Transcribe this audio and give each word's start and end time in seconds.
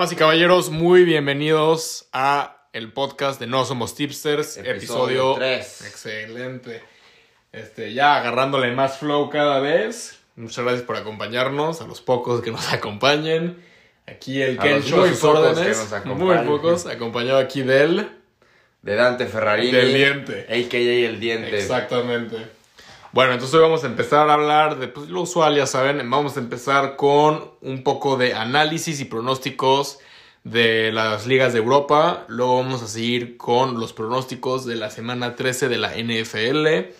Damas 0.00 0.12
y 0.12 0.16
caballeros, 0.16 0.70
muy 0.70 1.04
bienvenidos 1.04 2.08
a 2.14 2.66
el 2.72 2.90
podcast 2.90 3.38
de 3.38 3.46
No 3.46 3.66
Somos 3.66 3.94
Tipsters, 3.94 4.56
Episodio 4.56 4.72
episodio, 4.74 5.34
tres. 5.34 5.82
Excelente. 5.86 6.82
Este, 7.52 7.92
ya 7.92 8.16
agarrándole 8.16 8.72
más 8.72 8.96
flow 8.96 9.28
cada 9.28 9.60
vez. 9.60 10.18
Muchas 10.36 10.64
gracias 10.64 10.86
por 10.86 10.96
acompañarnos, 10.96 11.82
a 11.82 11.86
los 11.86 12.00
pocos 12.00 12.40
que 12.40 12.50
nos 12.50 12.66
acompañen. 12.72 13.62
Aquí 14.06 14.40
el 14.40 14.58
Kencho 14.58 15.04
a 15.04 15.08
sus 15.08 15.22
órdenes. 15.22 15.86
muy 16.06 16.38
pocos, 16.46 16.86
acompañado 16.86 17.36
aquí 17.36 17.60
de 17.60 17.82
él. 17.82 18.08
De 18.80 18.94
Dante 18.94 19.26
Ferrarini. 19.26 19.70
Del 19.70 19.92
diente. 19.92 20.46
A.K.A. 20.48 21.08
El 21.10 21.20
Diente. 21.20 21.58
Exactamente. 21.58 22.38
Bueno, 23.12 23.32
entonces 23.32 23.56
hoy 23.56 23.62
vamos 23.62 23.82
a 23.82 23.88
empezar 23.88 24.30
a 24.30 24.34
hablar 24.34 24.78
de 24.78 24.86
pues, 24.86 25.08
lo 25.08 25.22
usual, 25.22 25.56
ya 25.56 25.66
saben. 25.66 25.98
Vamos 26.08 26.36
a 26.36 26.40
empezar 26.40 26.94
con 26.94 27.50
un 27.60 27.82
poco 27.82 28.16
de 28.16 28.34
análisis 28.34 29.00
y 29.00 29.04
pronósticos 29.04 29.98
de 30.44 30.92
las 30.92 31.26
ligas 31.26 31.52
de 31.52 31.58
Europa. 31.58 32.24
Luego 32.28 32.58
vamos 32.58 32.82
a 32.84 32.86
seguir 32.86 33.36
con 33.36 33.80
los 33.80 33.92
pronósticos 33.92 34.64
de 34.64 34.76
la 34.76 34.90
semana 34.90 35.34
13 35.34 35.68
de 35.68 35.78
la 35.78 35.96
NFL. 35.96 36.92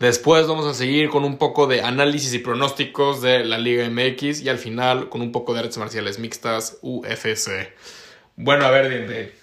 Después 0.00 0.48
vamos 0.48 0.66
a 0.66 0.74
seguir 0.74 1.10
con 1.10 1.24
un 1.24 1.38
poco 1.38 1.68
de 1.68 1.82
análisis 1.82 2.34
y 2.34 2.40
pronósticos 2.40 3.22
de 3.22 3.44
la 3.44 3.58
Liga 3.58 3.88
MX. 3.88 4.40
Y 4.40 4.48
al 4.48 4.58
final 4.58 5.10
con 5.10 5.20
un 5.20 5.30
poco 5.30 5.54
de 5.54 5.60
artes 5.60 5.78
marciales 5.78 6.18
mixtas 6.18 6.78
UFC. 6.82 7.72
Bueno, 8.34 8.64
a 8.64 8.70
ver, 8.70 8.88
Diente. 8.88 9.41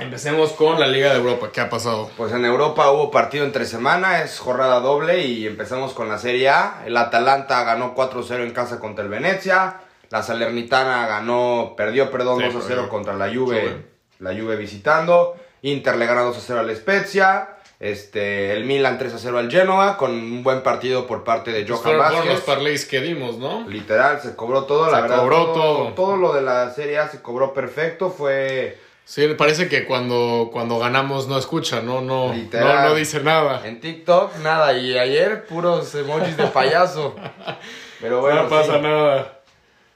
Empecemos 0.00 0.52
con 0.52 0.80
la 0.80 0.86
Liga 0.86 1.10
de 1.10 1.18
Europa. 1.18 1.50
¿Qué 1.52 1.60
ha 1.60 1.68
pasado? 1.70 2.10
Pues 2.16 2.32
en 2.32 2.44
Europa 2.44 2.90
hubo 2.90 3.10
partido 3.10 3.44
entre 3.44 3.64
semana, 3.66 4.22
es 4.22 4.38
jornada 4.38 4.80
doble 4.80 5.24
y 5.26 5.46
empezamos 5.46 5.92
con 5.92 6.08
la 6.08 6.18
Serie 6.18 6.48
A. 6.48 6.82
El 6.86 6.96
Atalanta 6.96 7.62
ganó 7.64 7.94
4-0 7.94 8.42
en 8.44 8.52
casa 8.52 8.78
contra 8.80 9.04
el 9.04 9.10
Venecia. 9.10 9.76
La 10.10 10.22
Salernitana 10.22 11.06
ganó, 11.06 11.74
perdió, 11.76 12.10
perdón, 12.10 12.40
Sí, 12.40 12.46
2-0 12.46 12.66
perdió. 12.66 12.88
contra 12.88 13.14
la 13.14 13.26
Juve, 13.28 13.60
Juve. 13.60 13.84
la 14.18 14.30
Juve 14.34 14.56
visitando. 14.56 15.36
Inter 15.62 15.96
le 15.96 16.06
gana 16.06 16.24
2-0 16.24 16.58
al 16.58 16.74
Spezia. 16.74 17.48
Este, 17.78 18.52
el 18.52 18.64
Milan 18.66 18.98
3-0 18.98 19.38
al 19.38 19.50
Genoa 19.50 19.96
con 19.96 20.10
un 20.10 20.42
buen 20.42 20.62
partido 20.62 21.06
por 21.06 21.24
parte 21.24 21.50
de 21.50 21.66
Johan 21.66 21.82
Fueron, 21.82 22.00
fueron 22.02 22.18
los 22.26 22.34
Vázquez. 22.36 22.54
parlays 22.54 22.84
que 22.86 23.00
dimos, 23.00 23.38
¿no? 23.38 23.66
Literal, 23.68 24.20
se 24.20 24.36
cobró 24.36 24.64
todo, 24.64 24.90
la 24.90 24.96
Se 24.96 25.02
verdad. 25.02 25.18
cobró 25.20 25.46
todo. 25.52 25.88
Todo 25.94 26.16
lo 26.16 26.32
de 26.34 26.42
la 26.42 26.70
Serie 26.74 26.98
A 26.98 27.08
se 27.08 27.22
cobró 27.22 27.54
perfecto, 27.54 28.10
fue 28.10 28.78
Sí, 29.10 29.26
parece 29.36 29.68
que 29.68 29.86
cuando, 29.86 30.50
cuando 30.52 30.78
ganamos 30.78 31.26
no 31.26 31.36
escucha, 31.36 31.82
no, 31.82 32.00
no, 32.00 32.28
no, 32.28 32.32
Literal. 32.32 32.90
no 32.90 32.94
dice 32.94 33.20
nada. 33.20 33.66
En 33.66 33.80
TikTok, 33.80 34.36
nada. 34.36 34.72
Y 34.74 34.96
ayer, 34.96 35.46
puros 35.46 35.92
emojis 35.96 36.36
de 36.36 36.46
payaso. 36.46 37.16
Pero 38.00 38.20
bueno, 38.20 38.44
no 38.44 38.48
pasa 38.48 38.76
sí, 38.76 38.80
nada. 38.80 39.40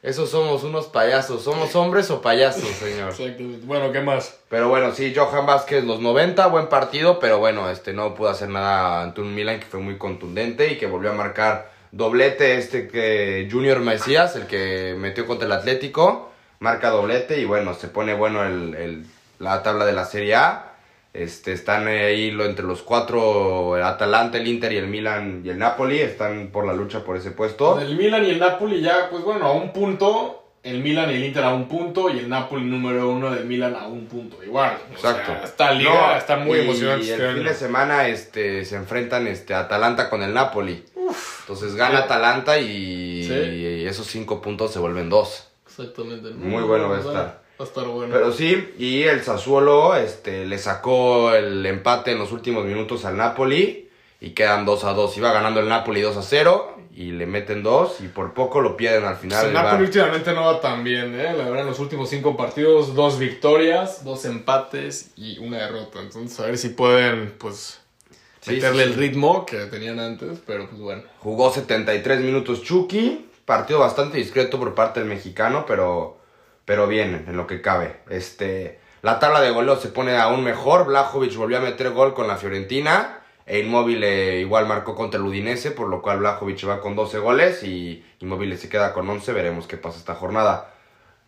esos 0.02 0.30
somos 0.30 0.64
unos 0.64 0.86
payasos. 0.86 1.44
¿Somos 1.44 1.76
hombres 1.76 2.10
o 2.10 2.20
payasos, 2.20 2.68
señor? 2.70 3.10
Exacto. 3.10 3.44
Bueno, 3.62 3.92
¿qué 3.92 4.00
más? 4.00 4.40
Pero 4.48 4.68
bueno, 4.68 4.92
sí, 4.92 5.14
Johan 5.14 5.46
Vázquez, 5.46 5.84
los 5.84 6.00
90, 6.00 6.48
buen 6.48 6.66
partido. 6.66 7.20
Pero 7.20 7.38
bueno, 7.38 7.70
este 7.70 7.92
no 7.92 8.16
pudo 8.16 8.30
hacer 8.30 8.48
nada 8.48 9.04
ante 9.04 9.20
un 9.20 9.32
Milan 9.32 9.60
que 9.60 9.66
fue 9.66 9.78
muy 9.78 9.96
contundente 9.96 10.72
y 10.72 10.76
que 10.76 10.88
volvió 10.88 11.12
a 11.12 11.14
marcar 11.14 11.70
doblete. 11.92 12.56
Este 12.56 12.88
que 12.88 13.48
Junior 13.48 13.78
Mesías, 13.78 14.34
el 14.34 14.48
que 14.48 14.96
metió 14.98 15.24
contra 15.24 15.46
el 15.46 15.52
Atlético, 15.52 16.32
marca 16.60 16.90
doblete. 16.90 17.40
Y 17.40 17.44
bueno, 17.44 17.74
se 17.74 17.88
pone 17.88 18.14
bueno 18.14 18.44
el, 18.44 18.74
el- 18.74 19.06
la 19.38 19.62
tabla 19.62 19.84
de 19.84 19.92
la 19.92 20.04
Serie 20.04 20.34
A. 20.36 20.70
Este, 21.12 21.52
están 21.52 21.86
ahí 21.86 22.32
lo, 22.32 22.44
entre 22.44 22.64
los 22.64 22.82
cuatro, 22.82 23.76
el 23.76 23.84
Atalanta, 23.84 24.36
el 24.38 24.48
Inter 24.48 24.72
y 24.72 24.78
el 24.78 24.88
Milan 24.88 25.42
y 25.44 25.48
el 25.50 25.58
Napoli, 25.58 26.00
están 26.00 26.48
por 26.52 26.66
la 26.66 26.72
lucha 26.72 27.04
por 27.04 27.16
ese 27.16 27.30
puesto. 27.30 27.80
El 27.80 27.96
Milan 27.96 28.24
y 28.24 28.30
el 28.30 28.40
Napoli 28.40 28.80
ya, 28.80 29.08
pues 29.10 29.22
bueno, 29.22 29.46
a 29.46 29.52
un 29.52 29.72
punto. 29.72 30.40
El 30.64 30.80
Milan 30.82 31.10
y 31.10 31.14
el 31.16 31.24
Inter 31.24 31.44
a 31.44 31.52
un 31.52 31.68
punto 31.68 32.08
y 32.10 32.18
el 32.18 32.28
Napoli 32.28 32.64
número 32.64 33.10
uno 33.10 33.30
del 33.30 33.44
Milan 33.44 33.76
a 33.76 33.86
un 33.86 34.06
punto. 34.06 34.42
Igual. 34.42 34.78
o 34.90 34.92
Exacto. 34.94 35.26
sea, 35.32 35.44
esta 35.44 35.72
liga 35.72 35.92
No, 36.12 36.16
está 36.16 36.36
muy 36.36 36.58
y 36.58 36.60
emocionante 36.62 37.04
Y 37.06 37.10
el 37.10 37.34
fin 37.34 37.44
de 37.44 37.54
semana 37.54 38.08
este, 38.08 38.64
se 38.64 38.74
enfrentan 38.76 39.26
este, 39.26 39.52
Atalanta 39.54 40.08
con 40.10 40.22
el 40.22 40.32
Napoli. 40.34 40.84
Entonces 41.42 41.76
gana 41.76 41.98
Sí. 41.98 42.02
Atalanta 42.04 42.58
y, 42.58 43.24
Sí. 43.24 43.34
y 43.34 43.86
esos 43.86 44.06
cinco 44.06 44.40
puntos 44.40 44.72
se 44.72 44.78
vuelven 44.78 45.10
dos. 45.10 45.48
Exactamente. 45.78 46.30
Muy 46.30 46.62
bueno 46.62 46.88
va 46.88 46.96
a 46.96 47.00
estar. 47.00 47.44
Va 47.60 47.64
a 47.64 47.68
estar 47.68 47.86
bueno. 47.86 48.12
Pero 48.12 48.32
sí, 48.32 48.74
y 48.78 49.02
el 49.02 49.22
Sassuolo 49.22 49.96
este, 49.96 50.44
le 50.44 50.58
sacó 50.58 51.32
el 51.34 51.64
empate 51.66 52.12
en 52.12 52.18
los 52.18 52.32
últimos 52.32 52.64
minutos 52.64 53.04
al 53.04 53.16
Napoli 53.16 53.88
y 54.20 54.30
quedan 54.30 54.64
2 54.64 54.84
a 54.84 54.92
2. 54.92 55.16
Iba 55.18 55.32
ganando 55.32 55.60
el 55.60 55.68
Napoli 55.68 56.00
2 56.00 56.16
a 56.16 56.22
0 56.22 56.76
y 56.96 57.10
le 57.10 57.26
meten 57.26 57.62
dos 57.62 58.00
y 58.00 58.06
por 58.06 58.34
poco 58.34 58.60
lo 58.60 58.76
pierden 58.76 59.04
al 59.04 59.16
final. 59.16 59.40
Pues 59.40 59.48
el 59.48 59.54
Napoli 59.54 59.84
últimamente 59.84 60.32
no 60.32 60.42
va 60.42 60.60
tan 60.60 60.84
bien, 60.84 61.18
¿eh? 61.18 61.32
La 61.36 61.44
verdad, 61.44 61.60
en 61.60 61.66
los 61.66 61.80
últimos 61.80 62.08
cinco 62.08 62.36
partidos, 62.36 62.94
dos 62.94 63.18
victorias, 63.18 64.04
dos 64.04 64.24
empates 64.24 65.10
y 65.16 65.38
una 65.38 65.58
derrota. 65.58 66.00
Entonces, 66.00 66.38
a 66.38 66.46
ver 66.46 66.58
si 66.58 66.68
pueden, 66.70 67.34
pues, 67.38 67.80
Sí, 68.40 68.52
meterle 68.52 68.84
sí, 68.84 68.90
el 68.90 68.96
ritmo 68.96 69.46
que 69.46 69.56
tenían 69.66 69.98
antes, 69.98 70.38
pero 70.46 70.68
pues 70.68 70.80
bueno. 70.80 71.02
Jugó 71.20 71.50
73 71.52 72.20
minutos 72.20 72.62
Chucky. 72.62 73.26
Partido 73.44 73.80
bastante 73.80 74.18
discreto 74.18 74.58
por 74.58 74.74
parte 74.74 75.00
del 75.00 75.08
mexicano, 75.08 75.64
pero, 75.66 76.18
pero 76.64 76.86
bien 76.86 77.24
en 77.28 77.36
lo 77.36 77.46
que 77.46 77.60
cabe. 77.60 78.00
Este, 78.08 78.80
la 79.02 79.18
tabla 79.18 79.40
de 79.40 79.50
goleo 79.50 79.76
se 79.76 79.88
pone 79.88 80.16
aún 80.16 80.42
mejor. 80.42 80.86
Blajovic 80.86 81.36
volvió 81.36 81.58
a 81.58 81.60
meter 81.60 81.90
gol 81.90 82.14
con 82.14 82.26
la 82.26 82.36
Fiorentina. 82.36 83.20
E 83.46 83.58
Inmóvil 83.58 84.02
igual 84.02 84.66
marcó 84.66 84.94
contra 84.94 85.20
el 85.20 85.26
Udinese, 85.26 85.70
por 85.70 85.88
lo 85.88 86.00
cual 86.00 86.20
Blajovic 86.20 86.66
va 86.66 86.80
con 86.80 86.96
12 86.96 87.18
goles 87.18 87.62
y 87.62 88.02
Inmóvil 88.20 88.56
se 88.56 88.70
queda 88.70 88.94
con 88.94 89.08
11. 89.08 89.32
Veremos 89.32 89.66
qué 89.66 89.76
pasa 89.76 89.98
esta 89.98 90.14
jornada. 90.14 90.70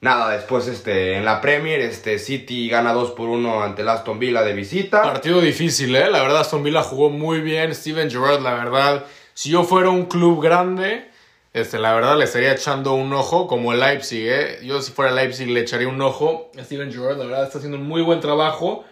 Nada, 0.01 0.31
después 0.31 0.67
este, 0.69 1.17
en 1.17 1.25
la 1.25 1.41
Premier, 1.41 1.81
este, 1.81 2.19
City 2.19 2.69
gana 2.69 2.93
2 2.93 3.13
por 3.13 3.29
1 3.29 3.63
ante 3.63 3.83
el 3.83 3.89
Aston 3.89 4.19
Villa 4.19 4.43
de 4.43 4.53
visita. 4.53 5.03
Partido 5.03 5.41
difícil, 5.41 5.95
¿eh? 5.97 6.11
La 6.11 6.21
verdad, 6.21 6.41
Aston 6.41 6.63
Villa 6.63 6.83
jugó 6.83 7.09
muy 7.11 7.41
bien. 7.41 7.75
Steven 7.75 8.11
Gerrard, 8.11 8.41
la 8.41 8.55
verdad, 8.55 9.05
si 9.33 9.51
yo 9.51 9.65
fuera 9.65 9.89
un 9.89 10.05
club 10.05 10.43
grande, 10.43 11.11
este, 11.57 11.79
la 11.79 11.95
verdad 11.95 12.19
le 12.19 12.25
estaría 12.25 12.53
echando 12.53 12.93
un 12.93 13.13
ojo, 13.15 13.47
como 13.47 13.73
el 13.73 13.81
Leipzig, 13.81 14.27
¿eh? 14.29 14.59
Yo 14.63 14.83
si 14.83 14.93
fuera 14.93 15.11
Leipzig 15.13 15.49
le 15.49 15.61
echaría 15.61 15.89
un 15.89 16.01
ojo. 16.03 16.51
Steven 16.59 16.93
Gerrard, 16.93 17.17
la 17.17 17.25
verdad, 17.25 17.45
está 17.45 17.59
haciendo 17.59 17.79
un 17.79 17.89
muy 17.89 18.03
buen 18.03 18.21
trabajo. 18.21 18.85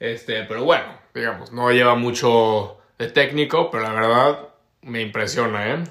Este, 0.00 0.44
pero 0.44 0.64
bueno, 0.64 0.86
digamos, 1.14 1.52
no 1.52 1.70
lleva 1.70 1.94
mucho 1.96 2.78
de 2.98 3.08
técnico, 3.08 3.70
pero 3.70 3.82
la 3.84 3.92
verdad 3.92 4.38
me 4.82 5.02
impresiona, 5.02 5.74
¿eh? 5.74 5.84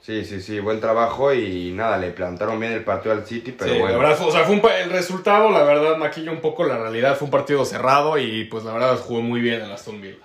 Sí, 0.00 0.24
sí, 0.24 0.40
sí, 0.40 0.58
buen 0.58 0.80
trabajo 0.80 1.32
y 1.32 1.70
nada, 1.72 1.96
le 1.98 2.10
plantaron 2.10 2.58
bien 2.58 2.72
el 2.72 2.82
partido 2.82 3.12
al 3.14 3.24
City, 3.24 3.52
pero 3.52 3.72
Sí, 3.72 3.78
bueno. 3.78 3.98
la 3.98 4.08
verdad, 4.08 4.26
o 4.26 4.32
sea, 4.32 4.44
fue 4.44 4.56
un 4.56 4.62
el 4.80 4.90
resultado, 4.90 5.50
la 5.50 5.62
verdad, 5.64 5.96
maquilla 5.96 6.32
un 6.32 6.40
poco 6.40 6.64
la 6.64 6.76
realidad. 6.78 7.14
Fue 7.16 7.26
un 7.26 7.30
partido 7.30 7.64
cerrado 7.64 8.18
y, 8.18 8.44
pues, 8.46 8.64
la 8.64 8.72
verdad, 8.72 8.96
jugó 8.96 9.20
muy 9.20 9.40
bien 9.40 9.60
el 9.60 9.70
Aston 9.70 10.00
Villa. 10.00 10.16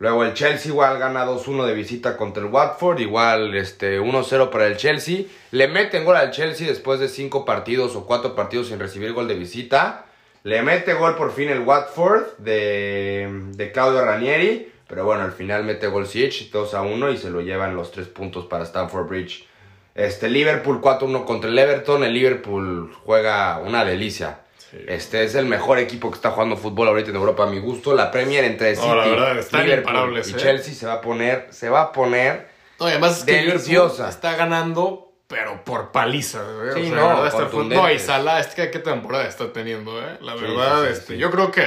Luego 0.00 0.22
el 0.22 0.34
Chelsea 0.34 0.70
igual 0.70 0.98
gana 1.00 1.26
2-1 1.26 1.66
de 1.66 1.74
visita 1.74 2.16
contra 2.16 2.44
el 2.44 2.52
Watford, 2.52 3.00
igual 3.00 3.56
este 3.56 4.00
1-0 4.00 4.50
para 4.50 4.66
el 4.68 4.76
Chelsea. 4.76 5.24
Le 5.50 5.66
meten 5.66 6.04
gol 6.04 6.14
al 6.14 6.30
Chelsea 6.30 6.68
después 6.68 7.00
de 7.00 7.08
5 7.08 7.44
partidos 7.44 7.96
o 7.96 8.06
4 8.06 8.36
partidos 8.36 8.68
sin 8.68 8.78
recibir 8.78 9.12
gol 9.12 9.26
de 9.26 9.34
visita. 9.34 10.06
Le 10.44 10.62
mete 10.62 10.94
gol 10.94 11.16
por 11.16 11.32
fin 11.32 11.48
el 11.48 11.60
Watford 11.60 12.38
de, 12.38 13.28
de 13.54 13.72
Claudio 13.72 14.04
Ranieri, 14.04 14.72
pero 14.86 15.04
bueno, 15.04 15.24
al 15.24 15.32
final 15.32 15.64
mete 15.64 15.88
gol 15.88 16.06
Siege 16.06 16.48
2-1 16.52 17.14
y 17.14 17.16
se 17.16 17.30
lo 17.30 17.40
llevan 17.40 17.74
los 17.74 17.90
3 17.90 18.06
puntos 18.06 18.46
para 18.46 18.64
Stamford 18.64 19.08
Bridge. 19.08 19.48
Este 19.96 20.30
Liverpool 20.30 20.80
4-1 20.80 21.24
contra 21.24 21.50
el 21.50 21.58
Everton, 21.58 22.04
el 22.04 22.12
Liverpool 22.12 22.94
juega 23.04 23.58
una 23.58 23.84
delicia. 23.84 24.42
Sí. 24.70 24.78
Este 24.86 25.24
es 25.24 25.34
el 25.34 25.46
mejor 25.46 25.78
equipo 25.78 26.10
que 26.10 26.16
está 26.16 26.30
jugando 26.30 26.56
fútbol 26.56 26.88
ahorita 26.88 27.10
en 27.10 27.16
Europa 27.16 27.44
a 27.44 27.46
mi 27.46 27.58
gusto. 27.58 27.94
La 27.94 28.10
Premier 28.10 28.44
entre 28.44 28.74
No, 28.74 28.82
City, 28.82 28.94
la 28.96 29.06
verdad, 29.06 29.38
están 29.38 29.62
Liverpool 29.64 29.90
imparables, 29.94 30.28
y 30.28 30.32
¿eh? 30.32 30.36
Chelsea 30.36 30.74
se 30.74 30.86
va 30.86 30.92
a 30.94 31.00
poner, 31.00 31.46
se 31.50 31.68
va 31.70 31.80
a 31.82 31.92
poner. 31.92 32.48
No, 32.78 32.86
y 32.86 32.90
además 32.90 33.18
es 33.18 33.24
que 33.24 33.32
Deliciosa. 33.32 34.08
Está 34.10 34.36
ganando, 34.36 35.12
pero 35.26 35.64
por 35.64 35.90
paliza. 35.90 36.38
¿eh? 36.40 36.70
Sí, 36.74 36.80
o 36.80 36.84
sea, 36.86 36.94
no, 36.96 36.96
la 36.96 37.08
verdad 37.08 37.26
está- 37.28 37.38
contundentes. 37.44 37.78
no, 37.82 37.90
y 37.92 37.98
Salah, 37.98 38.40
es 38.40 38.48
que 38.48 38.70
qué 38.70 38.78
temporada 38.78 39.26
está 39.26 39.52
teniendo, 39.52 40.00
¿eh? 40.02 40.18
La 40.20 40.34
Sí, 40.34 40.40
verdad, 40.42 40.80
sí, 40.82 40.86
sí, 40.86 40.92
este, 40.92 41.12
sí. 41.14 41.18
yo 41.18 41.30
creo 41.30 41.50
que 41.50 41.64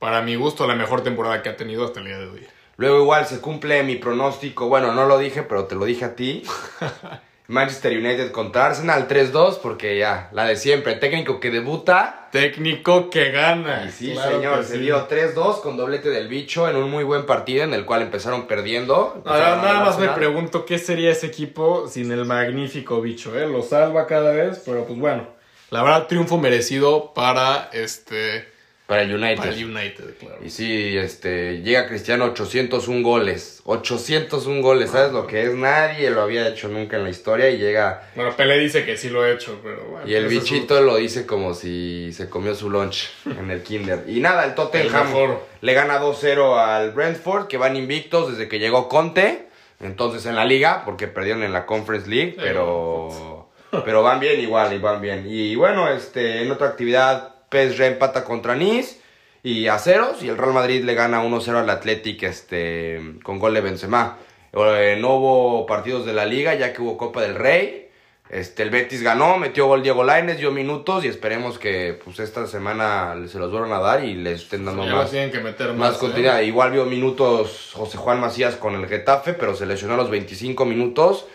para 0.00 0.20
mi 0.22 0.34
gusto 0.34 0.66
la 0.66 0.74
mejor 0.74 1.02
temporada 1.04 1.42
que 1.42 1.48
ha 1.48 1.56
tenido 1.56 1.84
hasta 1.84 2.00
el 2.00 2.06
día 2.06 2.18
de 2.18 2.26
hoy. 2.26 2.46
Luego 2.76 2.98
igual 3.00 3.24
se 3.26 3.40
cumple 3.40 3.82
mi 3.84 3.94
pronóstico. 3.96 4.66
Bueno, 4.68 4.92
no 4.92 5.06
lo 5.06 5.18
dije, 5.18 5.42
pero 5.44 5.66
te 5.66 5.76
lo 5.76 5.84
dije 5.84 6.04
a 6.06 6.16
ti. 6.16 6.42
Manchester 7.52 7.92
United 7.98 8.30
contra 8.30 8.66
Arsenal 8.66 9.06
3-2 9.06 9.58
porque 9.62 9.98
ya, 9.98 10.30
la 10.32 10.46
de 10.46 10.56
siempre. 10.56 10.94
Técnico 10.94 11.38
que 11.38 11.50
debuta. 11.50 12.28
Técnico 12.32 13.10
que 13.10 13.30
gana. 13.30 13.84
Y 13.86 13.90
sí, 13.92 14.12
Claro 14.12 14.36
señor, 14.36 14.64
se 14.64 14.76
sí. 14.76 14.78
dio 14.80 15.06
3-2 15.06 15.60
con 15.60 15.76
doblete 15.76 16.08
del 16.08 16.28
bicho 16.28 16.66
en 16.66 16.76
un 16.76 16.90
muy 16.90 17.04
buen 17.04 17.26
partido 17.26 17.62
en 17.64 17.74
el 17.74 17.84
cual 17.84 18.00
empezaron 18.00 18.46
perdiendo. 18.46 19.22
Ahora, 19.26 19.56
nada 19.56 19.84
más 19.84 19.98
me 19.98 20.08
pregunto 20.08 20.64
qué 20.64 20.78
sería 20.78 21.10
ese 21.10 21.26
equipo 21.26 21.86
sin 21.88 22.10
el 22.10 22.24
magnífico 22.24 23.02
bicho, 23.02 23.38
¿eh? 23.38 23.46
Lo 23.46 23.62
salva 23.62 24.06
cada 24.06 24.32
vez, 24.32 24.62
pero 24.64 24.86
pues 24.86 24.98
bueno. 24.98 25.28
La 25.68 25.82
verdad, 25.82 26.06
triunfo 26.06 26.38
merecido 26.38 27.12
para 27.14 27.68
este. 27.74 28.50
Para 28.92 29.04
el 29.04 29.14
United. 29.14 29.36
Para 29.38 29.52
el 29.52 29.64
United, 29.64 30.04
claro. 30.20 30.36
Y 30.44 30.50
sí, 30.50 30.98
este, 30.98 31.62
llega 31.62 31.88
Cristiano 31.88 32.26
801 32.26 33.02
goles. 33.02 33.62
801 33.64 34.60
goles, 34.60 34.90
¿sabes 34.90 35.12
lo 35.12 35.26
que 35.26 35.44
es? 35.44 35.54
Nadie 35.54 36.10
lo 36.10 36.20
había 36.20 36.46
hecho 36.46 36.68
nunca 36.68 36.98
en 36.98 37.04
la 37.04 37.08
historia 37.08 37.48
y 37.48 37.56
llega... 37.56 38.10
Bueno, 38.14 38.36
Pelé 38.36 38.58
dice 38.58 38.84
que 38.84 38.98
sí 38.98 39.08
lo 39.08 39.24
he 39.24 39.32
hecho, 39.32 39.58
pero 39.62 39.82
bueno. 39.86 40.06
Y 40.06 40.12
el 40.12 40.26
bichito 40.26 40.82
lo 40.82 40.96
dice 40.96 41.24
como 41.24 41.54
si 41.54 42.12
se 42.12 42.28
comió 42.28 42.54
su 42.54 42.68
lunch 42.68 43.08
en 43.24 43.50
el 43.50 43.62
kinder. 43.62 44.04
Y 44.08 44.20
nada, 44.20 44.44
el 44.44 44.54
Tottenham 44.54 45.16
El 45.16 45.36
le 45.62 45.72
gana 45.72 45.98
2-0 45.98 46.58
al 46.58 46.90
Brentford, 46.90 47.46
que 47.46 47.56
van 47.56 47.76
invictos 47.76 48.32
desde 48.32 48.46
que 48.46 48.58
llegó 48.58 48.90
Conte. 48.90 49.46
Entonces 49.80 50.26
en 50.26 50.36
la 50.36 50.44
liga, 50.44 50.82
porque 50.84 51.08
perdieron 51.08 51.42
en 51.44 51.54
la 51.54 51.64
Conference 51.64 52.10
League, 52.10 52.34
pero, 52.36 53.48
pero 53.86 54.02
van 54.02 54.20
bien 54.20 54.38
igual, 54.38 54.74
y 54.74 54.78
van 54.78 55.00
bien. 55.00 55.24
Y 55.26 55.54
bueno, 55.56 55.88
este, 55.88 56.42
en 56.42 56.50
otra 56.50 56.66
actividad, 56.66 57.31
PSG 57.52 57.82
empata 57.82 58.24
contra 58.24 58.54
Nice 58.56 58.98
y 59.42 59.66
a 59.68 59.78
ceros, 59.78 60.22
y 60.22 60.28
el 60.28 60.38
Real 60.38 60.52
Madrid 60.54 60.84
le 60.84 60.94
gana 60.94 61.22
1-0 61.22 61.56
al 61.56 61.68
Athletic 61.70 62.22
este, 62.22 63.00
con 63.22 63.38
gol 63.38 63.54
de 63.54 63.60
Benzema. 63.60 64.18
Eh, 64.52 64.96
no 65.00 65.16
hubo 65.16 65.66
partidos 65.66 66.06
de 66.06 66.12
la 66.12 66.24
liga, 66.26 66.54
ya 66.54 66.72
que 66.72 66.80
hubo 66.82 66.96
Copa 66.96 67.22
del 67.22 67.34
Rey. 67.34 67.88
Este, 68.30 68.62
el 68.62 68.70
Betis 68.70 69.02
ganó, 69.02 69.36
metió 69.36 69.66
gol 69.66 69.82
Diego 69.82 70.04
Lainez, 70.04 70.38
dio 70.38 70.52
minutos 70.52 71.04
y 71.04 71.08
esperemos 71.08 71.58
que 71.58 72.00
pues 72.02 72.18
esta 72.18 72.46
semana 72.46 73.14
se 73.26 73.38
los 73.38 73.50
vuelvan 73.50 73.72
a 73.72 73.80
dar 73.80 74.04
y 74.04 74.14
les 74.14 74.42
estén 74.42 74.64
dando 74.64 74.86
Ya 74.86 74.94
más, 74.94 75.10
tienen 75.10 75.30
que 75.30 75.40
meter 75.40 75.68
más 75.68 75.76
más. 75.76 75.98
continuidad. 75.98 76.40
¿eh? 76.40 76.46
Igual 76.46 76.70
vio 76.70 76.86
minutos 76.86 77.72
José 77.74 77.98
Juan 77.98 78.20
Macías 78.20 78.56
con 78.56 78.74
el 78.74 78.86
Getafe, 78.86 79.34
pero 79.34 79.54
se 79.54 79.66
lesionó 79.66 79.94
a 79.94 79.96
los 79.98 80.08
25 80.08 80.64
minutos 80.64 81.26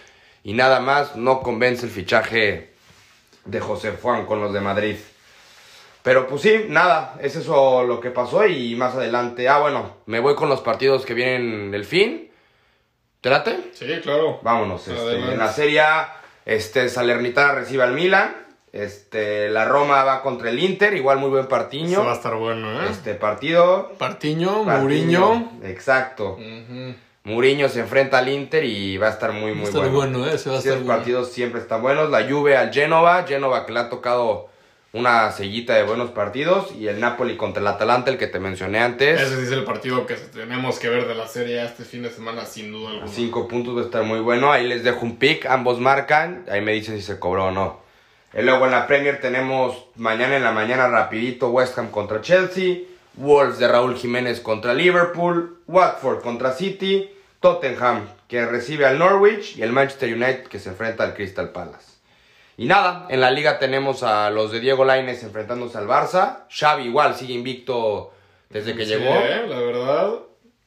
y 0.44 0.54
nada 0.54 0.80
más, 0.80 1.16
no 1.16 1.42
convence 1.42 1.86
el 1.86 1.92
fichaje 1.92 2.70
de 3.46 3.60
José 3.60 3.94
Juan 4.02 4.26
con 4.26 4.42
los 4.42 4.52
de 4.54 4.62
Madrid. 4.62 4.96
Pero 6.08 6.26
pues 6.26 6.42
sí, 6.42 6.68
nada, 6.70 7.16
es 7.22 7.36
eso 7.36 7.84
lo 7.84 8.00
que 8.00 8.12
pasó 8.12 8.48
y 8.48 8.78
más 8.78 8.96
adelante, 8.96 9.50
ah 9.50 9.60
bueno, 9.60 9.98
me 10.06 10.22
voy 10.22 10.36
con 10.36 10.48
los 10.48 10.62
partidos 10.62 11.06
que 11.06 11.14
vienen 11.14 11.70
del 11.70 11.84
fin. 11.84 12.32
¿Te 13.20 13.30
late? 13.30 13.72
Sí, 13.74 13.88
claro. 14.02 14.40
Vámonos, 14.42 14.88
este, 14.88 15.16
en 15.34 15.38
la 15.38 15.52
Serie 15.52 15.82
este, 16.46 16.88
Salernitana 16.88 17.56
recibe 17.56 17.84
al 17.84 17.92
Milan, 17.92 18.38
este, 18.72 19.50
la 19.50 19.66
Roma 19.66 20.06
va 20.06 20.22
contra 20.22 20.50
el 20.50 20.60
Inter, 20.60 20.96
igual 20.96 21.18
muy 21.18 21.30
buen 21.30 21.46
Eso 21.74 22.06
va 22.06 22.14
a 22.14 22.16
estar 22.16 22.36
bueno, 22.36 22.82
¿eh? 22.82 22.88
Este 22.90 23.14
partido, 23.16 23.92
Partiño, 23.98 24.64
Mourinho. 24.64 25.60
exacto. 25.66 26.38
Mourinho 27.26 27.68
se 27.68 27.82
enfrenta 27.82 28.20
al 28.20 28.30
Inter 28.30 28.64
y 28.64 28.96
va 28.96 29.08
a 29.08 29.10
estar 29.10 29.34
muy, 29.34 29.52
muy 29.52 29.64
Va 29.64 29.66
a 29.66 29.68
estar 29.72 29.90
bueno. 29.90 30.20
bueno, 30.20 30.32
¿eh? 30.32 30.36
Ese 30.36 30.50
va 30.52 30.56
a 30.60 30.62
Sí, 30.62 30.70
estar 30.70 30.78
los 30.80 30.88
bueno. 30.88 31.00
partidos 31.00 31.32
siempre 31.34 31.60
están 31.60 31.82
buenos. 31.82 32.10
La 32.10 32.24
Juve 32.24 32.56
al 32.56 32.74
Genova, 32.74 33.26
Genova 33.28 33.66
que 33.66 33.74
le 33.74 33.80
ha 33.82 33.90
tocado 33.90 34.48
una 34.98 35.32
sellita 35.32 35.76
de 35.76 35.84
buenos 35.84 36.12
partidos. 36.12 36.74
Y 36.76 36.88
el 36.88 37.00
Napoli 37.00 37.38
contra 37.38 37.62
el 37.62 37.68
Atalanta, 37.68 38.12
el 38.12 38.18
que 38.18 38.28
te 38.28 38.40
mencioné 38.40 38.80
antes. 38.80 39.22
Ese 39.22 39.38
sí 39.38 39.44
es 39.44 39.52
el 39.52 39.64
partido 39.64 40.06
que 40.06 40.16
tenemos 40.16 40.80
que 40.80 40.90
ver 40.90 41.08
de 41.08 41.16
la 41.16 41.28
serie 41.28 41.64
este 41.64 41.84
fin 41.84 42.04
de 42.04 42.10
semana, 42.10 42.46
sin 42.46 42.72
duda 42.72 42.90
alguna. 42.90 43.08
Cinco 43.08 43.48
puntos 43.48 43.76
va 43.76 43.82
a 43.82 43.86
estar 43.86 44.04
muy 44.04 44.20
bueno. 44.20 44.52
Ahí 44.52 44.68
les 44.68 44.84
dejo 44.84 45.06
un 45.06 45.18
pick. 45.18 45.46
Ambos 45.46 45.80
marcan. 45.80 46.46
Ahí 46.50 46.62
me 46.62 46.74
dicen 46.74 46.98
si 46.98 47.04
se 47.04 47.20
cobró 47.20 47.46
o 47.46 47.52
no. 47.52 47.80
Y 48.34 48.42
luego 48.42 48.66
en 48.66 48.72
la 48.72 48.88
Premier 48.88 49.22
tenemos 49.22 49.86
mañana 49.96 50.36
en 50.36 50.44
la 50.44 50.52
mañana 50.52 50.88
rapidito 50.88 51.50
West 51.50 51.78
Ham 51.78 51.90
contra 51.92 52.22
Chelsea. 52.22 52.80
Wolves 53.16 53.58
de 53.58 53.68
Raúl 53.68 53.96
Jiménez 53.96 54.42
contra 54.42 54.74
Liverpool. 54.74 55.60
Watford 55.68 56.22
contra 56.22 56.52
City. 56.54 57.10
Tottenham 57.40 58.08
que 58.28 58.46
recibe 58.46 58.86
al 58.86 59.00
Norwich. 59.00 59.58
Y 59.58 59.64
el 59.64 59.72
Manchester 59.72 60.14
United 60.14 60.44
que 60.48 60.60
se 60.60 60.70
enfrenta 60.70 61.04
al 61.04 61.14
Crystal 61.14 61.50
Palace. 61.50 61.97
Y 62.58 62.66
nada, 62.66 63.06
en 63.10 63.22
la 63.22 63.30
liga 63.32 63.60
tenemos 63.60 64.02
a 64.04 64.30
los 64.32 64.52
de 64.52 64.60
Diego 64.60 64.84
Lainez 64.84 65.22
enfrentándose 65.24 65.78
al 65.78 65.88
Barça. 65.88 66.46
Xavi 66.50 66.86
igual 66.86 67.16
sigue 67.16 67.34
invicto 67.36 68.12
desde 68.50 68.76
que 68.76 68.84
Sí, 68.86 68.92
llegó. 68.96 69.14
¿eh? 69.16 69.46
La 69.48 69.60
verdad. 69.60 70.14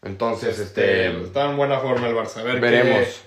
Entonces, 0.02 0.58
Este, 0.58 1.08
este, 1.08 1.22
está 1.24 1.50
en 1.50 1.56
buena 1.56 1.80
forma 1.80 2.06
el 2.08 2.14
Barça. 2.14 2.38
A 2.38 2.42
ver 2.44 2.54
qué- 2.54 2.60
veremos. 2.60 3.22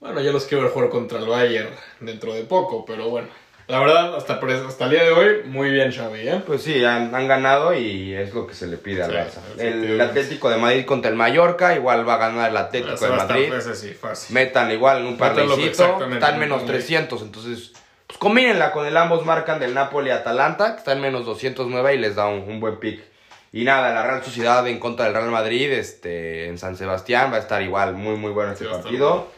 Bueno, 0.00 0.20
yo 0.20 0.32
los 0.32 0.44
quiero 0.46 0.64
ver 0.64 0.72
jugar 0.72 0.90
contra 0.90 1.18
el 1.20 1.26
Bayern 1.28 1.70
dentro 2.00 2.34
de 2.34 2.42
poco, 2.42 2.84
pero 2.84 3.08
bueno. 3.08 3.28
La 3.68 3.78
verdad, 3.78 4.16
hasta, 4.16 4.34
hasta 4.68 4.84
el 4.84 4.90
día 4.90 5.04
de 5.04 5.12
hoy, 5.12 5.42
muy 5.46 5.70
bien 5.70 5.92
Xavi, 5.92 6.28
¿eh? 6.28 6.42
Pues 6.46 6.62
sí, 6.62 6.84
han, 6.84 7.14
han 7.14 7.26
ganado 7.28 7.74
y 7.74 8.12
es 8.12 8.34
lo 8.34 8.46
que 8.46 8.54
se 8.54 8.66
le 8.66 8.76
pide 8.76 9.02
al 9.02 9.10
Sí, 9.10 9.16
Barça. 9.16 9.60
El. 9.60 10.00
Atlético 10.00 10.50
de 10.50 10.56
Madrid 10.58 10.84
contra 10.84 11.10
el 11.10 11.16
Mallorca, 11.16 11.74
igual 11.74 12.06
va 12.06 12.14
a 12.14 12.18
ganar 12.18 12.50
el 12.50 12.56
Atlético 12.56 12.90
de 12.90 12.94
estar- 13.12 13.28
Madrid. 13.28 13.52
ese 13.54 13.74
sí, 13.74 13.88
fácil. 13.94 14.34
Metan 14.34 14.70
igual 14.72 14.98
en 15.00 15.06
un 15.06 15.16
parlecito, 15.16 15.98
están 16.12 16.38
menos 16.38 16.62
parlay. 16.62 16.76
300, 16.76 17.22
entonces 17.22 17.72
pues 18.06 18.18
combínenla 18.18 18.72
con 18.72 18.84
el 18.86 18.96
ambos 18.96 19.24
marcan 19.24 19.58
del 19.60 19.72
Napoli 19.74 20.08
y 20.08 20.12
Atalanta, 20.12 20.72
que 20.72 20.78
está 20.78 20.92
en 20.92 21.00
menos 21.00 21.24
209 21.24 21.94
y 21.94 21.98
les 21.98 22.16
da 22.16 22.26
un, 22.26 22.40
un 22.42 22.60
buen 22.60 22.78
pick. 22.78 23.00
Y 23.54 23.64
nada, 23.64 23.92
la 23.94 24.02
Real 24.02 24.22
Sociedad 24.24 24.66
en 24.66 24.78
contra 24.80 25.04
del 25.06 25.14
Real 25.14 25.30
Madrid, 25.30 25.70
este, 25.72 26.46
en 26.48 26.58
San 26.58 26.76
Sebastián, 26.76 27.30
va 27.32 27.36
a 27.36 27.40
estar 27.40 27.62
igual 27.62 27.94
muy 27.94 28.16
muy 28.16 28.32
bueno 28.32 28.52
este 28.52 28.64
Sí, 28.64 28.70
estar 28.70 28.82
partido. 28.82 29.28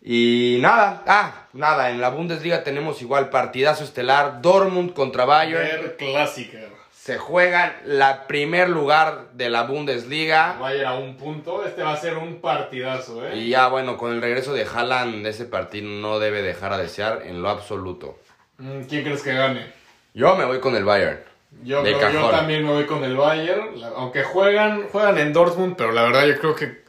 Y 0.00 0.58
nada, 0.60 1.02
ah, 1.06 1.46
nada, 1.52 1.90
en 1.90 2.00
la 2.00 2.10
Bundesliga 2.10 2.62
tenemos 2.62 3.02
igual 3.02 3.30
partidazo 3.30 3.84
estelar, 3.84 4.40
Dortmund 4.40 4.92
contra 4.92 5.24
Bayern. 5.24 5.94
Clásica. 5.98 6.58
Se 6.92 7.18
juegan 7.18 7.74
la 7.84 8.26
primer 8.26 8.68
lugar 8.68 9.30
de 9.32 9.48
la 9.48 9.62
Bundesliga. 9.62 10.56
Bayern 10.60 10.86
a 10.86 10.94
un 10.94 11.16
punto. 11.16 11.64
Este 11.64 11.82
va 11.82 11.94
a 11.94 11.96
ser 11.96 12.18
un 12.18 12.40
partidazo, 12.40 13.26
¿eh? 13.26 13.36
Y 13.36 13.48
ya 13.48 13.68
bueno, 13.68 13.96
con 13.96 14.12
el 14.12 14.20
regreso 14.20 14.52
de 14.52 14.64
Haaland, 14.66 15.26
ese 15.26 15.46
partido 15.46 15.88
no 15.88 16.18
debe 16.18 16.42
dejar 16.42 16.72
a 16.72 16.78
desear 16.78 17.22
en 17.24 17.42
lo 17.42 17.48
absoluto. 17.48 18.18
Mm, 18.58 18.82
¿Quién 18.82 19.04
crees 19.04 19.22
que 19.22 19.32
gane? 19.32 19.72
Yo 20.12 20.36
me 20.36 20.44
voy 20.44 20.60
con 20.60 20.76
el 20.76 20.84
Bayern. 20.84 21.20
Yo, 21.62 21.84
yo 21.84 22.30
también 22.30 22.64
me 22.64 22.72
voy 22.72 22.84
con 22.84 23.02
el 23.04 23.16
Bayern. 23.16 23.70
Aunque 23.96 24.22
juegan, 24.22 24.88
juegan 24.92 25.18
en 25.18 25.32
Dortmund, 25.32 25.76
pero 25.76 25.92
la 25.92 26.02
verdad 26.02 26.26
yo 26.26 26.38
creo 26.38 26.54
que 26.54 26.82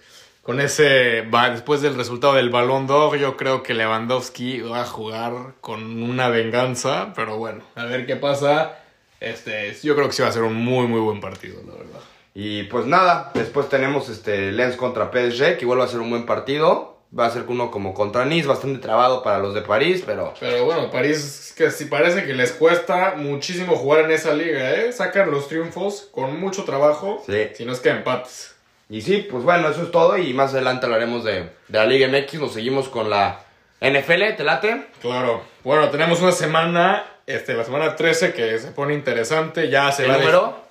con 0.50 0.60
ese, 0.62 1.28
después 1.52 1.84
del 1.84 1.94
resultado 1.94 2.34
del 2.34 2.50
Balón 2.50 2.88
d'Or, 2.88 3.16
yo 3.20 3.38
creo 3.38 3.62
que 3.62 3.76
Lewandowski 3.76 4.62
va 4.62 4.82
a 4.82 4.86
jugar 4.86 5.54
con 5.62 6.02
una 6.02 6.30
venganza. 6.30 7.14
Pero 7.16 7.38
bueno, 7.38 7.62
a 7.76 7.86
ver 7.86 8.08
qué 8.08 8.16
pasa. 8.16 8.80
Este, 9.20 9.78
yo 9.84 9.94
creo 9.94 10.08
que 10.08 10.14
sí 10.14 10.24
va 10.24 10.30
a 10.30 10.32
ser 10.32 10.42
un 10.42 10.56
muy, 10.56 10.88
muy 10.88 11.02
buen 11.02 11.22
partido, 11.22 11.62
la 11.68 11.76
verdad. 11.76 12.00
Y 12.34 12.64
pues 12.64 12.88
nada, 12.88 13.30
después 13.36 13.70
tenemos 13.70 14.10
este 14.10 14.52
Lens 14.52 14.76
contra 14.76 15.12
PSG, 15.12 15.58
que 15.58 15.66
igual 15.66 15.82
va 15.82 15.84
a 15.84 15.88
ser 15.88 16.00
un 16.00 16.10
buen 16.10 16.26
partido. 16.26 16.98
Va 17.16 17.28
a 17.28 17.30
ser 17.30 17.44
uno 17.48 17.70
como 17.70 17.94
contra 17.94 18.26
Nice, 18.26 18.48
bastante 18.48 18.80
trabado 18.80 19.22
para 19.22 19.38
los 19.38 19.54
de 19.54 19.62
París, 19.62 20.02
pero 20.04 20.34
Pero 20.40 20.66
bueno, 20.66 20.90
París, 20.90 21.54
que 21.56 21.70
sí 21.70 21.86
parece 21.86 22.26
que 22.26 22.34
les 22.34 22.54
cuesta 22.54 23.14
muchísimo 23.16 23.76
jugar 23.76 24.06
en 24.06 24.12
esa 24.12 24.34
liga, 24.34 24.72
¿eh? 24.74 24.92
Sacan 24.94 25.30
los 25.30 25.48
triunfos 25.48 26.10
con 26.12 26.40
mucho 26.40 26.64
trabajo, 26.64 27.22
Sí. 27.24 27.50
si 27.54 27.66
no 27.66 27.74
es 27.74 27.80
que 27.82 27.90
empates. 27.90 28.56
Y 28.90 29.02
sí, 29.02 29.28
pues 29.30 29.44
bueno, 29.44 29.70
eso 29.70 29.84
es 29.84 29.92
todo 29.92 30.18
y 30.18 30.34
más 30.34 30.52
adelante 30.54 30.86
hablaremos 30.88 31.24
de, 31.24 31.42
de 31.68 31.78
la 31.78 31.86
Liga 31.86 32.08
MX. 32.08 32.34
Nos 32.40 32.54
seguimos 32.54 32.90
con 32.90 33.10
la 33.10 33.42
NFL, 33.82 34.36
¿te 34.36 34.44
late? 34.44 34.88
Claro. 35.02 35.44
Bueno, 35.64 35.90
tenemos 35.90 36.22
una 36.22 36.32
semana, 36.32 37.06
este, 37.28 37.54
la 37.54 37.64
semana 37.64 37.96
13 37.96 38.34
que 38.34 38.58
se 38.58 38.72
pone 38.72 38.94
interesante, 38.96 39.70
ya 39.70 39.92
se 39.92 40.06
¿El 40.06 40.10
va 40.12 40.14
de- 40.16 40.20
número? 40.22 40.70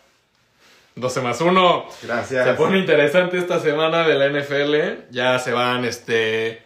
12 0.96 1.20
más 1.20 1.40
1. 1.40 1.86
Gracias. 2.02 2.44
Se 2.44 2.54
pone 2.54 2.78
interesante 2.78 3.38
esta 3.38 3.60
semana 3.60 4.02
de 4.06 4.14
la 4.16 4.26
NFL. 4.40 5.10
Ya 5.12 5.38
se 5.38 5.52
van, 5.52 5.84
este. 5.84 6.62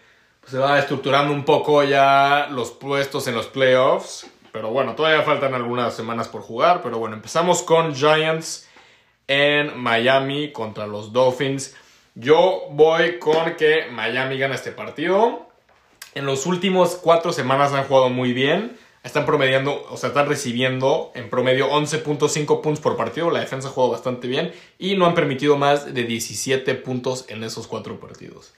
Se 0.46 0.56
va 0.56 0.78
estructurando 0.78 1.34
un 1.34 1.44
poco 1.44 1.84
ya 1.84 2.48
los 2.50 2.70
puestos 2.70 3.28
en 3.28 3.34
los 3.34 3.46
playoffs. 3.48 4.26
Pero 4.50 4.70
bueno, 4.70 4.94
todavía 4.94 5.20
faltan 5.22 5.52
algunas 5.54 5.94
semanas 5.94 6.28
por 6.28 6.40
jugar. 6.40 6.80
Pero 6.82 6.96
bueno, 6.98 7.14
empezamos 7.14 7.62
con 7.62 7.94
Giants 7.94 8.68
en 9.32 9.80
Miami 9.80 10.52
contra 10.52 10.86
los 10.86 11.12
Dolphins. 11.12 11.74
Yo 12.14 12.64
voy 12.72 13.18
con 13.18 13.56
que 13.56 13.86
Miami 13.90 14.36
gana 14.36 14.54
este 14.54 14.72
partido. 14.72 15.48
En 16.14 16.26
los 16.26 16.44
últimos 16.44 16.96
cuatro 16.96 17.32
semanas 17.32 17.72
han 17.72 17.84
jugado 17.84 18.10
muy 18.10 18.34
bien. 18.34 18.76
Están 19.02 19.24
promediando, 19.24 19.86
o 19.90 19.96
sea, 19.96 20.10
están 20.10 20.28
recibiendo 20.28 21.12
en 21.14 21.30
promedio 21.30 21.70
11.5 21.70 22.60
puntos 22.60 22.80
por 22.80 22.98
partido. 22.98 23.30
La 23.30 23.40
defensa 23.40 23.68
ha 23.68 23.70
jugado 23.70 23.92
bastante 23.92 24.28
bien 24.28 24.52
y 24.78 24.96
no 24.96 25.06
han 25.06 25.14
permitido 25.14 25.56
más 25.56 25.94
de 25.94 26.04
17 26.04 26.74
puntos 26.74 27.24
en 27.28 27.42
esos 27.42 27.66
cuatro 27.66 27.98
partidos. 27.98 28.52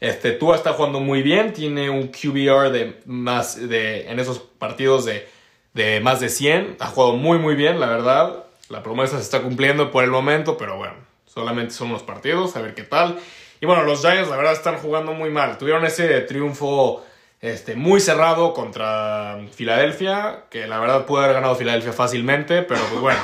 Este, 0.00 0.32
Tua 0.32 0.56
está 0.56 0.72
jugando 0.72 0.98
muy 0.98 1.22
bien, 1.22 1.52
tiene 1.52 1.90
un 1.90 2.08
QBR 2.08 2.70
de 2.70 3.00
más 3.06 3.68
de 3.68 4.10
en 4.10 4.18
esos 4.18 4.40
partidos 4.40 5.04
de, 5.04 5.28
de 5.74 6.00
más 6.00 6.18
de 6.18 6.28
100. 6.28 6.76
Ha 6.80 6.88
jugado 6.88 7.14
muy 7.14 7.38
muy 7.38 7.54
bien, 7.54 7.78
la 7.78 7.86
verdad. 7.86 8.47
La 8.68 8.82
promesa 8.82 9.16
se 9.16 9.22
está 9.22 9.40
cumpliendo 9.40 9.90
por 9.90 10.04
el 10.04 10.10
momento, 10.10 10.58
pero 10.58 10.76
bueno, 10.76 10.94
solamente 11.26 11.72
son 11.72 11.88
unos 11.88 12.02
partidos, 12.02 12.56
a 12.56 12.60
ver 12.60 12.74
qué 12.74 12.82
tal. 12.82 13.18
Y 13.60 13.66
bueno, 13.66 13.82
los 13.84 14.00
Giants 14.02 14.28
la 14.28 14.36
verdad 14.36 14.52
están 14.52 14.76
jugando 14.78 15.12
muy 15.12 15.30
mal. 15.30 15.58
Tuvieron 15.58 15.84
ese 15.84 16.20
triunfo 16.20 17.04
este, 17.40 17.74
muy 17.76 18.00
cerrado 18.00 18.52
contra 18.52 19.38
Filadelfia, 19.52 20.44
que 20.50 20.66
la 20.66 20.78
verdad 20.78 21.06
pudo 21.06 21.20
haber 21.22 21.34
ganado 21.34 21.54
Filadelfia 21.54 21.92
fácilmente, 21.92 22.62
pero 22.62 22.80
pues 22.90 23.00
bueno, 23.00 23.20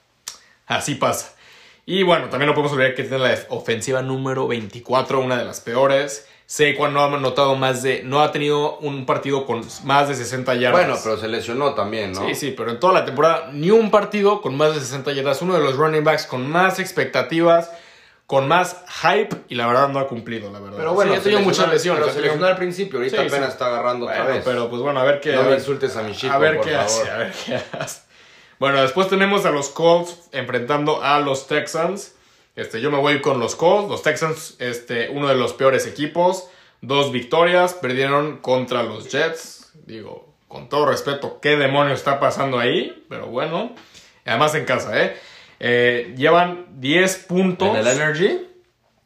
así 0.66 0.94
pasa. 0.94 1.34
Y 1.84 2.02
bueno, 2.02 2.28
también 2.28 2.46
no 2.46 2.54
podemos 2.54 2.72
olvidar 2.72 2.94
que 2.94 3.02
tiene 3.02 3.18
la 3.18 3.38
ofensiva 3.48 4.00
número 4.02 4.46
24, 4.46 5.20
una 5.20 5.36
de 5.36 5.44
las 5.44 5.60
peores. 5.60 6.28
Saquon 6.50 6.92
no 6.92 7.00
ha 7.00 7.04
anotado 7.04 7.54
más 7.54 7.80
de, 7.84 8.02
no 8.02 8.22
ha 8.22 8.32
tenido 8.32 8.76
un 8.78 9.06
partido 9.06 9.46
con 9.46 9.62
más 9.84 10.08
de 10.08 10.16
60 10.16 10.52
yardas. 10.56 10.84
Bueno, 10.84 10.98
pero 11.00 11.16
se 11.16 11.28
lesionó 11.28 11.74
también, 11.74 12.10
¿no? 12.10 12.26
Sí, 12.26 12.34
sí, 12.34 12.54
pero 12.56 12.72
en 12.72 12.80
toda 12.80 12.92
la 12.92 13.04
temporada 13.04 13.50
ni 13.52 13.70
un 13.70 13.92
partido 13.92 14.42
con 14.42 14.56
más 14.56 14.74
de 14.74 14.80
60 14.80 15.12
yardas. 15.12 15.42
Uno 15.42 15.54
de 15.54 15.60
los 15.60 15.76
running 15.76 16.02
backs 16.02 16.26
con 16.26 16.50
más 16.50 16.80
expectativas, 16.80 17.70
con 18.26 18.48
más 18.48 18.78
hype 19.00 19.28
y 19.48 19.54
la 19.54 19.68
verdad 19.68 19.90
no 19.90 20.00
ha 20.00 20.08
cumplido, 20.08 20.50
la 20.50 20.58
verdad. 20.58 20.76
Pero 20.78 20.92
bueno, 20.92 21.12
sí, 21.12 21.18
ha 21.20 21.22
tenido 21.22 21.40
muchas 21.42 21.68
lesiones. 21.70 22.02
Pero 22.02 22.14
se 22.14 22.20
lesionó 22.20 22.46
al 22.46 22.56
principio, 22.56 22.98
ahorita 22.98 23.18
Sí, 23.18 23.28
apenas 23.28 23.46
sí. 23.46 23.52
está 23.52 23.66
agarrando 23.66 24.06
otra 24.06 24.24
vez. 24.24 24.42
pero 24.44 24.68
pues 24.68 24.82
bueno, 24.82 24.98
a 24.98 25.04
ver 25.04 25.20
qué. 25.20 25.32
No 25.36 25.44
me 25.44 25.54
insultes 25.54 25.96
a 25.96 26.02
mi 26.02 26.16
chico, 26.16 26.32
A 26.34 26.38
ver 26.38 26.56
por 26.56 26.64
qué 26.66 26.72
favor. 26.72 26.84
hace, 26.88 27.10
a 27.12 27.16
ver 27.18 27.32
qué 27.46 27.60
hace. 27.78 28.00
Bueno, 28.58 28.82
después 28.82 29.06
tenemos 29.08 29.46
a 29.46 29.52
los 29.52 29.68
Colts 29.68 30.16
enfrentando 30.32 31.00
a 31.00 31.20
los 31.20 31.46
Texans. 31.46 32.14
Este, 32.56 32.80
yo 32.80 32.90
me 32.90 32.98
voy 32.98 33.20
con 33.20 33.38
los 33.38 33.56
Colts. 33.56 33.88
Los 33.88 34.02
Texans, 34.02 34.56
este, 34.58 35.08
uno 35.10 35.28
de 35.28 35.34
los 35.34 35.52
peores 35.52 35.86
equipos. 35.86 36.48
Dos 36.80 37.12
victorias. 37.12 37.74
Perdieron 37.74 38.38
contra 38.38 38.82
los 38.82 39.10
Jets. 39.10 39.72
Digo, 39.86 40.34
con 40.48 40.68
todo 40.68 40.86
respeto, 40.86 41.40
¿qué 41.40 41.56
demonio 41.56 41.94
está 41.94 42.20
pasando 42.20 42.58
ahí? 42.58 43.04
Pero 43.08 43.26
bueno. 43.26 43.74
Además 44.24 44.54
en 44.54 44.64
casa, 44.64 45.02
¿eh? 45.02 45.16
Eh, 45.58 46.14
llevan 46.16 46.66
10 46.80 47.16
puntos. 47.28 47.68
¿En 47.68 47.76
el 47.76 47.86
Energy? 47.86 48.46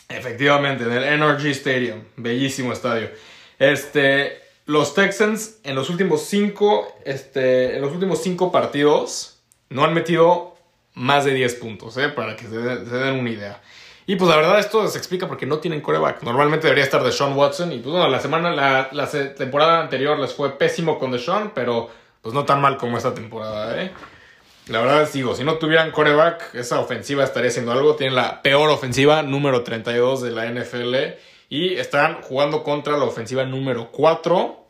Efectivamente, 0.09 0.85
en 0.85 0.93
el 0.93 1.21
NRG 1.21 1.47
Stadium. 1.49 2.05
Bellísimo 2.17 2.73
estadio. 2.73 3.11
Este, 3.59 4.41
los 4.67 4.95
Texans 4.95 5.59
en 5.65 5.75
los 5.75 5.91
últimos 5.91 6.23
cinco, 6.23 6.95
este, 7.05 7.77
en 7.77 7.83
los 7.83 7.93
últimos 7.93 8.23
cinco 8.23 8.51
partidos 8.53 9.41
no 9.69 9.85
han 9.85 9.95
metido 9.95 10.54
más 10.95 11.25
de 11.25 11.35
10 11.35 11.55
puntos, 11.57 11.97
¿eh? 11.99 12.09
para 12.09 12.37
que 12.37 12.47
se, 12.47 12.57
den- 12.57 13.19
una 13.19 13.31
idea. 13.31 13.61
Y 14.07 14.17
pues 14.17 14.29
la 14.31 14.37
verdad 14.37 14.59
esto 14.59 14.87
se 14.89 14.99
explica 14.99 15.27
porque 15.29 15.47
no 15.47 15.59
tienen 15.59 15.81
coreback. 15.81 16.23
Normalmente 16.23 16.67
debería 16.67 16.85
estar 16.85 17.03
Deshaun 17.03 17.35
Watson 17.35 17.73
y 17.73 17.79
pues 17.79 17.91
bueno, 17.93 18.09
la 18.09 18.21
semana, 18.21 18.51
la, 18.51 18.89
la 18.93 19.09
temporada 19.35 19.81
anterior 19.81 20.19
les 20.19 20.35
fue 20.35 20.59
pésimo 20.59 20.99
con 20.99 21.11
Deshaun, 21.11 21.53
pero 21.55 21.91
pues 22.21 22.35
no 22.35 22.45
tan 22.45 22.61
mal 22.61 22.77
como 22.77 22.97
esta 22.99 23.15
temporada, 23.15 23.83
¿eh? 23.83 23.91
La 24.69 24.81
verdad 24.81 25.03
es, 25.03 25.13
digo, 25.13 25.35
si 25.35 25.45
no 25.45 25.55
tuvieran 25.55 25.91
coreback, 25.91 26.55
esa 26.55 26.81
ofensiva 26.81 27.23
estaría 27.23 27.51
haciendo 27.51 27.73
algo. 27.73 27.97
Tienen 27.97 28.15
la 28.17 28.41
peor 28.41 28.71
ofensiva, 28.71 29.23
número 29.23 29.63
32 29.63 30.23
de 30.23 30.31
la 30.31 30.47
NFL. 30.47 30.95
Y 31.51 31.75
están 31.75 32.23
jugando 32.23 32.63
contra 32.63 32.97
la 32.97 33.05
ofensiva 33.05 33.45
número 33.45 33.91
4 33.93 34.65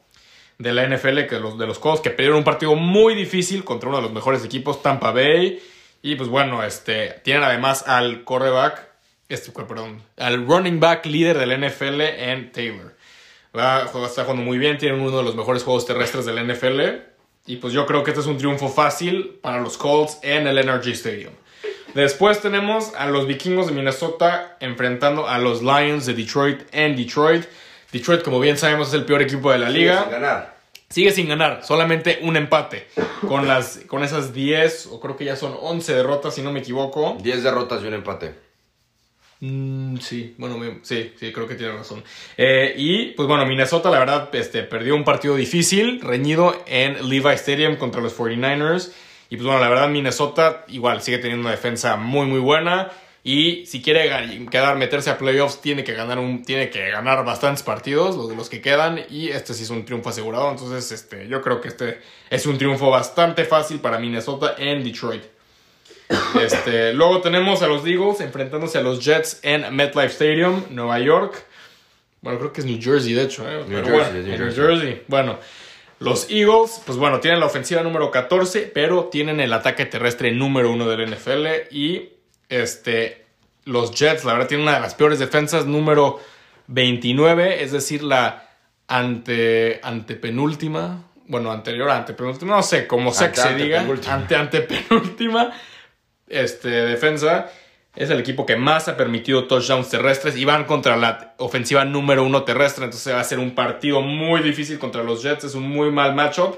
de 0.58 0.72
la 0.72 0.84
NFL, 0.88 1.26
que 1.28 1.38
los 1.38 1.56
de 1.58 1.66
los 1.68 1.78
Colts, 1.78 2.00
que 2.00 2.10
perdieron 2.10 2.38
un 2.38 2.44
partido 2.44 2.74
muy 2.74 3.14
difícil 3.14 3.62
contra 3.62 3.88
uno 3.88 3.98
de 3.98 4.02
los 4.02 4.12
mejores 4.12 4.44
equipos, 4.44 4.82
Tampa 4.82 5.12
Bay. 5.12 5.62
Y 6.04 6.16
pues 6.16 6.28
bueno, 6.28 6.62
este, 6.62 7.18
tienen 7.24 7.44
además 7.44 7.88
al 7.88 8.24
coreback, 8.24 8.88
este, 9.30 9.50
perdón, 9.52 10.02
al 10.18 10.46
running 10.46 10.78
back 10.78 11.06
líder 11.06 11.38
de 11.38 11.46
la 11.46 11.56
NFL 11.56 12.02
en 12.02 12.52
Taylor. 12.52 12.94
Va, 13.56 13.84
está 13.84 14.24
jugando 14.24 14.42
muy 14.42 14.58
bien, 14.58 14.76
tienen 14.76 15.00
uno 15.00 15.16
de 15.16 15.22
los 15.22 15.34
mejores 15.34 15.64
juegos 15.64 15.86
terrestres 15.86 16.26
de 16.26 16.34
la 16.34 16.42
NFL. 16.42 16.80
Y 17.46 17.56
pues 17.56 17.72
yo 17.72 17.86
creo 17.86 18.04
que 18.04 18.10
este 18.10 18.20
es 18.20 18.26
un 18.26 18.36
triunfo 18.36 18.68
fácil 18.68 19.38
para 19.40 19.62
los 19.62 19.78
Colts 19.78 20.18
en 20.20 20.46
el 20.46 20.56
NRG 20.56 20.88
Stadium. 20.88 21.32
Después 21.94 22.42
tenemos 22.42 22.92
a 22.96 23.06
los 23.06 23.26
vikingos 23.26 23.68
de 23.68 23.72
Minnesota 23.72 24.58
enfrentando 24.60 25.26
a 25.26 25.38
los 25.38 25.62
Lions 25.62 26.04
de 26.04 26.12
Detroit 26.12 26.64
en 26.72 26.96
Detroit. 26.96 27.46
Detroit, 27.92 28.20
como 28.20 28.40
bien 28.40 28.58
sabemos, 28.58 28.88
es 28.88 28.94
el 28.94 29.06
peor 29.06 29.22
equipo 29.22 29.50
de 29.50 29.58
la 29.58 29.70
liga. 29.70 30.02
Sin 30.02 30.10
ganar. 30.10 30.53
Sigue 30.94 31.10
sin 31.10 31.26
ganar, 31.26 31.64
solamente 31.64 32.20
un 32.22 32.36
empate. 32.36 32.86
Con, 33.26 33.48
las, 33.48 33.80
con 33.88 34.04
esas 34.04 34.32
10, 34.32 34.90
o 34.92 35.00
creo 35.00 35.16
que 35.16 35.24
ya 35.24 35.34
son 35.34 35.52
11 35.60 35.92
derrotas, 35.92 36.36
si 36.36 36.40
no 36.40 36.52
me 36.52 36.60
equivoco. 36.60 37.16
10 37.20 37.42
derrotas 37.42 37.82
y 37.82 37.88
un 37.88 37.94
empate. 37.94 38.34
Mm, 39.40 39.96
sí, 39.96 40.36
bueno, 40.38 40.56
sí, 40.82 41.12
sí, 41.18 41.32
creo 41.32 41.48
que 41.48 41.56
tiene 41.56 41.72
razón. 41.72 42.04
Eh, 42.36 42.74
y 42.76 43.06
pues 43.06 43.26
bueno, 43.26 43.44
Minnesota, 43.44 43.90
la 43.90 43.98
verdad, 43.98 44.32
este, 44.36 44.62
perdió 44.62 44.94
un 44.94 45.02
partido 45.02 45.34
difícil, 45.34 46.00
reñido 46.00 46.62
en 46.68 47.08
Levi 47.08 47.34
Stadium 47.34 47.74
contra 47.74 48.00
los 48.00 48.16
49ers. 48.16 48.92
Y 49.30 49.36
pues 49.36 49.46
bueno, 49.46 49.60
la 49.60 49.68
verdad, 49.68 49.88
Minnesota 49.88 50.64
igual 50.68 51.02
sigue 51.02 51.18
teniendo 51.18 51.40
una 51.40 51.50
defensa 51.50 51.96
muy, 51.96 52.26
muy 52.26 52.38
buena. 52.38 52.92
Y 53.26 53.64
si 53.64 53.80
quiere 53.80 54.46
quedar, 54.50 54.76
meterse 54.76 55.08
a 55.08 55.16
playoffs, 55.16 55.62
tiene 55.62 55.82
que 55.82 55.94
ganar 55.94 56.18
un, 56.18 56.44
tiene 56.44 56.68
que 56.68 56.90
ganar 56.90 57.24
bastantes 57.24 57.62
partidos, 57.62 58.16
los 58.16 58.28
de 58.28 58.36
los 58.36 58.50
que 58.50 58.60
quedan. 58.60 59.00
Y 59.08 59.30
este 59.30 59.54
sí 59.54 59.62
es 59.62 59.70
un 59.70 59.86
triunfo 59.86 60.10
asegurado. 60.10 60.50
Entonces, 60.50 60.92
este, 60.92 61.26
yo 61.26 61.40
creo 61.40 61.58
que 61.62 61.68
este 61.68 62.00
es 62.28 62.44
un 62.44 62.58
triunfo 62.58 62.90
bastante 62.90 63.46
fácil 63.46 63.80
para 63.80 63.98
Minnesota 63.98 64.56
en 64.58 64.84
Detroit. 64.84 65.22
Este, 66.38 66.92
luego 66.92 67.22
tenemos 67.22 67.62
a 67.62 67.66
los 67.66 67.86
Eagles 67.86 68.20
enfrentándose 68.20 68.76
a 68.76 68.82
los 68.82 69.02
Jets 69.02 69.40
en 69.42 69.74
MetLife 69.74 70.12
Stadium, 70.12 70.64
Nueva 70.68 70.98
York. 70.98 71.46
Bueno, 72.20 72.38
creo 72.38 72.52
que 72.52 72.60
es 72.60 72.66
New 72.66 72.78
Jersey, 72.78 73.14
de 73.14 73.22
hecho. 73.22 73.48
¿eh? 73.48 73.64
New 73.66 73.84
Jersey, 73.84 74.22
bueno, 74.22 74.44
New. 74.44 74.54
Jersey. 74.54 75.02
Bueno, 75.08 75.38
los 75.98 76.28
Eagles, 76.28 76.82
pues 76.84 76.98
bueno, 76.98 77.20
tienen 77.20 77.40
la 77.40 77.46
ofensiva 77.46 77.82
número 77.82 78.10
14, 78.10 78.70
pero 78.74 79.04
tienen 79.04 79.40
el 79.40 79.52
ataque 79.54 79.86
terrestre 79.86 80.30
número 80.30 80.70
1 80.70 80.88
del 80.88 81.10
NFL. 81.10 81.74
Y 81.74 82.13
este, 82.48 83.26
los 83.64 83.92
Jets, 83.92 84.24
la 84.24 84.34
verdad, 84.34 84.48
tienen 84.48 84.66
una 84.66 84.76
de 84.76 84.80
las 84.80 84.94
peores 84.94 85.18
defensas, 85.18 85.66
número 85.66 86.20
29, 86.66 87.62
es 87.62 87.72
decir, 87.72 88.02
la 88.02 88.48
ante, 88.88 89.80
antepenúltima. 89.82 91.04
Bueno, 91.26 91.50
anterior 91.50 91.90
antepenúltima, 91.90 92.56
no 92.56 92.62
sé, 92.62 92.86
como 92.86 93.12
sea 93.12 93.32
que 93.32 93.40
se 93.40 93.54
diga. 93.54 93.86
Ante 94.08 94.36
antepenúltima 94.36 95.52
este, 96.28 96.68
defensa 96.68 97.50
es 97.96 98.10
el 98.10 98.18
equipo 98.18 98.44
que 98.44 98.56
más 98.56 98.88
ha 98.88 98.96
permitido 98.96 99.46
touchdowns 99.46 99.88
terrestres 99.88 100.36
y 100.36 100.44
van 100.44 100.64
contra 100.64 100.96
la 100.96 101.34
ofensiva 101.38 101.84
número 101.84 102.24
uno 102.24 102.42
terrestre. 102.42 102.84
Entonces 102.84 103.14
va 103.14 103.20
a 103.20 103.24
ser 103.24 103.38
un 103.38 103.54
partido 103.54 104.00
muy 104.00 104.42
difícil 104.42 104.78
contra 104.78 105.04
los 105.04 105.22
Jets. 105.22 105.44
Es 105.44 105.54
un 105.54 105.68
muy 105.68 105.92
mal 105.92 106.14
matchup. 106.14 106.56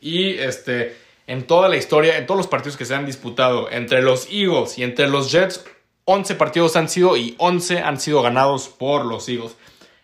Y 0.00 0.34
este, 0.34 0.96
en 1.28 1.46
toda 1.46 1.68
la 1.68 1.76
historia, 1.76 2.16
en 2.16 2.26
todos 2.26 2.38
los 2.38 2.46
partidos 2.46 2.76
que 2.78 2.86
se 2.86 2.94
han 2.94 3.04
disputado 3.04 3.70
entre 3.70 4.02
los 4.02 4.28
Eagles 4.30 4.78
y 4.78 4.82
entre 4.82 5.08
los 5.08 5.30
Jets, 5.30 5.62
11 6.06 6.34
partidos 6.36 6.74
han 6.74 6.88
sido 6.88 7.18
y 7.18 7.34
11 7.38 7.80
han 7.80 8.00
sido 8.00 8.22
ganados 8.22 8.68
por 8.68 9.04
los 9.04 9.28
Eagles. 9.28 9.54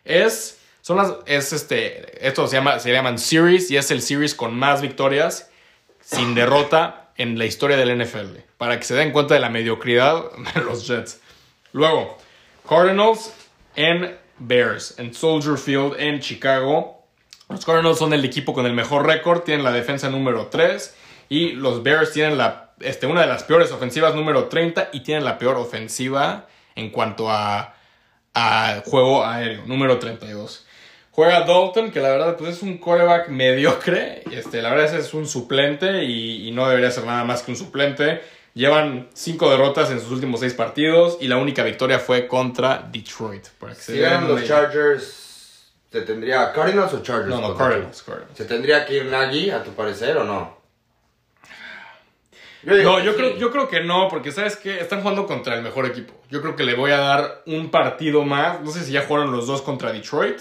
Es, 0.05 0.61
son 0.83 0.99
las, 0.99 1.15
es 1.25 1.55
este, 1.55 2.29
esto 2.29 2.47
se, 2.47 2.57
llama, 2.57 2.79
se 2.79 2.93
llaman 2.93 3.19
series 3.19 3.71
y 3.71 3.79
es 3.79 3.91
el 3.91 4.03
series 4.03 4.35
con 4.35 4.55
más 4.55 4.83
victorias 4.83 5.51
sin 6.03 6.35
derrota 6.35 7.11
en 7.17 7.39
la 7.39 7.47
historia 7.47 7.79
del 7.79 8.05
NFL. 8.05 8.41
Para 8.59 8.79
que 8.79 8.85
se 8.85 8.95
den 8.95 9.11
cuenta 9.11 9.33
de 9.33 9.41
la 9.41 9.49
mediocridad 9.49 10.25
de 10.55 10.61
los 10.61 10.87
Jets. 10.87 11.23
Luego, 11.73 12.19
Cardinals 12.69 13.33
en 13.77 14.15
Bears, 14.39 14.99
en 14.99 15.15
Soldier 15.15 15.57
Field 15.57 15.95
en 15.99 16.21
Chicago. 16.21 17.03
Los 17.49 17.65
Cardinals 17.65 17.99
son 17.99 18.13
el 18.13 18.27
equipo 18.27 18.53
con 18.53 18.67
el 18.67 18.75
mejor 18.75 19.07
récord, 19.07 19.41
tienen 19.41 19.65
la 19.65 19.73
defensa 19.73 20.11
número 20.11 20.49
3 20.49 20.97
y 21.29 21.53
los 21.53 21.83
Bears 21.83 22.13
tienen 22.13 22.39
la, 22.39 22.73
este, 22.81 23.07
una 23.07 23.23
de 23.23 23.27
las 23.27 23.45
peores 23.45 23.71
ofensivas 23.73 24.15
número 24.15 24.45
30 24.49 24.91
y 24.93 25.01
tienen 25.01 25.25
la 25.25 25.39
peor 25.39 25.57
ofensiva 25.57 26.47
en 26.77 26.91
cuanto 26.91 27.31
a, 27.31 27.75
a 28.35 28.83
juego 28.85 29.25
aéreo, 29.25 29.63
número 29.67 29.99
32. 29.99 30.67
Juega 31.11 31.45
Dalton, 31.45 31.93
que 31.93 32.01
la 32.01 32.09
verdad 32.11 32.37
pues 32.37 32.57
es 32.57 32.63
un 32.63 32.79
quarterback 32.79 33.29
mediocre. 33.29 34.25
Este, 34.33 34.61
la 34.61 34.71
verdad 34.71 34.87
es, 34.87 35.07
es 35.07 35.15
un 35.15 35.29
suplente 35.29 36.03
y, 36.03 36.49
y 36.49 36.51
no 36.51 36.69
debería 36.69 36.91
ser 36.91 37.05
nada 37.05 37.25
más 37.25 37.43
que 37.43 37.53
un 37.53 37.57
suplente. 37.57 38.21
Llevan 38.55 39.09
cinco 39.15 39.51
derrotas 39.51 39.91
en 39.91 40.01
sus 40.01 40.11
últimos 40.11 40.41
seis 40.41 40.55
partidos 40.55 41.19
y 41.21 41.29
la 41.29 41.37
única 41.37 41.63
victoria 41.63 42.01
fue 42.01 42.27
contra 42.27 42.89
Detroit. 42.91 43.47
Para 43.59 43.75
que 43.75 43.81
Si 43.81 43.99
una 44.01 44.21
los. 44.23 44.45
Chargers, 44.45 45.71
¿se 45.91 46.01
tendría 46.03 46.53
Cardinals 46.53 46.93
o 46.95 47.03
Chargers? 47.03 47.31
No, 47.31 47.41
no, 47.41 47.49
contra 47.49 47.67
Cardinals, 47.67 48.03
Cardinals. 48.03 48.37
¿Se 48.37 48.45
tendría 48.45 48.85
que 48.85 48.97
ir 48.97 49.07
Nagy, 49.07 49.51
a 49.51 49.63
tu 49.63 49.71
parecer, 49.73 50.17
o 50.17 50.25
no? 50.25 50.54
Yo 52.65 52.77
digo 52.77 52.93
No, 52.99 53.05
yo 53.05 53.13
sí. 53.13 53.17
creo, 53.19 53.37
yo 53.37 53.51
creo 53.51 53.69
que 53.69 53.81
no, 53.83 54.09
porque 54.09 54.33
sabes 54.33 54.57
que 54.57 54.81
están 54.81 55.01
jugando 55.01 55.27
contra 55.27 55.55
el 55.55 55.63
mejor 55.63 55.87
equipo. 55.87 56.15
Yo 56.31 56.41
creo 56.41 56.57
que 56.57 56.65
le 56.65 56.75
voy 56.75 56.91
a 56.93 56.99
dar 56.99 57.43
un 57.47 57.71
partido 57.71 58.23
más. 58.25 58.61
No 58.63 58.71
sé 58.71 58.83
si 58.85 58.93
ya 58.93 59.03
jugaron 59.03 59.33
los 59.33 59.47
dos 59.47 59.63
contra 59.63 59.93
Detroit. 59.93 60.39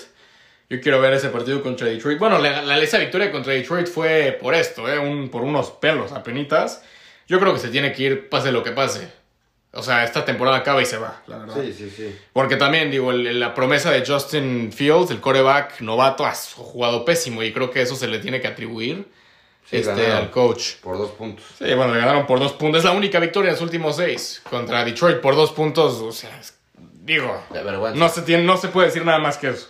Yo 0.69 0.79
quiero 0.81 0.99
ver 1.01 1.13
ese 1.13 1.29
partido 1.29 1.61
contra 1.61 1.87
Detroit. 1.87 2.17
Bueno, 2.17 2.39
la, 2.39 2.61
la- 2.61 2.79
esa 2.79 2.97
victoria 2.97 3.31
contra 3.31 3.53
Detroit 3.53 3.87
fue 3.87 4.37
por 4.41 4.55
esto, 4.55 4.87
¿eh? 4.91 4.97
Un- 4.97 5.29
por 5.29 5.41
unos 5.43 5.69
pelos 5.71 6.11
apenitas. 6.13 6.83
Yo 7.27 7.39
creo 7.39 7.53
que 7.53 7.59
se 7.59 7.69
tiene 7.69 7.91
que 7.93 8.03
ir 8.03 8.29
pase 8.29 8.51
lo 8.51 8.63
que 8.63 8.71
pase. 8.71 9.07
O 9.75 9.81
sea, 9.81 10.03
esta 10.03 10.23
temporada 10.23 10.57
acaba 10.57 10.81
y 10.81 10.85
se 10.85 10.97
va, 10.97 11.23
la 11.27 11.37
verdad. 11.39 11.55
Sí, 11.61 11.73
sí, 11.73 11.89
sí. 11.89 12.15
Porque 12.31 12.55
también, 12.57 12.91
digo, 12.91 13.11
el- 13.11 13.39
la 13.39 13.53
promesa 13.55 13.91
de 13.91 14.05
Justin 14.05 14.71
Fields, 14.71 15.09
el 15.11 15.19
coreback 15.19 15.81
novato, 15.81 16.25
ha 16.25 16.33
jugado 16.33 17.03
pésimo 17.05 17.41
y 17.43 17.51
creo 17.51 17.71
que 17.71 17.81
eso 17.81 17.95
se 17.95 18.07
le 18.07 18.19
tiene 18.19 18.39
que 18.39 18.47
atribuir 18.47 19.07
Sí, 19.81 19.89
este, 19.89 20.11
al 20.11 20.29
coach. 20.31 20.75
Por 20.81 20.97
dos 20.97 21.11
puntos. 21.11 21.45
Sí, 21.57 21.65
bueno, 21.73 21.93
le 21.93 21.99
ganaron 21.99 22.25
por 22.27 22.39
dos 22.39 22.53
puntos. 22.53 22.79
Es 22.79 22.85
la 22.85 22.91
única 22.91 23.19
victoria 23.19 23.49
en 23.49 23.55
los 23.55 23.61
últimos 23.61 23.95
seis. 23.95 24.41
Contra 24.49 24.83
Detroit 24.85 25.19
por 25.19 25.35
dos 25.35 25.51
puntos. 25.51 25.95
O 26.01 26.11
sea, 26.11 26.37
es- 26.39 26.57
digo, 27.01 27.43
De 27.51 27.63
vergüenza. 27.63 27.97
no 27.99 28.09
se, 28.09 28.21
tiene, 28.21 28.43
no 28.43 28.57
se 28.57 28.67
puede 28.69 28.87
decir 28.87 29.03
nada 29.05 29.19
más 29.19 29.37
que 29.37 29.49
eso. 29.49 29.67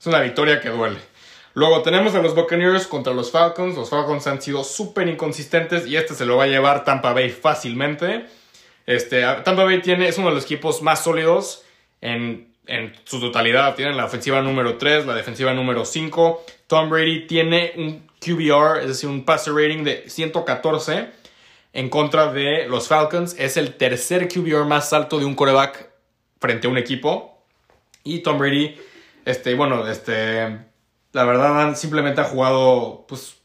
Es 0.00 0.06
una 0.06 0.20
victoria 0.20 0.60
que 0.60 0.68
duele. 0.68 0.98
Luego 1.54 1.82
tenemos 1.82 2.14
a 2.14 2.22
los 2.22 2.34
Buccaneers 2.34 2.86
contra 2.86 3.12
los 3.12 3.30
Falcons. 3.30 3.76
Los 3.76 3.90
Falcons 3.90 4.26
han 4.26 4.40
sido 4.40 4.64
súper 4.64 5.06
inconsistentes 5.08 5.86
y 5.86 5.96
este 5.96 6.14
se 6.14 6.24
lo 6.24 6.36
va 6.36 6.44
a 6.44 6.46
llevar 6.46 6.84
Tampa 6.84 7.12
Bay 7.12 7.30
fácilmente. 7.30 8.26
Este, 8.86 9.22
Tampa 9.44 9.64
Bay 9.64 9.80
tiene, 9.82 10.08
es 10.08 10.18
uno 10.18 10.28
de 10.28 10.34
los 10.34 10.44
equipos 10.44 10.82
más 10.82 11.04
sólidos 11.04 11.62
en 12.00 12.51
en 12.66 12.94
su 13.04 13.20
totalidad. 13.20 13.74
Tienen 13.74 13.96
la 13.96 14.04
ofensiva 14.04 14.40
número 14.42 14.76
3, 14.76 15.06
la 15.06 15.14
defensiva 15.14 15.52
número 15.52 15.84
5. 15.84 16.44
Tom 16.66 16.90
Brady 16.90 17.26
tiene 17.26 17.72
un 17.76 18.08
QBR, 18.20 18.80
es 18.80 18.88
decir, 18.88 19.08
un 19.08 19.24
passer 19.24 19.54
rating 19.54 19.84
de 19.84 20.08
114 20.08 21.08
en 21.72 21.88
contra 21.88 22.32
de 22.32 22.66
los 22.68 22.88
Falcons. 22.88 23.34
Es 23.38 23.56
el 23.56 23.74
tercer 23.74 24.28
QBR 24.28 24.64
más 24.64 24.92
alto 24.92 25.18
de 25.18 25.24
un 25.24 25.34
coreback 25.34 25.90
frente 26.40 26.66
a 26.66 26.70
un 26.70 26.78
equipo. 26.78 27.44
Y 28.04 28.20
Tom 28.20 28.38
Brady, 28.38 28.76
este, 29.24 29.54
bueno, 29.54 29.86
este, 29.86 30.58
la 31.12 31.24
verdad, 31.24 31.74
simplemente 31.76 32.20
ha 32.20 32.24
jugado, 32.24 33.04
pues, 33.08 33.36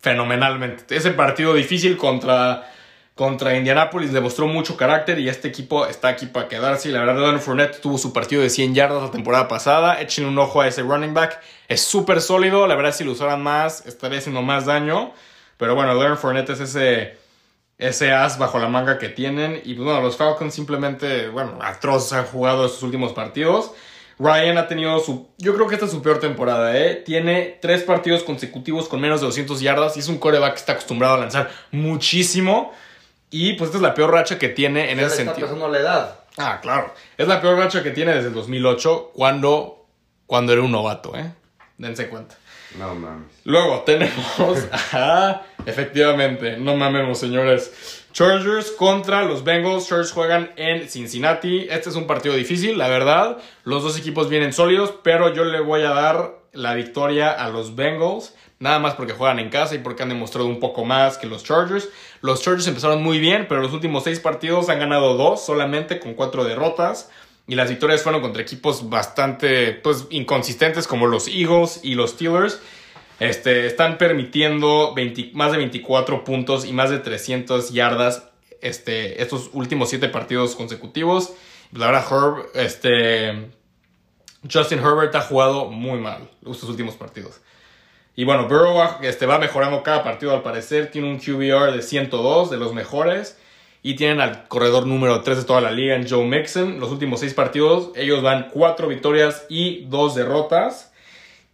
fenomenalmente. 0.00 0.96
Ese 0.96 1.10
partido 1.12 1.54
difícil 1.54 1.96
contra 1.96 2.72
contra 3.20 3.54
Indianapolis 3.54 4.14
demostró 4.14 4.46
mucho 4.46 4.78
carácter 4.78 5.18
y 5.18 5.28
este 5.28 5.46
equipo 5.48 5.84
está 5.84 6.08
aquí 6.08 6.24
para 6.24 6.48
quedarse. 6.48 6.88
Y 6.88 6.92
la 6.92 7.00
verdad, 7.00 7.20
Leonard 7.20 7.42
Fournette 7.42 7.78
tuvo 7.78 7.98
su 7.98 8.14
partido 8.14 8.40
de 8.40 8.48
100 8.48 8.74
yardas 8.74 9.02
la 9.02 9.10
temporada 9.10 9.46
pasada. 9.46 10.00
Echen 10.00 10.24
un 10.24 10.38
ojo 10.38 10.62
a 10.62 10.66
ese 10.66 10.80
running 10.80 11.12
back. 11.12 11.38
Es 11.68 11.82
súper 11.82 12.22
sólido. 12.22 12.66
La 12.66 12.76
verdad, 12.76 12.94
si 12.94 13.04
lo 13.04 13.12
usaran 13.12 13.42
más, 13.42 13.84
estaría 13.84 14.20
haciendo 14.20 14.40
más 14.40 14.64
daño. 14.64 15.12
Pero 15.58 15.74
bueno, 15.74 15.92
Leonard 15.92 16.16
Fournette 16.16 16.48
es 16.48 16.60
ese, 16.60 17.18
ese 17.76 18.10
as 18.10 18.38
bajo 18.38 18.58
la 18.58 18.68
manga 18.68 18.96
que 18.96 19.10
tienen. 19.10 19.60
Y 19.66 19.74
pues, 19.74 19.84
bueno, 19.84 20.00
los 20.00 20.16
Falcons 20.16 20.54
simplemente, 20.54 21.28
bueno, 21.28 21.58
atroz 21.60 22.14
han 22.14 22.24
jugado 22.24 22.64
estos 22.64 22.82
últimos 22.82 23.12
partidos. 23.12 23.72
Ryan 24.18 24.56
ha 24.56 24.66
tenido 24.66 24.98
su. 24.98 25.28
Yo 25.36 25.54
creo 25.54 25.66
que 25.66 25.74
esta 25.74 25.84
es 25.84 25.92
su 25.92 26.00
peor 26.00 26.20
temporada, 26.20 26.74
¿eh? 26.74 26.94
Tiene 26.94 27.58
tres 27.60 27.82
partidos 27.82 28.22
consecutivos 28.22 28.88
con 28.88 28.98
menos 28.98 29.20
de 29.20 29.26
200 29.26 29.60
yardas 29.60 29.98
y 29.98 30.00
es 30.00 30.08
un 30.08 30.16
coreback 30.16 30.54
que 30.54 30.60
está 30.60 30.72
acostumbrado 30.72 31.16
a 31.16 31.18
lanzar 31.18 31.50
muchísimo. 31.70 32.72
Y 33.30 33.52
pues 33.54 33.68
esta 33.68 33.78
es 33.78 33.82
la 33.82 33.94
peor 33.94 34.10
racha 34.12 34.38
que 34.38 34.48
tiene 34.48 34.90
en 34.90 34.98
ese 34.98 35.06
está 35.08 35.16
sentido. 35.24 35.46
pasando 35.46 35.68
la 35.68 35.78
edad. 35.78 36.16
Ah, 36.36 36.58
claro. 36.60 36.92
Es 37.16 37.28
la 37.28 37.40
peor 37.40 37.56
racha 37.58 37.82
que 37.82 37.90
tiene 37.90 38.14
desde 38.14 38.28
el 38.28 38.34
2008, 38.34 39.12
cuando, 39.14 39.86
cuando 40.26 40.52
era 40.52 40.62
un 40.62 40.72
novato, 40.72 41.16
¿eh? 41.16 41.32
Dense 41.78 42.08
cuenta. 42.08 42.36
No 42.78 42.94
mames. 42.94 43.28
Luego 43.44 43.80
tenemos 43.80 44.58
a, 44.92 45.42
efectivamente, 45.66 46.56
no 46.56 46.76
mamemos 46.76 47.18
señores, 47.18 48.06
Chargers 48.12 48.70
contra 48.72 49.22
los 49.22 49.44
Bengals. 49.44 49.88
Chargers 49.88 50.12
juegan 50.12 50.52
en 50.56 50.88
Cincinnati. 50.88 51.66
Este 51.70 51.90
es 51.90 51.96
un 51.96 52.06
partido 52.06 52.34
difícil, 52.34 52.76
la 52.78 52.88
verdad. 52.88 53.38
Los 53.64 53.82
dos 53.82 53.98
equipos 53.98 54.28
vienen 54.28 54.52
sólidos, 54.52 54.94
pero 55.02 55.32
yo 55.32 55.44
le 55.44 55.60
voy 55.60 55.82
a 55.82 55.90
dar 55.90 56.32
la 56.52 56.74
victoria 56.74 57.30
a 57.30 57.48
los 57.48 57.76
Bengals. 57.76 58.34
Nada 58.60 58.78
más 58.78 58.94
porque 58.94 59.14
juegan 59.14 59.38
en 59.38 59.48
casa 59.48 59.74
y 59.74 59.78
porque 59.78 60.02
han 60.02 60.10
demostrado 60.10 60.46
un 60.46 60.60
poco 60.60 60.84
más 60.84 61.16
que 61.16 61.26
los 61.26 61.42
Chargers. 61.44 61.88
Los 62.20 62.42
Chargers 62.42 62.66
empezaron 62.66 63.02
muy 63.02 63.18
bien, 63.18 63.46
pero 63.48 63.62
los 63.62 63.72
últimos 63.72 64.04
seis 64.04 64.20
partidos 64.20 64.68
han 64.68 64.78
ganado 64.78 65.16
dos 65.16 65.42
solamente 65.42 65.98
con 65.98 66.12
cuatro 66.12 66.44
derrotas. 66.44 67.10
Y 67.46 67.54
las 67.54 67.70
victorias 67.70 68.02
fueron 68.02 68.20
contra 68.20 68.42
equipos 68.42 68.90
bastante 68.90 69.72
pues, 69.72 70.06
inconsistentes 70.10 70.86
como 70.86 71.06
los 71.06 71.26
Eagles 71.26 71.80
y 71.82 71.94
los 71.94 72.10
Steelers. 72.10 72.60
Este, 73.18 73.66
están 73.66 73.96
permitiendo 73.96 74.92
20 74.94 75.30
más 75.32 75.52
de 75.52 75.58
24 75.58 76.22
puntos 76.22 76.66
y 76.66 76.74
más 76.74 76.90
de 76.90 76.98
300 76.98 77.72
yardas 77.72 78.24
este, 78.60 79.22
estos 79.22 79.48
últimos 79.54 79.88
siete 79.88 80.10
partidos 80.10 80.54
consecutivos. 80.54 81.32
La 81.72 81.86
verdad, 81.86 82.04
Herb, 82.10 82.50
este, 82.54 83.52
Justin 84.52 84.80
Herbert 84.80 85.14
ha 85.14 85.22
jugado 85.22 85.70
muy 85.70 85.98
mal 85.98 86.28
estos 86.42 86.68
últimos 86.68 86.94
partidos. 86.96 87.40
Y 88.16 88.24
bueno, 88.24 88.48
Burrow 88.48 88.74
va, 88.74 88.98
este, 89.02 89.26
va 89.26 89.38
mejorando 89.38 89.82
cada 89.82 90.02
partido 90.02 90.32
al 90.32 90.42
parecer. 90.42 90.90
Tiene 90.90 91.10
un 91.10 91.18
QBR 91.18 91.72
de 91.72 91.82
102, 91.82 92.50
de 92.50 92.56
los 92.56 92.74
mejores. 92.74 93.38
Y 93.82 93.94
tienen 93.94 94.20
al 94.20 94.46
corredor 94.48 94.86
número 94.86 95.22
3 95.22 95.38
de 95.38 95.44
toda 95.44 95.60
la 95.60 95.70
liga, 95.70 95.96
en 95.96 96.08
Joe 96.08 96.26
Mixon. 96.26 96.80
Los 96.80 96.90
últimos 96.90 97.20
6 97.20 97.32
partidos, 97.34 97.92
ellos 97.96 98.22
van 98.22 98.48
4 98.52 98.88
victorias 98.88 99.46
y 99.48 99.84
2 99.86 100.14
derrotas. 100.14 100.92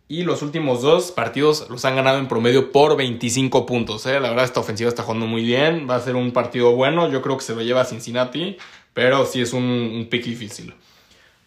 Y 0.09 0.23
los 0.23 0.43
últimos 0.43 0.83
2 0.83 1.13
partidos 1.13 1.69
los 1.69 1.85
han 1.85 1.97
ganado 1.97 2.19
en 2.19 2.29
promedio 2.29 2.73
por 2.73 2.97
25 2.97 3.67
puntos. 3.67 4.07
¿eh? 4.07 4.19
La 4.21 4.31
verdad, 4.31 4.45
esta 4.45 4.61
ofensiva 4.61 4.89
está 4.89 5.03
jugando 5.03 5.27
muy 5.27 5.45
bien. 5.45 5.87
Va 5.89 5.97
a 5.97 6.01
ser 6.01 6.17
un 6.17 6.33
partido 6.33 6.73
bueno. 6.73 7.11
Yo 7.11 7.23
creo 7.23 7.37
que 7.37 7.45
se 7.45 7.55
lo 7.55 7.63
lleva 7.63 7.83
a 7.83 7.85
Cincinnati. 7.85 8.57
Pero 8.93 9.27
sí 9.27 9.41
es 9.41 9.53
un, 9.53 9.63
un 9.63 10.07
pick 10.09 10.25
difícil. 10.25 10.75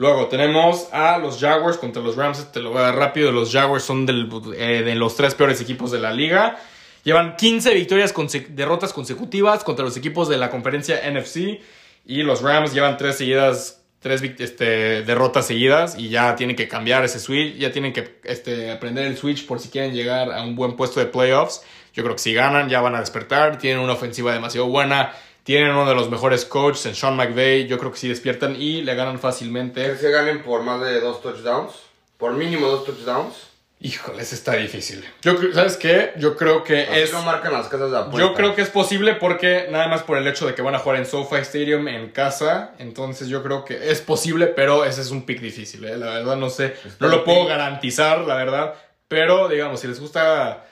Luego 0.02 0.28
tenemos 0.28 0.88
a 0.94 1.18
los 1.18 1.42
Jaguars 1.42 1.78
contra 1.78 2.02
los 2.02 2.16
Rams. 2.16 2.54
Te 2.54 2.62
lo 2.62 2.70
voy 2.70 2.80
a 2.80 2.84
dar 2.84 2.96
rápido. 2.96 3.34
Los 3.34 3.52
Jaguars 3.52 3.84
son 3.84 4.08
eh, 4.56 4.82
de 4.82 4.96
los 4.96 5.18
tres 5.18 5.36
peores 5.36 5.60
equipos 5.60 5.92
de 5.92 6.00
la 6.00 6.14
liga. 6.14 6.58
Llevan 7.04 7.36
15 7.36 7.74
victorias, 7.74 8.14
derrotas 8.48 8.94
consecutivas 8.94 9.66
contra 9.66 9.84
los 9.84 9.98
equipos 9.98 10.30
de 10.30 10.38
la 10.38 10.50
conferencia 10.50 11.02
NFC. 11.12 11.60
Y 12.06 12.24
los 12.24 12.42
Rams 12.42 12.74
llevan 12.74 12.96
tres 12.96 13.18
seguidas, 13.18 13.84
tres 14.00 14.22
este, 14.22 15.04
derrotas 15.04 15.48
seguidas. 15.48 16.00
Y 16.00 16.08
ya 16.08 16.34
tienen 16.38 16.56
que 16.56 16.70
cambiar 16.70 17.04
ese 17.04 17.20
switch. 17.20 17.58
Ya 17.58 17.74
tienen 17.74 17.92
que 17.92 18.22
este, 18.24 18.72
aprender 18.72 19.06
el 19.06 19.18
switch 19.18 19.46
por 19.46 19.60
si 19.60 19.68
quieren 19.68 19.94
llegar 19.94 20.32
a 20.32 20.44
un 20.44 20.56
buen 20.56 20.78
puesto 20.78 21.02
de 21.02 21.08
playoffs. 21.08 21.62
Yo 21.94 22.04
creo 22.04 22.16
que 22.16 22.22
si 22.22 22.34
ganan 22.34 22.70
ya 22.70 22.80
van 22.80 22.96
a 22.96 23.02
despertar. 23.02 23.58
Tienen 23.58 23.84
una 23.84 23.94
ofensiva 23.94 24.32
demasiado 24.32 24.68
buena. 24.68 25.12
Tienen 25.44 25.72
uno 25.72 25.88
de 25.88 25.96
los 25.96 26.10
mejores 26.10 26.46
coaches 26.46 26.86
en 26.86 26.96
Sean 26.96 27.16
McVay. 27.16 27.68
Yo 27.68 27.78
creo 27.78 27.92
que 27.92 27.98
sí 27.98 28.08
despiertan 28.08 28.56
y 28.56 28.82
le 28.82 28.96
ganan 28.96 29.20
fácilmente. 29.20 29.84
¿Crees 29.84 30.00
que 30.00 30.12
ganen 30.12 30.44
por 30.44 30.62
más 30.64 30.82
de 30.82 31.00
dos 31.00 31.22
touchdowns? 31.22 31.74
¿Por 32.18 32.34
mínimo 32.34 32.68
dos 32.68 32.86
touchdowns? 32.86 33.50
Híjoles, 33.82 34.34
está 34.34 34.56
difícil. 34.56 35.06
Yo, 35.22 35.36
¿Sabes 35.54 35.78
qué? 35.78 36.12
Yo 36.18 36.36
creo 36.36 36.66
que 36.66 36.82
Así 36.84 37.00
es. 37.00 37.14
lo 37.14 37.22
marcan 37.22 37.54
las 37.54 37.70
casas 37.70 37.90
de 37.90 37.98
apuestas. 37.98 38.20
Yo 38.20 38.36
creo 38.36 38.54
que 38.54 38.62
es 38.62 38.70
posible 38.70 39.16
porque 39.16 39.68
nada 39.72 39.88
más 39.88 40.04
por 40.04 40.18
el 40.18 40.28
hecho 40.28 40.46
de 40.46 40.54
que 40.54 40.62
van 40.62 40.76
a 40.76 40.80
jugar 40.80 40.98
en 40.98 41.06
SoFi 41.06 41.38
Stadium 41.38 41.88
en 41.88 42.10
casa. 42.10 42.74
Entonces 42.78 43.30
yo 43.30 43.42
creo 43.42 43.64
que 43.64 43.90
es 43.90 44.02
posible, 44.02 44.48
pero 44.48 44.84
ese 44.84 45.00
es 45.00 45.12
un 45.12 45.26
pick 45.26 45.40
difícil. 45.40 45.86
¿eh? 45.86 45.96
La 45.96 46.08
verdad 46.08 46.36
no 46.36 46.50
sé. 46.50 46.76
Está 46.86 47.06
no 47.06 47.08
lo 47.08 47.24
puedo 47.24 47.46
garantizar, 47.46 48.20
la 48.22 48.36
verdad. 48.36 48.76
Pero 49.08 49.48
digamos, 49.48 49.80
si 49.80 49.88
les 49.88 50.02
gusta. 50.02 50.66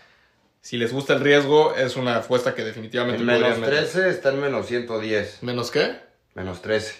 Si 0.67 0.75
les 0.75 0.91
gusta 0.91 1.13
el 1.13 1.21
riesgo, 1.21 1.73
es 1.75 1.95
una 1.95 2.17
apuesta 2.17 2.53
que 2.53 2.62
definitivamente 2.62 3.21
En 3.21 3.25
menos 3.25 3.41
podrían 3.41 3.62
meter. 3.62 3.86
13 3.89 4.10
está 4.10 4.32
en 4.32 4.41
menos 4.41 4.65
110. 4.65 5.41
¿Menos 5.43 5.71
qué? 5.71 5.95
Menos 6.34 6.62
13. 6.62 6.93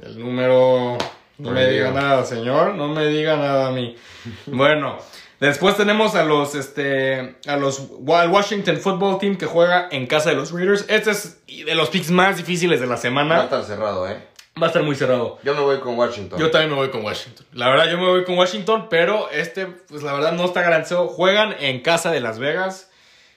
El 0.00 0.18
número. 0.18 0.96
No 1.36 1.50
No 1.50 1.50
me 1.50 1.66
diga 1.66 1.90
nada, 1.90 2.24
señor. 2.24 2.76
No 2.76 2.88
me 2.88 3.04
diga 3.08 3.36
nada 3.36 3.68
a 3.68 3.72
mí. 3.72 3.94
bueno, 4.46 4.96
después 5.38 5.76
tenemos 5.76 6.14
a 6.14 6.24
los. 6.24 6.54
Este. 6.54 7.36
A 7.46 7.58
los. 7.58 7.88
Washington 7.98 8.78
Football 8.78 9.18
Team 9.18 9.36
que 9.36 9.44
juega 9.44 9.86
en 9.90 10.06
casa 10.06 10.30
de 10.30 10.36
los 10.36 10.50
Raiders. 10.50 10.86
Este 10.88 11.10
es 11.10 11.42
de 11.46 11.74
los 11.74 11.90
picks 11.90 12.10
más 12.10 12.38
difíciles 12.38 12.80
de 12.80 12.86
la 12.86 12.94
Va 12.94 12.98
a 12.98 13.02
semana. 13.02 13.42
estar 13.44 13.64
cerrado, 13.64 14.08
¿eh? 14.08 14.16
Va 14.56 14.68
a 14.68 14.70
estar 14.70 14.82
muy 14.82 14.94
cerrado. 14.94 15.38
Yo 15.42 15.54
me 15.54 15.60
voy 15.60 15.78
con 15.80 15.98
Washington. 15.98 16.38
Yo 16.38 16.50
también 16.50 16.70
me 16.70 16.76
voy 16.76 16.88
con 16.88 17.04
Washington. 17.04 17.44
La 17.52 17.68
verdad, 17.68 17.86
yo 17.90 17.98
me 17.98 18.06
voy 18.06 18.24
con 18.24 18.38
Washington, 18.38 18.86
pero 18.88 19.28
este, 19.30 19.66
pues 19.66 20.02
la 20.02 20.14
verdad 20.14 20.32
no 20.32 20.46
está 20.46 20.62
garantizado. 20.62 21.08
Juegan 21.08 21.54
en 21.60 21.82
casa 21.82 22.10
de 22.10 22.20
Las 22.20 22.38
Vegas. 22.38 22.88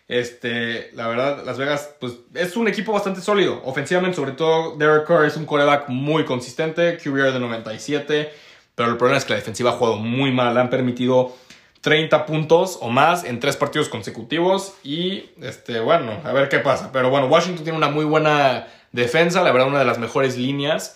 Este, 0.07 0.89
la 0.93 1.07
verdad, 1.07 1.43
Las 1.45 1.57
Vegas, 1.57 1.95
pues 1.99 2.13
es 2.33 2.55
un 2.55 2.67
equipo 2.67 2.93
bastante 2.93 3.21
sólido. 3.21 3.61
Ofensivamente, 3.65 4.15
sobre 4.15 4.31
todo, 4.31 4.77
Derek 4.77 5.05
Carr 5.05 5.25
es 5.25 5.35
un 5.35 5.45
coreback 5.45 5.89
muy 5.89 6.23
consistente. 6.23 6.97
QBR 6.97 7.33
de 7.33 7.39
97. 7.39 8.33
Pero 8.75 8.91
el 8.91 8.97
problema 8.97 9.17
es 9.17 9.25
que 9.25 9.33
la 9.33 9.39
defensiva 9.39 9.71
ha 9.71 9.73
jugado 9.73 9.97
muy 9.97 10.31
mal. 10.31 10.57
Han 10.57 10.69
permitido 10.69 11.35
30 11.81 12.25
puntos 12.25 12.77
o 12.81 12.89
más 12.89 13.25
en 13.25 13.39
tres 13.39 13.57
partidos 13.57 13.89
consecutivos. 13.89 14.75
Y, 14.83 15.31
este, 15.41 15.79
bueno, 15.81 16.21
a 16.23 16.31
ver 16.31 16.47
qué 16.47 16.59
pasa. 16.59 16.91
Pero 16.93 17.09
bueno, 17.09 17.27
Washington 17.27 17.63
tiene 17.63 17.77
una 17.77 17.89
muy 17.89 18.05
buena 18.05 18.67
defensa. 18.93 19.43
La 19.43 19.51
verdad, 19.51 19.67
una 19.67 19.79
de 19.79 19.85
las 19.85 19.99
mejores 19.99 20.37
líneas. 20.37 20.95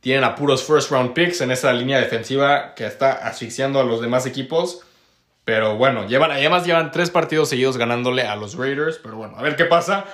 Tienen 0.00 0.24
a 0.24 0.34
puros 0.34 0.62
first 0.62 0.90
round 0.90 1.12
picks 1.14 1.40
en 1.40 1.50
esa 1.50 1.72
línea 1.72 1.98
defensiva 1.98 2.74
que 2.74 2.86
está 2.86 3.12
asfixiando 3.12 3.80
a 3.80 3.84
los 3.84 4.00
demás 4.00 4.24
equipos. 4.24 4.85
Pero 5.46 5.76
bueno, 5.76 6.08
llevan, 6.08 6.32
además 6.32 6.66
llevan 6.66 6.90
tres 6.90 7.10
partidos 7.10 7.48
seguidos 7.48 7.76
ganándole 7.76 8.22
a 8.22 8.34
los 8.34 8.56
Raiders. 8.56 8.98
Pero 9.00 9.16
bueno, 9.16 9.38
a 9.38 9.42
ver 9.42 9.54
qué 9.54 9.64
pasa. 9.64 10.04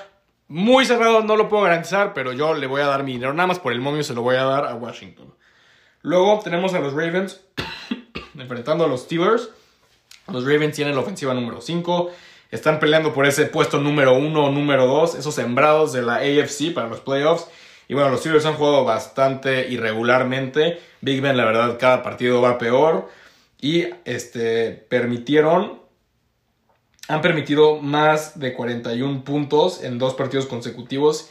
Muy 0.47 0.85
cerrado, 0.85 1.23
no 1.23 1.37
lo 1.39 1.49
puedo 1.49 1.63
garantizar, 1.63 2.13
pero 2.13 2.35
yo 2.35 2.53
le 2.53 2.67
voy 2.67 2.83
a 2.83 2.87
dar 2.87 3.03
mi 3.03 3.15
dinero. 3.15 3.33
Nada 3.33 3.47
más 3.47 3.59
por 3.59 3.73
el 3.73 3.81
momio 3.81 4.03
se 4.03 4.13
lo 4.13 4.21
voy 4.21 4.37
a 4.37 4.45
dar 4.45 4.67
a 4.67 4.75
Washington. 4.75 5.33
Luego 6.03 6.39
tenemos 6.45 6.75
a 6.75 6.81
los 6.81 6.93
Ravens 6.93 7.41
enfrentando 8.39 8.85
a 8.85 8.89
los 8.89 9.05
Steelers. 9.05 9.49
Los 10.31 10.45
Ravens 10.45 10.77
tienen 10.77 10.95
la 10.95 11.01
ofensiva 11.01 11.33
número 11.33 11.63
5. 11.63 12.11
Están 12.51 12.79
peleando 12.79 13.15
por 13.15 13.25
ese 13.25 13.47
puesto 13.47 13.81
número 13.81 14.13
1 14.13 14.45
o 14.45 14.51
número 14.51 14.87
2. 14.87 15.15
Esos 15.15 15.35
sembrados 15.35 15.95
de 15.95 16.03
la 16.03 16.17
AFC 16.17 16.75
para 16.75 16.89
los 16.89 17.01
playoffs. 17.01 17.49
Y 17.89 17.95
bueno, 17.95 18.11
los 18.11 18.21
Steelers 18.21 18.45
han 18.45 18.53
jugado 18.53 18.85
bastante 18.85 19.67
irregularmente. 19.71 20.79
Big 21.01 21.23
Ben, 21.23 21.39
la 21.39 21.47
verdad, 21.47 21.79
cada 21.81 22.03
partido 22.03 22.43
va 22.43 22.59
peor. 22.59 23.09
Y 23.63 23.87
este, 24.05 24.73
permitieron. 24.73 25.81
Han 27.09 27.21
permitido 27.23 27.81
más 27.81 28.39
de 28.39 28.53
41 28.53 29.25
puntos 29.25 29.83
en 29.83 29.99
dos 29.99 30.15
partidos 30.15 30.47
consecutivos. 30.47 31.31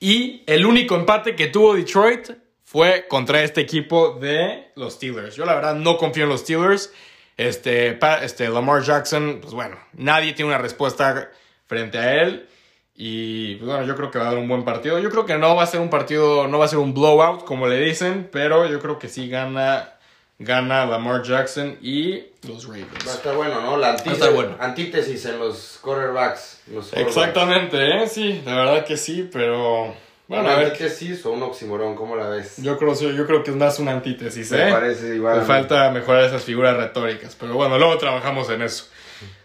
Y 0.00 0.42
el 0.46 0.66
único 0.66 0.96
empate 0.96 1.34
que 1.34 1.46
tuvo 1.46 1.74
Detroit 1.74 2.30
fue 2.64 3.06
contra 3.08 3.42
este 3.42 3.60
equipo 3.60 4.18
de 4.20 4.72
los 4.74 4.94
Steelers. 4.94 5.36
Yo 5.36 5.46
la 5.46 5.54
verdad 5.54 5.74
no 5.74 5.96
confío 5.96 6.24
en 6.24 6.30
los 6.30 6.40
Steelers. 6.40 6.92
Este, 7.36 7.96
este 8.22 8.48
Lamar 8.48 8.82
Jackson, 8.82 9.38
pues 9.40 9.54
bueno, 9.54 9.78
nadie 9.92 10.32
tiene 10.32 10.50
una 10.50 10.58
respuesta 10.58 11.30
frente 11.66 11.98
a 11.98 12.22
él. 12.22 12.48
Y 12.94 13.54
pues 13.56 13.70
bueno, 13.70 13.86
yo 13.86 13.94
creo 13.94 14.10
que 14.10 14.18
va 14.18 14.26
a 14.26 14.32
dar 14.32 14.38
un 14.38 14.48
buen 14.48 14.64
partido. 14.64 14.98
Yo 14.98 15.10
creo 15.10 15.24
que 15.24 15.38
no 15.38 15.54
va 15.54 15.62
a 15.62 15.66
ser 15.66 15.78
un 15.78 15.90
partido, 15.90 16.48
no 16.48 16.58
va 16.58 16.64
a 16.64 16.68
ser 16.68 16.80
un 16.80 16.92
blowout 16.92 17.44
como 17.44 17.68
le 17.68 17.78
dicen, 17.78 18.28
pero 18.32 18.68
yo 18.68 18.80
creo 18.80 18.98
que 18.98 19.08
sí 19.08 19.28
gana 19.28 19.97
gana 20.38 20.86
Lamar 20.86 21.22
Jackson 21.22 21.78
y 21.82 22.26
los 22.46 22.66
Ravens. 22.66 23.06
Va 23.06 23.12
a 23.12 23.14
estar 23.14 23.36
bueno, 23.36 23.60
¿no? 23.60 23.76
La 23.76 23.90
antítesis, 23.90 24.18
estar 24.18 24.32
bueno. 24.32 24.56
antítesis 24.60 25.24
en 25.26 25.38
los 25.38 25.78
quarterbacks. 25.82 26.60
Los 26.68 26.88
quarterbacks. 26.88 27.16
Exactamente, 27.16 28.02
¿eh? 28.02 28.08
sí, 28.08 28.42
la 28.44 28.54
verdad 28.54 28.84
que 28.84 28.96
sí, 28.96 29.28
pero 29.32 29.94
bueno, 30.28 30.44
¿Una 30.44 30.54
a 30.54 30.56
ver, 30.58 30.66
antítesis 30.66 31.24
o 31.26 31.32
un 31.32 31.42
oxímoron? 31.42 31.96
¿Cómo 31.96 32.14
la 32.14 32.28
ves? 32.28 32.56
yo 32.58 32.78
creo, 32.78 32.94
yo 32.94 33.26
creo 33.26 33.42
que 33.42 33.50
es 33.50 33.56
más 33.56 33.78
una 33.78 33.92
antítesis, 33.92 34.50
Me 34.52 34.68
¿eh? 34.68 34.70
parece 34.70 35.16
igual. 35.16 35.38
Me 35.38 35.44
falta 35.44 35.90
mejorar 35.90 36.24
esas 36.24 36.44
figuras 36.44 36.76
retóricas, 36.76 37.34
pero 37.34 37.54
bueno, 37.54 37.78
luego 37.78 37.96
trabajamos 37.98 38.48
en 38.50 38.62
eso. 38.62 38.86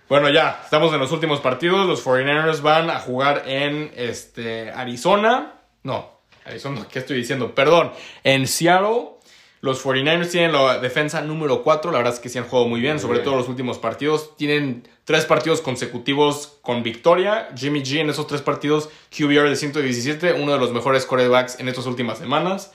Bueno, 0.10 0.30
ya, 0.30 0.62
estamos 0.64 0.94
en 0.94 1.00
los 1.00 1.12
últimos 1.12 1.40
partidos. 1.40 1.88
Los 1.88 2.06
49ers 2.06 2.62
van 2.62 2.90
a 2.90 3.00
jugar 3.00 3.44
en 3.48 3.92
este, 3.96 4.70
Arizona. 4.70 5.54
No, 5.82 6.20
Arizona, 6.46 6.86
¿qué 6.92 7.00
estoy 7.00 7.18
diciendo? 7.18 7.56
Perdón, 7.56 7.92
en 8.24 8.46
Seattle. 8.46 9.14
Los 9.64 9.82
49ers 9.86 10.30
tienen 10.30 10.52
la 10.52 10.78
defensa 10.80 11.22
número 11.22 11.64
4. 11.64 11.90
La 11.92 12.00
verdad 12.00 12.14
es 12.14 12.20
que 12.20 12.28
sí 12.28 12.38
han 12.38 12.44
jugado 12.44 12.68
muy 12.68 12.82
bien, 12.82 12.96
Muy 12.96 13.02
sobre 13.02 13.20
bien. 13.20 13.24
todo 13.24 13.38
los 13.38 13.48
últimos 13.48 13.78
partidos. 13.80 14.36
Tienen 14.36 14.86
tres 15.06 15.24
partidos 15.24 15.62
consecutivos 15.62 16.58
con 16.62 16.84
victoria. 16.84 17.48
Jimmy 17.56 17.82
G 17.82 18.02
en 18.02 18.10
esos 18.10 18.28
tres 18.28 18.42
partidos, 18.42 18.90
QBR 19.18 19.48
de 19.48 19.56
117, 19.56 20.34
uno 20.34 20.52
de 20.52 20.60
los 20.60 20.74
mejores 20.74 21.06
quarterbacks 21.06 21.62
en 21.62 21.70
estas 21.70 21.86
últimas 21.86 22.18
semanas. 22.18 22.74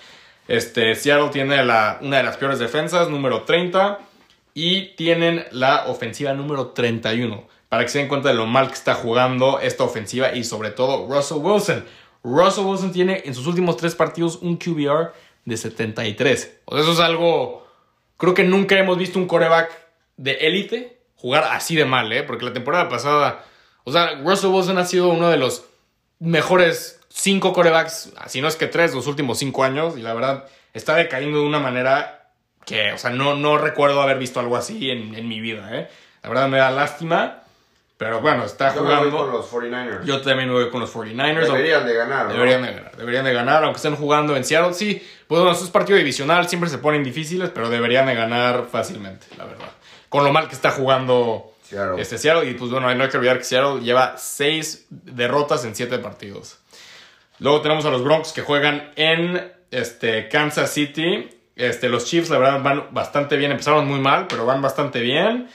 Este, 0.48 0.94
Seattle 0.94 1.28
tiene 1.28 1.62
la, 1.62 1.98
una 2.00 2.16
de 2.16 2.22
las 2.22 2.38
peores 2.38 2.58
defensas, 2.58 3.10
número 3.10 3.42
30. 3.42 3.98
Y 4.54 4.94
tienen 4.96 5.44
la 5.52 5.88
ofensiva 5.88 6.32
número 6.32 6.68
31. 6.68 7.46
Para 7.68 7.82
que 7.82 7.90
se 7.90 7.98
den 7.98 8.08
cuenta 8.08 8.30
de 8.30 8.34
lo 8.34 8.46
mal 8.46 8.68
que 8.68 8.74
está 8.74 8.94
jugando 8.94 9.60
esta 9.60 9.84
ofensiva 9.84 10.34
y 10.34 10.42
sobre 10.42 10.70
todo 10.70 11.06
Russell 11.06 11.36
Wilson. 11.42 11.84
Russell 12.24 12.64
Wilson 12.64 12.92
tiene 12.92 13.22
en 13.26 13.34
sus 13.34 13.46
últimos 13.46 13.76
tres 13.76 13.94
partidos 13.94 14.38
un 14.40 14.56
QBR 14.56 15.12
de 15.48 15.56
73. 15.56 16.60
O 16.64 16.74
sea, 16.74 16.82
eso 16.82 16.92
es 16.92 17.00
algo... 17.00 17.66
Creo 18.16 18.34
que 18.34 18.44
nunca 18.44 18.78
hemos 18.78 18.98
visto 18.98 19.18
un 19.18 19.26
coreback 19.26 19.70
de 20.16 20.32
élite 20.32 20.98
jugar 21.16 21.44
así 21.44 21.76
de 21.76 21.84
mal, 21.84 22.12
¿eh? 22.12 22.22
Porque 22.22 22.44
la 22.44 22.52
temporada 22.52 22.88
pasada... 22.88 23.44
O 23.84 23.92
sea, 23.92 24.20
Russell 24.22 24.50
Wilson 24.50 24.78
ha 24.78 24.84
sido 24.84 25.08
uno 25.08 25.30
de 25.30 25.38
los 25.38 25.64
mejores 26.18 27.00
cinco 27.08 27.52
corebacks, 27.52 28.12
si 28.26 28.40
no 28.40 28.48
es 28.48 28.56
que 28.56 28.66
tres, 28.66 28.94
los 28.94 29.06
últimos 29.06 29.38
cinco 29.38 29.64
años. 29.64 29.96
Y 29.96 30.02
la 30.02 30.14
verdad, 30.14 30.44
está 30.74 30.94
decayendo 30.96 31.40
de 31.40 31.46
una 31.46 31.58
manera 31.58 32.32
que, 32.66 32.92
o 32.92 32.98
sea, 32.98 33.10
no, 33.10 33.34
no 33.34 33.56
recuerdo 33.56 34.02
haber 34.02 34.18
visto 34.18 34.40
algo 34.40 34.56
así 34.56 34.90
en, 34.90 35.14
en 35.14 35.26
mi 35.26 35.40
vida, 35.40 35.68
¿eh? 35.72 35.88
La 36.22 36.28
verdad 36.28 36.48
me 36.48 36.58
da 36.58 36.70
lástima. 36.70 37.42
Pero 37.98 38.20
bueno, 38.20 38.44
está 38.44 38.72
Yo 38.74 38.84
me 38.84 38.94
voy 38.94 39.10
jugando. 39.10 39.18
con 39.18 39.32
los 39.32 39.50
49ers. 39.50 40.04
Yo 40.04 40.20
también 40.20 40.48
me 40.48 40.54
voy 40.54 40.70
con 40.70 40.80
los 40.80 40.94
49ers. 40.94 41.46
Deberían 41.46 41.84
de 41.84 41.94
ganar, 41.94 42.26
¿no? 42.26 42.32
Deberían 42.32 42.62
de 42.62 42.72
ganar, 42.72 42.96
deberían 42.96 43.24
de 43.24 43.32
ganar, 43.32 43.64
aunque 43.64 43.78
estén 43.78 43.96
jugando 43.96 44.36
en 44.36 44.44
Seattle. 44.44 44.72
Sí, 44.72 45.04
pues 45.26 45.40
bueno, 45.40 45.50
eso 45.50 45.64
es 45.64 45.70
partido 45.70 45.98
divisional, 45.98 46.48
siempre 46.48 46.70
se 46.70 46.78
ponen 46.78 47.02
difíciles, 47.02 47.50
pero 47.50 47.68
deberían 47.68 48.06
de 48.06 48.14
ganar 48.14 48.66
fácilmente, 48.70 49.26
la 49.36 49.46
verdad. 49.46 49.68
Con 50.08 50.24
lo 50.24 50.32
mal 50.32 50.48
que 50.48 50.54
está 50.54 50.70
jugando 50.70 51.52
Seattle. 51.64 52.00
este 52.00 52.18
Seattle, 52.18 52.48
y 52.48 52.54
pues 52.54 52.70
bueno, 52.70 52.94
no 52.94 53.02
hay 53.02 53.10
que 53.10 53.16
olvidar 53.16 53.36
que 53.38 53.44
Seattle 53.44 53.82
lleva 53.82 54.16
seis 54.16 54.86
derrotas 54.90 55.64
en 55.64 55.74
siete 55.74 55.98
partidos. 55.98 56.60
Luego 57.40 57.60
tenemos 57.62 57.84
a 57.84 57.90
los 57.90 58.04
Broncos 58.04 58.32
que 58.32 58.42
juegan 58.42 58.92
en 58.94 59.52
este, 59.72 60.28
Kansas 60.28 60.70
City. 60.72 61.30
Este, 61.56 61.88
los 61.88 62.04
Chiefs, 62.04 62.30
la 62.30 62.38
verdad, 62.38 62.62
van 62.62 62.84
bastante 62.92 63.36
bien. 63.36 63.50
Empezaron 63.50 63.86
muy 63.86 64.00
mal, 64.00 64.26
pero 64.28 64.46
van 64.46 64.62
bastante 64.62 65.00
bien. 65.00 65.48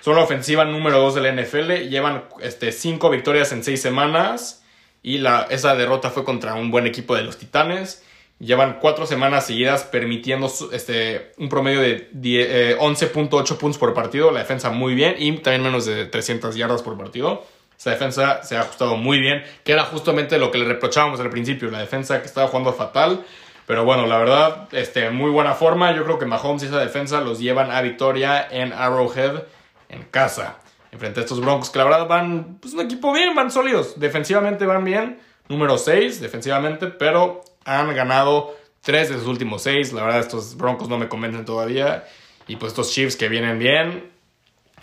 Son 0.00 0.16
la 0.16 0.22
ofensiva 0.22 0.64
número 0.64 0.98
2 0.98 1.14
de 1.16 1.20
la 1.20 1.32
NFL. 1.32 1.88
Llevan 1.88 2.24
este, 2.40 2.72
cinco 2.72 3.10
victorias 3.10 3.52
en 3.52 3.62
seis 3.62 3.82
semanas. 3.82 4.64
Y 5.02 5.18
la, 5.18 5.46
esa 5.50 5.74
derrota 5.74 6.10
fue 6.10 6.24
contra 6.24 6.54
un 6.54 6.70
buen 6.70 6.86
equipo 6.86 7.14
de 7.14 7.22
los 7.22 7.36
Titanes. 7.36 8.02
Llevan 8.38 8.78
cuatro 8.80 9.06
semanas 9.06 9.46
seguidas 9.46 9.84
permitiendo 9.84 10.50
este, 10.72 11.32
un 11.36 11.50
promedio 11.50 11.80
de 11.82 12.08
10, 12.12 12.48
eh, 12.50 12.76
11.8 12.78 13.56
puntos 13.58 13.78
por 13.78 13.92
partido. 13.92 14.30
La 14.30 14.40
defensa 14.40 14.70
muy 14.70 14.94
bien. 14.94 15.16
Y 15.18 15.32
también 15.38 15.62
menos 15.62 15.84
de 15.84 16.06
300 16.06 16.56
yardas 16.56 16.82
por 16.82 16.96
partido. 16.96 17.44
Esa 17.78 17.90
defensa 17.90 18.42
se 18.42 18.56
ha 18.56 18.62
ajustado 18.62 18.96
muy 18.96 19.20
bien. 19.20 19.42
Que 19.64 19.72
era 19.72 19.84
justamente 19.84 20.38
lo 20.38 20.50
que 20.50 20.56
le 20.56 20.64
reprochábamos 20.64 21.20
al 21.20 21.28
principio. 21.28 21.70
La 21.70 21.80
defensa 21.80 22.20
que 22.22 22.26
estaba 22.26 22.48
jugando 22.48 22.72
fatal. 22.72 23.22
Pero 23.66 23.84
bueno, 23.84 24.06
la 24.06 24.16
verdad, 24.16 24.68
este, 24.72 25.10
muy 25.10 25.30
buena 25.30 25.52
forma. 25.52 25.94
Yo 25.94 26.04
creo 26.04 26.18
que 26.18 26.24
Mahomes 26.24 26.62
y 26.62 26.66
esa 26.66 26.80
defensa 26.80 27.20
los 27.20 27.38
llevan 27.38 27.70
a 27.70 27.82
victoria 27.82 28.48
en 28.50 28.72
Arrowhead 28.72 29.42
en 29.90 30.02
casa. 30.04 30.58
Enfrente 30.92 31.20
a 31.20 31.22
estos 31.22 31.40
Broncos 31.40 31.70
que 31.70 31.78
la 31.78 31.84
verdad 31.84 32.06
van, 32.08 32.58
pues 32.60 32.74
un 32.74 32.80
equipo 32.80 33.12
bien, 33.12 33.34
van 33.34 33.50
sólidos. 33.50 34.00
Defensivamente 34.00 34.66
van 34.66 34.84
bien. 34.84 35.20
Número 35.48 35.78
6 35.78 36.20
defensivamente, 36.20 36.86
pero 36.88 37.42
han 37.64 37.94
ganado 37.94 38.56
3 38.82 39.10
de 39.10 39.14
sus 39.18 39.26
últimos 39.26 39.62
6. 39.62 39.92
La 39.92 40.02
verdad, 40.04 40.20
estos 40.20 40.56
Broncos 40.56 40.88
no 40.88 40.98
me 40.98 41.08
convencen 41.08 41.44
todavía. 41.44 42.04
Y 42.48 42.56
pues 42.56 42.72
estos 42.72 42.90
Chiefs 42.92 43.16
que 43.16 43.28
vienen 43.28 43.58
bien, 43.58 44.10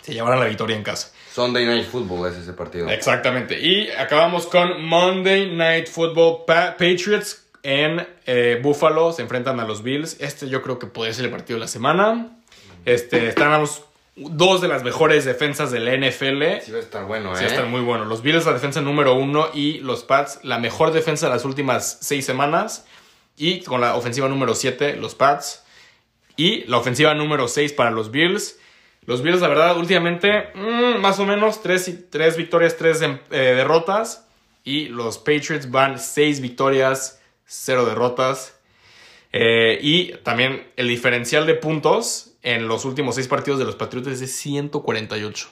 se 0.02 0.14
llevarán 0.14 0.40
la 0.40 0.46
victoria 0.46 0.76
en 0.76 0.82
casa. 0.82 1.12
Sunday 1.32 1.66
Night 1.66 1.86
Football 1.86 2.30
es 2.30 2.38
ese 2.38 2.52
partido. 2.54 2.88
Exactamente. 2.88 3.60
Y 3.60 3.90
acabamos 3.90 4.46
con 4.46 4.82
Monday 4.84 5.54
Night 5.54 5.88
Football. 5.88 6.44
Pa- 6.46 6.72
Patriots 6.72 7.46
en 7.62 8.06
eh, 8.24 8.58
Buffalo 8.62 9.12
se 9.12 9.20
enfrentan 9.22 9.60
a 9.60 9.64
los 9.64 9.82
Bills. 9.82 10.16
Este 10.20 10.48
yo 10.48 10.62
creo 10.62 10.78
que 10.78 10.86
puede 10.86 11.12
ser 11.12 11.26
el 11.26 11.30
partido 11.30 11.56
de 11.58 11.60
la 11.60 11.68
semana. 11.68 12.38
Este, 12.86 13.28
estamos 13.28 13.82
dos 14.18 14.60
de 14.60 14.68
las 14.68 14.82
mejores 14.82 15.24
defensas 15.24 15.70
de 15.70 15.80
la 15.80 15.94
NFL. 15.96 16.64
Sí 16.64 16.72
va 16.72 16.78
a 16.78 16.80
estar 16.80 17.04
bueno, 17.06 17.32
¿eh? 17.34 17.38
Sí, 17.38 17.44
están 17.44 17.70
muy 17.70 17.80
buenos. 17.80 18.06
Los 18.08 18.22
Bills 18.22 18.46
la 18.46 18.52
defensa 18.52 18.80
número 18.80 19.14
uno 19.14 19.48
y 19.54 19.78
los 19.78 20.02
Pats 20.04 20.40
la 20.42 20.58
mejor 20.58 20.92
defensa 20.92 21.26
de 21.26 21.32
las 21.34 21.44
últimas 21.44 21.98
seis 22.00 22.24
semanas. 22.24 22.86
Y 23.36 23.60
con 23.60 23.80
la 23.80 23.94
ofensiva 23.94 24.28
número 24.28 24.54
7, 24.54 24.96
los 24.96 25.14
Pats. 25.14 25.64
Y 26.36 26.64
la 26.64 26.78
ofensiva 26.78 27.14
número 27.14 27.46
6 27.46 27.72
para 27.72 27.92
los 27.92 28.10
Bills. 28.10 28.58
Los 29.06 29.22
Bills, 29.22 29.40
la 29.40 29.48
verdad, 29.48 29.78
últimamente, 29.78 30.48
mm, 30.54 31.00
más 31.00 31.18
o 31.18 31.24
menos, 31.24 31.62
tres, 31.62 32.10
tres 32.10 32.36
victorias, 32.36 32.76
tres 32.76 33.00
em- 33.00 33.20
eh, 33.30 33.54
derrotas. 33.56 34.26
Y 34.64 34.88
los 34.88 35.18
Patriots 35.18 35.70
van 35.70 35.98
seis 35.98 36.40
victorias, 36.40 37.20
cero 37.46 37.86
derrotas. 37.86 38.58
Eh, 39.32 39.78
y 39.80 40.12
también 40.24 40.66
el 40.76 40.88
diferencial 40.88 41.46
de 41.46 41.54
puntos 41.54 42.27
en 42.48 42.66
los 42.66 42.86
últimos 42.86 43.16
seis 43.16 43.28
partidos 43.28 43.58
de 43.58 43.66
los 43.66 43.76
Patriotas 43.76 44.14
es 44.14 44.20
de 44.20 44.26
148. 44.26 45.48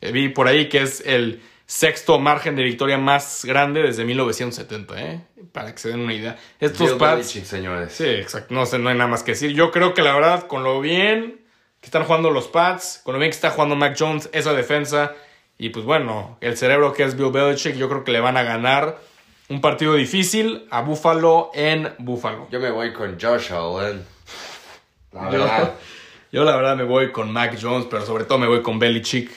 Eh, 0.00 0.12
vi 0.12 0.28
por 0.28 0.46
ahí 0.46 0.68
que 0.68 0.80
es 0.80 1.02
el 1.04 1.42
sexto 1.66 2.20
margen 2.20 2.54
de 2.54 2.62
victoria 2.62 2.98
más 2.98 3.44
grande 3.44 3.82
desde 3.82 4.04
1970, 4.04 5.02
¿eh? 5.02 5.20
Para 5.50 5.72
que 5.72 5.78
se 5.78 5.88
den 5.88 6.00
una 6.00 6.14
idea. 6.14 6.38
Estos 6.60 6.92
Pats... 6.92 7.16
Belichick, 7.16 7.44
señores. 7.44 7.92
Sí, 7.92 8.06
exacto. 8.06 8.54
No 8.54 8.64
sé, 8.64 8.78
no 8.78 8.90
hay 8.90 8.96
nada 8.96 9.10
más 9.10 9.24
que 9.24 9.32
decir. 9.32 9.54
Yo 9.54 9.72
creo 9.72 9.92
que 9.92 10.02
la 10.02 10.14
verdad, 10.14 10.46
con 10.46 10.62
lo 10.62 10.80
bien 10.80 11.40
que 11.80 11.86
están 11.86 12.04
jugando 12.04 12.30
los 12.30 12.46
Pats, 12.46 13.00
con 13.02 13.14
lo 13.14 13.18
bien 13.18 13.32
que 13.32 13.34
está 13.34 13.50
jugando 13.50 13.74
Mac 13.74 13.96
Jones, 13.98 14.30
esa 14.32 14.52
defensa, 14.52 15.14
y 15.58 15.70
pues 15.70 15.84
bueno, 15.84 16.38
el 16.40 16.56
cerebro 16.56 16.92
que 16.92 17.02
es 17.02 17.16
Bill 17.16 17.32
Belichick, 17.32 17.74
yo 17.74 17.88
creo 17.88 18.04
que 18.04 18.12
le 18.12 18.20
van 18.20 18.36
a 18.36 18.44
ganar 18.44 19.00
un 19.48 19.60
partido 19.60 19.94
difícil 19.94 20.68
a 20.70 20.82
Buffalo 20.82 21.50
en 21.54 21.92
Buffalo. 21.98 22.46
Yo 22.52 22.60
me 22.60 22.70
voy 22.70 22.92
con 22.92 23.18
Josh 23.20 23.52
Allen. 23.52 24.06
La 25.10 25.28
verdad. 25.28 25.74
Yo 26.32 26.44
la 26.44 26.56
verdad 26.56 26.76
me 26.76 26.84
voy 26.84 27.12
con 27.12 27.32
Mac 27.32 27.58
Jones, 27.60 27.86
pero 27.90 28.04
sobre 28.04 28.24
todo 28.24 28.38
me 28.38 28.46
voy 28.46 28.62
con 28.62 28.78
Belichick. 28.78 29.30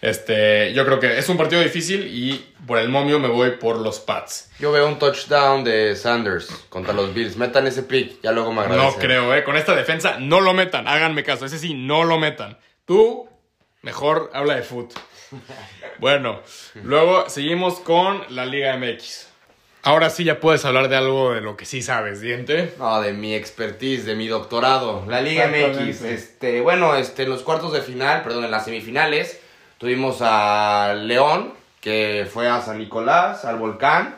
Este, 0.00 0.72
yo 0.74 0.84
creo 0.84 1.00
que 1.00 1.18
es 1.18 1.28
un 1.28 1.36
partido 1.36 1.62
difícil 1.62 2.06
y 2.06 2.54
por 2.66 2.78
el 2.78 2.88
momio 2.88 3.18
me 3.18 3.28
voy 3.28 3.52
por 3.52 3.78
los 3.78 3.98
Pats. 3.98 4.50
Yo 4.58 4.70
veo 4.70 4.86
un 4.86 4.98
touchdown 4.98 5.64
de 5.64 5.96
Sanders 5.96 6.66
contra 6.68 6.92
los 6.92 7.14
Bills. 7.14 7.36
Metan 7.36 7.66
ese 7.66 7.82
pick, 7.82 8.20
ya 8.22 8.32
luego 8.32 8.52
me 8.52 8.60
agradecen. 8.60 8.90
No 8.92 8.96
creo, 8.98 9.34
eh. 9.34 9.42
Con 9.42 9.56
esta 9.56 9.74
defensa, 9.74 10.18
no 10.20 10.40
lo 10.40 10.52
metan. 10.52 10.86
Háganme 10.86 11.24
caso. 11.24 11.46
Ese 11.46 11.58
sí, 11.58 11.74
no 11.74 12.04
lo 12.04 12.18
metan. 12.18 12.58
Tú, 12.84 13.28
mejor 13.82 14.30
habla 14.34 14.56
de 14.56 14.62
foot. 14.62 14.92
Bueno, 15.98 16.42
luego 16.84 17.28
seguimos 17.28 17.80
con 17.80 18.22
la 18.28 18.44
Liga 18.44 18.76
MX. 18.76 19.28
Ahora 19.86 20.10
sí 20.10 20.24
ya 20.24 20.40
puedes 20.40 20.64
hablar 20.64 20.88
de 20.88 20.96
algo 20.96 21.32
de 21.32 21.40
lo 21.40 21.56
que 21.56 21.64
sí 21.64 21.80
sabes, 21.80 22.20
diente. 22.20 22.74
No, 22.76 23.00
de 23.00 23.12
mi 23.12 23.34
expertise, 23.34 24.04
de 24.04 24.16
mi 24.16 24.26
doctorado. 24.26 25.04
La 25.06 25.20
Liga 25.20 25.46
MX. 25.46 26.02
Este, 26.02 26.60
bueno, 26.60 26.96
este, 26.96 27.22
en 27.22 27.30
los 27.30 27.44
cuartos 27.44 27.72
de 27.72 27.80
final, 27.82 28.24
perdón, 28.24 28.44
en 28.44 28.50
las 28.50 28.64
semifinales, 28.64 29.38
tuvimos 29.78 30.18
a 30.22 30.92
León, 30.96 31.54
que 31.80 32.26
fue 32.28 32.48
a 32.48 32.60
San 32.62 32.78
Nicolás, 32.78 33.44
al 33.44 33.58
Volcán. 33.58 34.16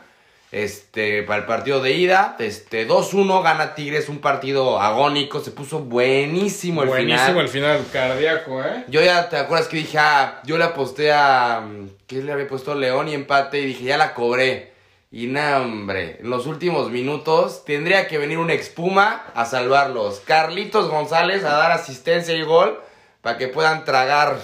Este, 0.50 1.22
para 1.24 1.40
el 1.40 1.44
partido 1.44 1.82
de 1.82 1.92
ida, 1.92 2.36
este, 2.38 2.88
2-1 2.88 3.42
gana 3.42 3.74
Tigres, 3.74 4.08
un 4.08 4.20
partido 4.20 4.80
agónico, 4.80 5.40
se 5.40 5.50
puso 5.50 5.80
buenísimo 5.80 6.82
el 6.82 6.88
Buenísimo 6.88 7.26
final. 7.26 7.44
el 7.44 7.48
final 7.50 7.84
cardíaco, 7.92 8.64
¿eh? 8.64 8.84
Yo 8.88 9.02
ya 9.02 9.28
te 9.28 9.36
acuerdas 9.36 9.68
que 9.68 9.76
dije, 9.76 9.98
ah, 9.98 10.40
yo 10.44 10.56
le 10.56 10.64
aposté 10.64 11.12
a. 11.12 11.62
¿Qué 12.06 12.22
le 12.22 12.32
había 12.32 12.48
puesto? 12.48 12.74
León 12.74 13.08
y 13.08 13.12
empate. 13.12 13.60
Y 13.60 13.66
dije, 13.66 13.84
ya 13.84 13.98
la 13.98 14.14
cobré. 14.14 14.77
Y 15.10 15.26
nada, 15.26 15.62
hombre. 15.62 16.18
En 16.20 16.28
los 16.28 16.46
últimos 16.46 16.90
minutos 16.90 17.64
tendría 17.64 18.08
que 18.08 18.18
venir 18.18 18.36
una 18.36 18.52
expuma 18.52 19.24
a 19.34 19.46
salvarlos. 19.46 20.20
Carlitos 20.20 20.90
González 20.90 21.44
a 21.44 21.54
dar 21.54 21.72
asistencia 21.72 22.34
y 22.34 22.42
gol 22.42 22.78
para 23.22 23.38
que 23.38 23.48
puedan 23.48 23.86
tragar 23.86 24.38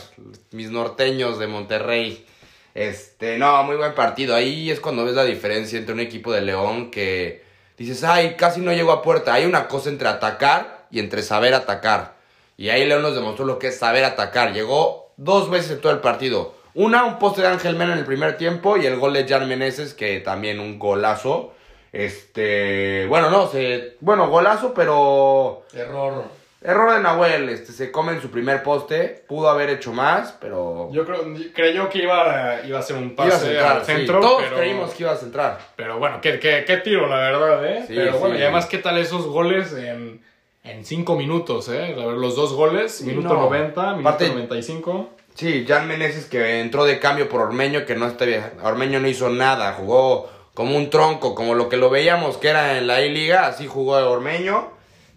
mis 0.52 0.70
norteños 0.70 1.38
de 1.38 1.48
Monterrey. 1.48 2.26
Este, 2.74 3.36
no, 3.36 3.62
muy 3.64 3.76
buen 3.76 3.94
partido. 3.94 4.34
Ahí 4.34 4.70
es 4.70 4.80
cuando 4.80 5.04
ves 5.04 5.14
la 5.14 5.24
diferencia 5.24 5.78
entre 5.78 5.92
un 5.92 6.00
equipo 6.00 6.32
de 6.32 6.40
León 6.40 6.90
que 6.90 7.44
dices, 7.76 8.02
ay, 8.02 8.34
casi 8.36 8.62
no 8.62 8.72
llegó 8.72 8.92
a 8.92 9.02
puerta. 9.02 9.34
Hay 9.34 9.44
una 9.44 9.68
cosa 9.68 9.90
entre 9.90 10.08
atacar 10.08 10.86
y 10.90 10.98
entre 10.98 11.22
saber 11.22 11.52
atacar. 11.52 12.16
Y 12.56 12.70
ahí 12.70 12.86
León 12.86 13.02
nos 13.02 13.14
demostró 13.14 13.44
lo 13.44 13.58
que 13.58 13.68
es 13.68 13.78
saber 13.78 14.04
atacar. 14.04 14.54
Llegó 14.54 15.12
dos 15.18 15.50
veces 15.50 15.72
en 15.72 15.80
todo 15.82 15.92
el 15.92 16.00
partido. 16.00 16.54
Una, 16.74 17.04
un 17.04 17.18
poste 17.18 17.42
de 17.42 17.48
Ángel 17.48 17.76
Mena 17.76 17.92
en 17.92 18.00
el 18.00 18.04
primer 18.04 18.36
tiempo 18.36 18.76
y 18.76 18.86
el 18.86 18.96
gol 18.98 19.12
de 19.12 19.26
Jan 19.28 19.48
Meneses, 19.48 19.94
que 19.94 20.20
también 20.20 20.58
un 20.60 20.78
golazo. 20.78 21.52
Este, 21.92 23.06
bueno, 23.08 23.30
no, 23.30 23.46
se, 23.48 23.96
bueno, 24.00 24.28
golazo, 24.28 24.74
pero 24.74 25.62
Error. 25.72 26.24
error 26.60 26.94
de 26.94 27.00
Nahuel, 27.00 27.48
este, 27.48 27.72
se 27.72 27.92
come 27.92 28.12
en 28.12 28.20
su 28.20 28.30
primer 28.30 28.62
poste, 28.64 29.24
pudo 29.28 29.48
haber 29.48 29.70
hecho 29.70 29.92
más, 29.92 30.36
pero 30.40 30.90
Yo 30.92 31.04
creo, 31.04 31.22
creyó 31.54 31.88
que 31.88 32.02
iba, 32.02 32.60
iba 32.66 32.78
a 32.78 32.82
ser 32.82 32.96
un 32.96 33.12
iba 33.12 33.24
a 33.24 33.28
pase 33.28 33.46
centrar, 33.46 33.76
al 33.76 33.84
sí. 33.84 33.92
centro. 33.92 34.20
Todos 34.20 34.42
pero, 34.42 34.56
creímos 34.56 34.90
que 34.94 35.02
ibas 35.04 35.18
a 35.18 35.20
centrar. 35.20 35.58
Pero 35.76 35.98
bueno, 36.00 36.20
qué, 36.20 36.40
qué, 36.40 36.64
qué 36.66 36.78
tiro, 36.78 37.06
la 37.06 37.16
verdad, 37.16 37.64
¿eh? 37.66 37.84
Sí, 37.86 37.94
pero 37.94 38.18
bueno, 38.18 38.34
sí. 38.34 38.40
y 38.40 38.42
además, 38.44 38.66
¿qué 38.66 38.78
tal 38.78 38.98
esos 38.98 39.26
goles 39.26 39.72
en, 39.74 40.20
en 40.64 40.84
cinco 40.84 41.14
minutos, 41.16 41.68
eh? 41.68 41.94
A 41.96 42.06
ver, 42.06 42.16
los 42.16 42.34
dos 42.34 42.52
goles, 42.54 43.02
minuto 43.02 43.28
no. 43.34 43.40
90, 43.42 43.82
minuto 43.92 44.08
Aparte- 44.08 44.28
95. 44.30 45.10
Sí, 45.34 45.64
Jan 45.66 45.88
Meneses 45.88 46.26
que 46.26 46.60
entró 46.60 46.84
de 46.84 47.00
cambio 47.00 47.28
por 47.28 47.40
Ormeño, 47.40 47.84
que 47.84 47.96
no 47.96 48.06
está 48.06 48.24
bien. 48.24 48.44
Ormeño 48.62 49.00
no 49.00 49.08
hizo 49.08 49.30
nada, 49.30 49.72
jugó 49.72 50.30
como 50.54 50.76
un 50.76 50.90
tronco, 50.90 51.34
como 51.34 51.54
lo 51.54 51.68
que 51.68 51.76
lo 51.76 51.90
veíamos 51.90 52.36
que 52.36 52.48
era 52.48 52.78
en 52.78 52.86
la 52.86 53.02
I-Liga, 53.02 53.46
así 53.46 53.66
jugó 53.66 53.94
Ormeño. 53.94 54.70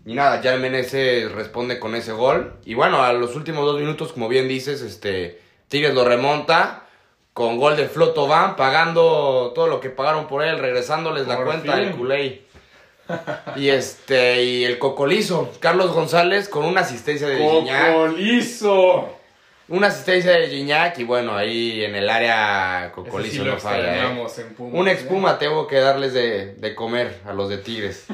Y 0.05 0.13
nada, 0.15 0.41
Jan 0.41 0.61
Meneses 0.61 1.31
responde 1.31 1.79
con 1.79 1.93
ese 1.93 2.13
gol. 2.13 2.53
Y 2.65 2.73
bueno, 2.73 3.03
a 3.03 3.13
los 3.13 3.35
últimos 3.35 3.65
dos 3.65 3.79
minutos, 3.79 4.13
como 4.13 4.27
bien 4.27 4.47
dices, 4.47 4.81
este 4.81 5.39
Tigres 5.67 5.93
lo 5.93 6.05
remonta 6.05 6.85
con 7.33 7.57
gol 7.59 7.77
de 7.77 7.87
Floto 7.87 8.25
Van, 8.25 8.55
pagando 8.55 9.51
todo 9.53 9.67
lo 9.67 9.79
que 9.79 9.89
pagaron 9.89 10.27
por 10.27 10.43
él, 10.43 10.57
regresándoles 10.57 11.27
la 11.27 11.37
cuenta 11.43 11.75
del 11.75 11.95
culé. 11.95 12.41
Y 13.55 13.69
este, 13.69 14.43
y 14.43 14.65
el 14.65 14.79
cocolizo, 14.79 15.49
Carlos 15.61 15.93
González 15.93 16.49
con 16.49 16.65
una 16.65 16.81
asistencia 16.81 17.25
de. 17.27 17.39
¡Cocolizo! 17.39 19.16
Una 19.69 19.87
asistencia 19.87 20.31
de 20.31 20.47
Gignac 20.47 20.97
y 20.99 21.03
bueno, 21.03 21.35
ahí 21.35 21.83
en 21.83 21.93
el 21.95 22.09
área 22.09 22.91
Cocolizo 22.95 23.43
sí 23.43 23.49
no 23.49 23.57
falla. 23.57 24.05
¿eh? 24.05 24.25
Una 24.59 24.91
¿eh? 24.91 24.93
expuma 24.93 25.37
tengo 25.37 25.67
que 25.67 25.77
darles 25.79 26.13
de, 26.13 26.53
de 26.55 26.73
comer 26.75 27.19
a 27.25 27.33
los 27.33 27.49
de 27.49 27.57
Tigres. 27.57 28.05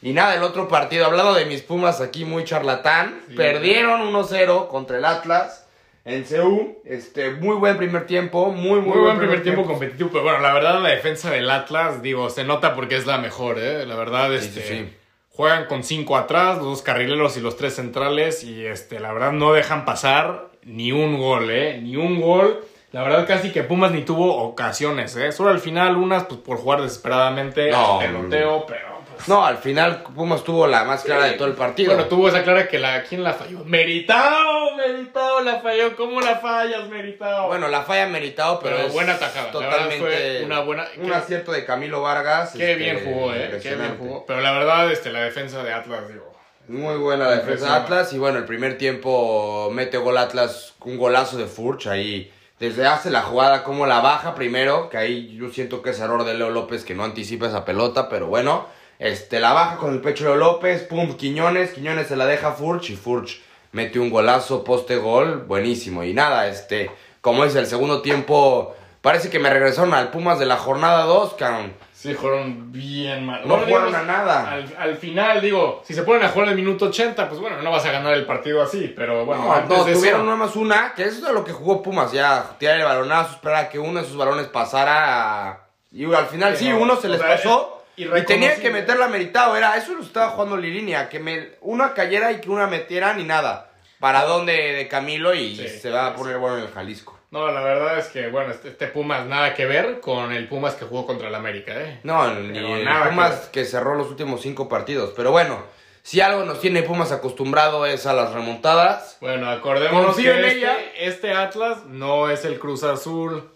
y 0.00 0.12
nada, 0.12 0.36
el 0.36 0.44
otro 0.44 0.68
partido, 0.68 1.06
hablando 1.06 1.34
de 1.34 1.44
mis 1.46 1.62
Pumas 1.62 2.00
aquí 2.00 2.24
muy 2.24 2.44
charlatán, 2.44 3.20
Sí. 3.28 3.34
perdieron 3.34 4.00
1-0 4.12 4.68
contra 4.68 4.98
el 4.98 5.04
Atlas 5.04 5.66
en 6.04 6.22
CU. 6.22 6.78
Este, 6.84 7.30
muy 7.30 7.56
buen 7.56 7.76
primer 7.78 8.06
tiempo, 8.06 8.52
muy, 8.52 8.80
muy, 8.80 8.90
Muy 8.94 9.00
buen 9.00 9.18
primer 9.18 9.42
tiempo 9.42 9.64
competitivo, 9.64 10.10
pero 10.12 10.22
bueno, 10.22 10.38
la 10.38 10.54
verdad 10.54 10.80
la 10.80 10.90
defensa 10.90 11.32
del 11.32 11.50
Atlas, 11.50 12.00
digo, 12.00 12.30
se 12.30 12.44
nota 12.44 12.76
porque 12.76 12.96
es 12.96 13.06
la 13.06 13.18
mejor, 13.18 13.58
¿eh? 13.58 13.84
La 13.86 13.96
verdad, 13.96 14.32
este, 14.32 14.60
sí, 14.62 14.68
sí. 14.68 14.94
juegan 15.30 15.64
con 15.66 15.82
cinco 15.82 16.16
atrás, 16.16 16.58
los 16.58 16.66
dos 16.66 16.82
carrileros 16.82 17.36
y 17.36 17.40
los 17.40 17.56
tres 17.56 17.74
centrales 17.74 18.44
y 18.44 18.64
este, 18.64 19.00
la 19.00 19.12
verdad 19.12 19.32
no 19.32 19.52
dejan 19.52 19.84
pasar 19.84 20.45
ni 20.66 20.92
un 20.92 21.18
gol, 21.18 21.50
¿eh? 21.50 21.78
Ni 21.80 21.96
un 21.96 22.20
gol. 22.20 22.64
La 22.92 23.02
verdad 23.02 23.26
casi 23.26 23.50
que 23.52 23.62
Pumas 23.62 23.90
ni 23.92 24.02
tuvo 24.02 24.36
ocasiones, 24.36 25.16
¿eh? 25.16 25.32
Solo 25.32 25.50
al 25.50 25.60
final 25.60 25.96
unas 25.96 26.24
pues, 26.24 26.40
por 26.40 26.58
jugar 26.58 26.82
desesperadamente, 26.82 27.70
No, 27.70 28.00
al 28.00 28.06
peloteo, 28.06 28.64
pero 28.66 29.00
pues... 29.14 29.28
No, 29.28 29.44
al 29.44 29.58
final 29.58 30.02
Pumas 30.14 30.44
tuvo 30.44 30.66
la 30.66 30.84
más 30.84 31.02
clara 31.02 31.24
de 31.24 31.32
todo 31.32 31.48
el 31.48 31.54
partido. 31.54 31.92
Bueno, 31.94 32.08
tuvo 32.08 32.28
esa 32.28 32.42
clara 32.42 32.68
que 32.68 32.78
la... 32.78 33.02
¿Quién 33.02 33.22
la 33.22 33.34
falló? 33.34 33.64
Meritao, 33.64 34.76
Meritao 34.76 35.40
la 35.42 35.60
falló. 35.60 35.94
¿Cómo 35.96 36.20
la 36.20 36.36
fallas, 36.36 36.88
Meritao? 36.88 37.48
Bueno, 37.48 37.68
la 37.68 37.82
falla 37.82 38.06
meritado, 38.06 38.60
pero, 38.60 38.76
Pero 38.76 38.88
es 38.88 38.94
buena 38.94 39.18
tajada. 39.18 39.50
Totalmente 39.50 39.98
fue 39.98 40.42
una 40.44 40.60
buena- 40.60 40.88
un 40.98 41.12
acierto 41.12 41.52
de 41.52 41.64
Camilo 41.64 42.02
Vargas. 42.02 42.52
Qué 42.56 42.72
este, 42.72 42.82
bien 42.82 43.00
jugó, 43.04 43.34
¿eh? 43.34 43.58
Qué 43.62 43.74
bien 43.74 43.96
jugó. 43.98 44.24
Pero 44.26 44.40
la 44.40 44.52
verdad, 44.52 44.90
este, 44.90 45.10
la 45.12 45.22
defensa 45.22 45.62
de 45.62 45.72
Atlas, 45.72 46.08
digo... 46.08 46.35
Muy 46.68 46.96
buena 46.96 47.26
la 47.26 47.36
defensa 47.36 47.66
de. 47.66 47.72
Atlas 47.72 48.12
y 48.12 48.18
bueno, 48.18 48.38
el 48.38 48.44
primer 48.44 48.76
tiempo 48.76 49.70
mete 49.72 49.98
gol 49.98 50.18
Atlas, 50.18 50.74
un 50.84 50.98
golazo 50.98 51.36
de 51.36 51.46
Furch 51.46 51.86
ahí. 51.86 52.32
Desde 52.58 52.86
hace 52.86 53.10
la 53.10 53.22
jugada 53.22 53.62
como 53.62 53.86
la 53.86 54.00
baja 54.00 54.34
primero, 54.34 54.88
que 54.88 54.96
ahí 54.96 55.36
yo 55.36 55.50
siento 55.50 55.82
que 55.82 55.90
es 55.90 56.00
error 56.00 56.24
de 56.24 56.34
Leo 56.34 56.50
López 56.50 56.84
que 56.84 56.94
no 56.94 57.04
anticipa 57.04 57.46
esa 57.46 57.64
pelota, 57.64 58.08
pero 58.08 58.26
bueno, 58.26 58.66
este 58.98 59.40
la 59.40 59.52
baja 59.52 59.76
con 59.76 59.92
el 59.92 60.00
pecho 60.00 60.24
de 60.24 60.30
Leo 60.30 60.38
López, 60.38 60.82
pum, 60.84 61.16
Quiñones, 61.16 61.72
Quiñones 61.72 62.08
se 62.08 62.16
la 62.16 62.26
deja 62.26 62.48
a 62.48 62.52
Furch 62.52 62.90
y 62.90 62.96
Furch 62.96 63.42
mete 63.72 63.98
un 63.98 64.10
golazo, 64.10 64.64
poste 64.64 64.96
gol, 64.96 65.44
buenísimo. 65.46 66.02
Y 66.02 66.14
nada, 66.14 66.48
este, 66.48 66.90
como 67.20 67.44
es 67.44 67.54
el 67.54 67.66
segundo 67.66 68.02
tiempo, 68.02 68.74
parece 69.02 69.28
que 69.30 69.38
me 69.38 69.50
regresaron 69.50 69.94
al 69.94 70.10
Pumas 70.10 70.38
de 70.38 70.46
la 70.46 70.56
jornada 70.56 71.04
2, 71.04 71.34
cabrón. 71.34 71.74
Sí, 71.96 72.12
jugaron 72.14 72.70
bien 72.72 73.24
mal. 73.24 73.40
No 73.42 73.48
Bueno, 73.56 73.64
jugaron 73.66 73.88
digamos, 73.88 74.10
a 74.10 74.12
nada. 74.18 74.50
Al, 74.52 74.74
al 74.78 74.96
final, 74.98 75.40
digo, 75.40 75.82
si 75.84 75.94
se 75.94 76.02
ponen 76.02 76.22
a 76.24 76.28
jugar 76.28 76.48
el 76.50 76.54
minuto 76.54 76.84
80, 76.86 77.26
pues 77.26 77.40
bueno, 77.40 77.62
no 77.62 77.70
vas 77.70 77.86
a 77.86 77.90
ganar 77.90 78.12
el 78.12 78.26
partido 78.26 78.62
así, 78.62 78.92
pero 78.94 79.24
bueno, 79.24 79.44
No, 79.44 79.52
antes 79.54 79.78
no, 79.78 79.84
de 79.84 79.90
eso- 79.92 80.00
tuvieron 80.00 80.24
nada 80.26 80.36
más 80.36 80.54
una, 80.56 80.92
que 80.94 81.04
eso 81.04 81.26
es 81.26 81.32
lo 81.32 81.42
que 81.42 81.52
jugó 81.52 81.82
Pumas, 81.82 82.12
ya, 82.12 82.50
tirar 82.58 82.76
el 82.78 82.84
balonazo, 82.84 83.36
esperar 83.36 83.64
a 83.64 83.68
que 83.70 83.78
uno 83.78 84.00
de 84.02 84.06
sus 84.06 84.16
balones 84.16 84.46
pasara 84.48 85.48
a- 85.48 85.60
Y 85.90 86.04
al 86.12 86.26
final 86.26 86.54
sí, 86.56 86.70
uno 86.70 86.96
se 86.96 87.08
les 87.08 87.18
sea, 87.18 87.28
pasó 87.36 87.82
es 87.96 88.04
y 88.06 88.24
tenía 88.26 88.54
que 88.56 88.68
meterla 88.70 89.08
meritado, 89.08 89.56
era, 89.56 89.74
eso 89.78 89.94
lo 89.94 90.02
estaba 90.02 90.28
jugando 90.32 90.58
Lilinia, 90.58 91.08
que 91.08 91.18
me, 91.18 91.52
una 91.62 91.94
cayera 91.94 92.30
y 92.30 92.40
que 92.42 92.50
una 92.50 92.66
metiera 92.66 93.14
ni 93.14 93.24
nada. 93.24 93.70
Paradón 93.98 94.44
de, 94.44 94.74
de 94.74 94.86
Camilo 94.88 95.32
y 95.34 95.56
Sí, 95.56 95.66
se 95.66 95.88
va 95.90 96.08
a 96.08 96.14
poner 96.14 96.36
bueno 96.36 96.58
en 96.58 96.64
el 96.64 96.70
Jalisco. 96.70 97.18
No, 97.30 97.50
la 97.50 97.60
verdad 97.60 97.98
es 97.98 98.06
que, 98.06 98.28
bueno, 98.28 98.52
este, 98.52 98.68
este 98.68 98.86
Pumas 98.86 99.26
nada 99.26 99.54
que 99.54 99.66
ver 99.66 100.00
con 100.00 100.32
el 100.32 100.48
Pumas 100.48 100.74
que 100.74 100.84
jugó 100.84 101.06
contra 101.06 101.28
el 101.28 101.34
América, 101.34 101.72
¿eh? 101.74 102.00
No, 102.04 102.32
ni 102.34 102.58
el 102.58 102.84
nada 102.84 103.10
Pumas 103.10 103.48
que 103.52 103.64
cerró 103.64 103.94
los 103.94 104.08
últimos 104.08 104.40
cinco 104.42 104.68
partidos, 104.68 105.12
pero 105.16 105.32
bueno, 105.32 105.64
si 106.02 106.20
algo 106.20 106.44
nos 106.44 106.60
tiene 106.60 106.82
Pumas 106.84 107.10
acostumbrado 107.10 107.84
es 107.84 108.06
a 108.06 108.12
las 108.12 108.32
remontadas. 108.32 109.18
Bueno, 109.20 109.50
acordémonos 109.50 110.14
que 110.16 110.30
este, 110.30 110.58
ella. 110.58 110.76
este 110.96 111.32
Atlas 111.32 111.84
no 111.86 112.30
es 112.30 112.44
el 112.44 112.60
Cruz 112.60 112.84
Azul. 112.84 113.50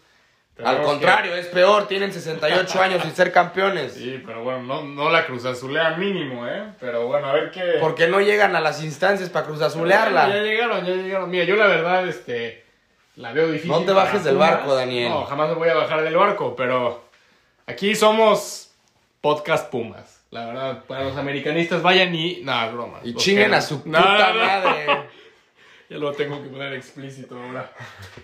Al 0.62 0.82
contrario, 0.82 1.36
es 1.36 1.46
peor, 1.46 1.86
tienen 1.88 2.12
68 2.12 2.82
años 2.82 3.02
sin 3.02 3.14
ser 3.14 3.32
campeones. 3.32 3.92
Sí, 3.94 4.20
pero 4.26 4.42
bueno, 4.42 4.62
no, 4.62 4.82
no 4.82 5.10
la 5.10 5.24
Cruz 5.26 5.44
Azulean 5.46 5.98
mínimo, 5.98 6.46
¿eh? 6.46 6.64
Pero 6.80 7.06
bueno, 7.06 7.28
a 7.28 7.32
ver 7.32 7.50
qué... 7.50 7.76
Porque 7.80 8.08
no 8.08 8.20
llegan 8.20 8.54
a 8.56 8.60
las 8.60 8.82
instancias 8.82 9.30
para 9.30 9.46
Ya 9.46 9.48
cruzazulearla. 9.52 10.28
llegaron, 10.28 10.84
ya 10.84 10.92
llegaron. 10.94 11.30
Mira, 11.30 11.44
yo 11.44 11.56
la 11.56 11.66
verdad, 11.66 12.06
este, 12.06 12.64
la 13.20 13.32
veo 13.32 13.48
difícil. 13.48 13.70
No 13.70 13.84
te 13.84 13.92
bajes 13.92 14.24
del 14.24 14.38
barco, 14.38 14.74
Daniel. 14.74 15.10
No, 15.10 15.24
jamás 15.24 15.50
me 15.50 15.54
voy 15.54 15.68
a 15.68 15.74
bajar 15.74 16.02
del 16.02 16.16
barco, 16.16 16.56
pero 16.56 17.04
aquí 17.66 17.94
somos 17.94 18.72
podcast 19.20 19.70
Pumas. 19.70 20.24
La 20.30 20.46
verdad, 20.46 20.84
para 20.86 21.04
los 21.04 21.16
americanistas 21.16 21.82
vayan 21.82 22.14
y... 22.14 22.40
Nada, 22.42 22.70
broma. 22.70 23.00
Y 23.04 23.14
chinguen 23.14 23.52
a 23.52 23.60
su 23.60 23.82
puta 23.82 24.00
no, 24.00 24.34
no. 24.34 24.46
madre. 24.46 24.86
Ya 25.90 25.98
lo 25.98 26.12
tengo 26.12 26.40
que 26.40 26.48
poner 26.48 26.72
explícito 26.74 27.36
ahora. 27.36 27.72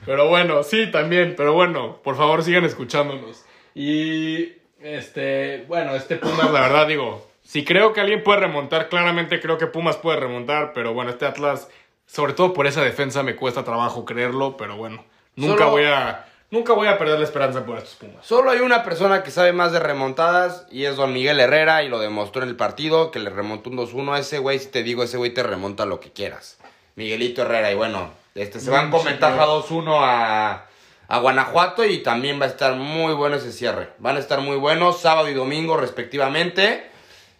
Pero 0.05 0.29
bueno, 0.29 0.63
sí, 0.63 0.89
también. 0.93 1.35
Pero 1.37 1.53
bueno, 1.53 2.01
por 2.05 2.17
favor 2.17 2.45
sigan 2.45 2.65
escuchándonos. 2.65 3.45
Y 3.75 4.53
este, 4.81 5.65
bueno, 5.67 5.97
este 5.97 6.15
Pumas, 6.15 6.53
la 6.53 6.61
verdad, 6.61 6.87
digo, 6.87 7.29
si 7.43 7.65
creo 7.65 7.93
que 7.93 8.01
alguien 8.01 8.23
puede 8.23 8.39
remontar, 8.39 8.89
claramente 8.89 9.41
creo 9.41 9.59
que 9.59 9.67
Pumas 9.67 9.97
puede 9.97 10.21
remontar. 10.21 10.75
Pero 10.75 10.95
bueno, 10.95 11.11
este 11.11 11.27
Atlas, 11.27 11.69
sobre 12.07 12.33
todo 12.33 12.53
por 12.53 12.67
esa 12.67 12.83
defensa, 12.83 13.23
me 13.23 13.37
cuesta 13.37 13.65
trabajo 13.65 14.05
creerlo. 14.05 14.57
Pero 14.57 14.77
bueno, 14.77 15.05
nunca 15.35 15.59
Solo- 15.59 15.71
voy 15.71 15.85
a. 15.85 16.25
Nunca 16.49 16.75
voy 16.75 16.87
a 16.87 16.97
perder 16.97 17.19
la 17.19 17.25
esperanza 17.25 17.67
por 17.67 17.77
estos 17.77 17.97
Pumas. 17.97 18.25
Solo 18.25 18.51
hay 18.53 18.61
una 18.61 18.85
persona 18.85 19.25
que 19.25 19.33
sabe 19.33 19.53
más 19.53 19.73
de 19.73 19.81
remontadas 19.81 20.65
y 20.71 20.85
es 20.85 20.95
don 20.95 21.13
Miguel 21.13 21.41
Herrera 21.41 21.83
y 21.83 21.89
lo 21.89 21.99
demostró 21.99 22.41
en 22.45 22.49
el 22.49 22.55
partido 22.55 23.11
que 23.11 23.19
le 23.19 23.31
remontó 23.31 23.69
un 23.69 23.77
2-1 23.77 24.17
ese 24.17 24.39
güey, 24.39 24.61
si 24.61 24.67
te 24.69 24.85
digo, 24.85 25.03
ese 25.03 25.17
güey 25.17 25.35
te 25.35 25.43
remonta 25.43 25.87
lo 25.87 25.99
que 25.99 26.13
quieras. 26.13 26.57
Miguelito 26.95 27.43
Herrera 27.43 27.73
y 27.73 27.75
bueno, 27.75 28.13
este 28.37 28.61
se 28.61 28.71
van 28.71 28.93
con 28.93 29.05
ventaja 29.05 29.35
claro. 29.35 29.65
2-1 29.65 29.99
a, 30.01 30.67
a 31.09 31.19
Guanajuato 31.19 31.85
y 31.85 31.99
también 32.05 32.41
va 32.41 32.45
a 32.45 32.49
estar 32.49 32.75
muy 32.77 33.13
bueno 33.15 33.35
ese 33.37 33.51
cierre. 33.51 33.89
Van 33.99 34.15
a 34.15 34.21
estar 34.21 34.41
muy 34.41 34.57
buenos 34.57 35.01
sábado 35.01 35.29
y 35.29 35.35
domingo 35.35 35.77
respectivamente. 35.77 36.89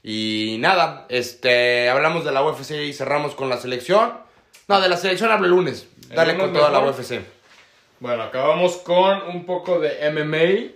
Y 0.03 0.57
nada, 0.59 1.07
este 1.09 1.89
hablamos 1.91 2.25
de 2.25 2.33
la 2.33 2.43
UFC 2.43 2.73
y 2.73 2.93
cerramos 2.93 3.37
con 3.37 3.49
la 3.49 3.57
selección. 3.59 4.15
No, 4.69 4.81
de 4.81 4.89
la 4.89 4.97
selección 4.97 5.31
hablo 5.31 5.47
el 5.47 5.53
lunes. 5.53 5.89
¿El 6.11 6.17
Dale 6.17 6.33
lunes 6.33 6.47
con 6.49 6.55
toda 6.55 6.71
la 6.71 6.81
mejor? 6.81 7.01
UFC. 7.01 7.21
Bueno, 8.01 8.25
acabamos 8.25 8.79
con 8.79 9.23
un 9.29 9.47
poco 9.47 9.79
de 9.79 10.11
MMA. 10.11 10.75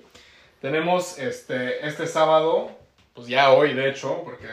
Tenemos 0.61 1.19
este, 1.19 1.85
este 1.85 2.07
sábado, 2.07 2.71
pues 3.15 3.27
ya 3.27 3.51
hoy 3.51 3.75
de 3.75 3.91
hecho, 3.91 4.23
porque 4.25 4.47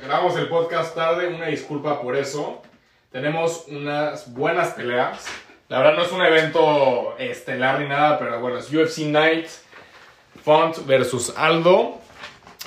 grabamos 0.00 0.36
el 0.36 0.48
podcast 0.48 0.94
tarde, 0.94 1.26
una 1.26 1.46
disculpa 1.46 2.00
por 2.00 2.14
eso. 2.14 2.62
Tenemos 3.10 3.64
unas 3.66 4.32
buenas 4.32 4.74
peleas. 4.74 5.26
La 5.68 5.78
verdad 5.78 5.94
no 5.96 6.04
es 6.04 6.12
un 6.12 6.22
evento 6.22 7.16
estelar 7.18 7.80
ni 7.80 7.88
nada, 7.88 8.16
pero 8.20 8.38
bueno, 8.38 8.58
es 8.58 8.72
UFC 8.72 8.98
Night, 9.06 9.48
Font 10.44 10.86
versus 10.86 11.34
Aldo. 11.36 11.98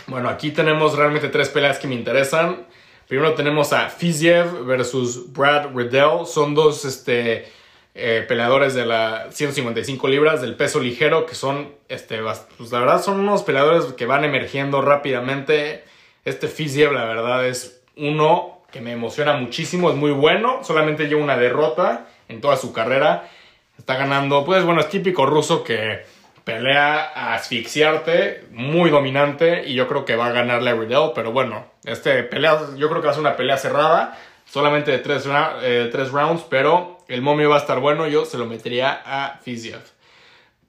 Bueno, 0.07 0.27
aquí 0.27 0.51
tenemos 0.51 0.97
realmente 0.97 1.29
tres 1.29 1.47
peleas 1.47 1.79
que 1.79 1.87
me 1.87 1.95
interesan. 1.95 2.66
Primero 3.07 3.35
tenemos 3.35 3.71
a 3.71 3.89
Fiziev 3.89 4.65
versus 4.65 5.31
Brad 5.31 5.73
Riddell. 5.73 6.25
Son 6.25 6.53
dos 6.53 6.83
este, 6.83 7.47
eh, 7.95 8.25
peleadores 8.27 8.73
de 8.73 8.85
la 8.85 9.31
155 9.31 10.07
libras 10.09 10.41
del 10.41 10.55
peso 10.55 10.81
ligero 10.81 11.25
que 11.25 11.33
son, 11.33 11.73
este, 11.87 12.19
pues 12.57 12.71
la 12.71 12.79
verdad 12.81 13.01
son 13.01 13.21
unos 13.21 13.43
peleadores 13.43 13.85
que 13.93 14.05
van 14.05 14.25
emergiendo 14.25 14.81
rápidamente. 14.81 15.85
Este 16.25 16.49
Fiziev 16.49 16.91
la 16.91 17.05
verdad 17.05 17.47
es 17.47 17.81
uno 17.95 18.61
que 18.71 18.81
me 18.81 18.91
emociona 18.91 19.33
muchísimo, 19.37 19.89
es 19.89 19.95
muy 19.95 20.11
bueno, 20.11 20.59
solamente 20.63 21.07
lleva 21.07 21.23
una 21.23 21.37
derrota 21.37 22.07
en 22.27 22.41
toda 22.41 22.57
su 22.57 22.73
carrera. 22.73 23.29
Está 23.77 23.95
ganando, 23.95 24.43
pues 24.43 24.65
bueno, 24.65 24.81
es 24.81 24.89
típico 24.89 25.25
ruso 25.25 25.63
que 25.63 26.03
pelea 26.47 27.33
asfixiarte, 27.33 28.45
muy 28.51 28.89
dominante, 28.89 29.67
y 29.67 29.73
yo 29.73 29.85
creo 29.89 30.05
que 30.05 30.15
va 30.15 30.27
a 30.27 30.31
ganarle 30.31 30.69
a 30.69 30.75
Riddle, 30.75 31.11
pero 31.13 31.33
bueno, 31.33 31.65
este 31.83 32.23
pelea, 32.23 32.57
yo 32.77 32.87
creo 32.87 33.01
que 33.01 33.07
va 33.07 33.11
a 33.11 33.15
ser 33.15 33.19
una 33.19 33.35
pelea 33.35 33.57
cerrada, 33.57 34.17
solamente 34.45 34.91
de 34.91 34.99
tres, 34.99 35.27
eh, 35.61 35.91
rounds, 36.09 36.45
pero 36.49 36.99
el 37.09 37.21
momio 37.21 37.49
va 37.49 37.57
a 37.57 37.59
estar 37.59 37.81
bueno, 37.81 38.07
yo 38.07 38.23
se 38.23 38.37
lo 38.37 38.45
metería 38.45 39.01
a 39.05 39.39
Fiziev. 39.43 39.81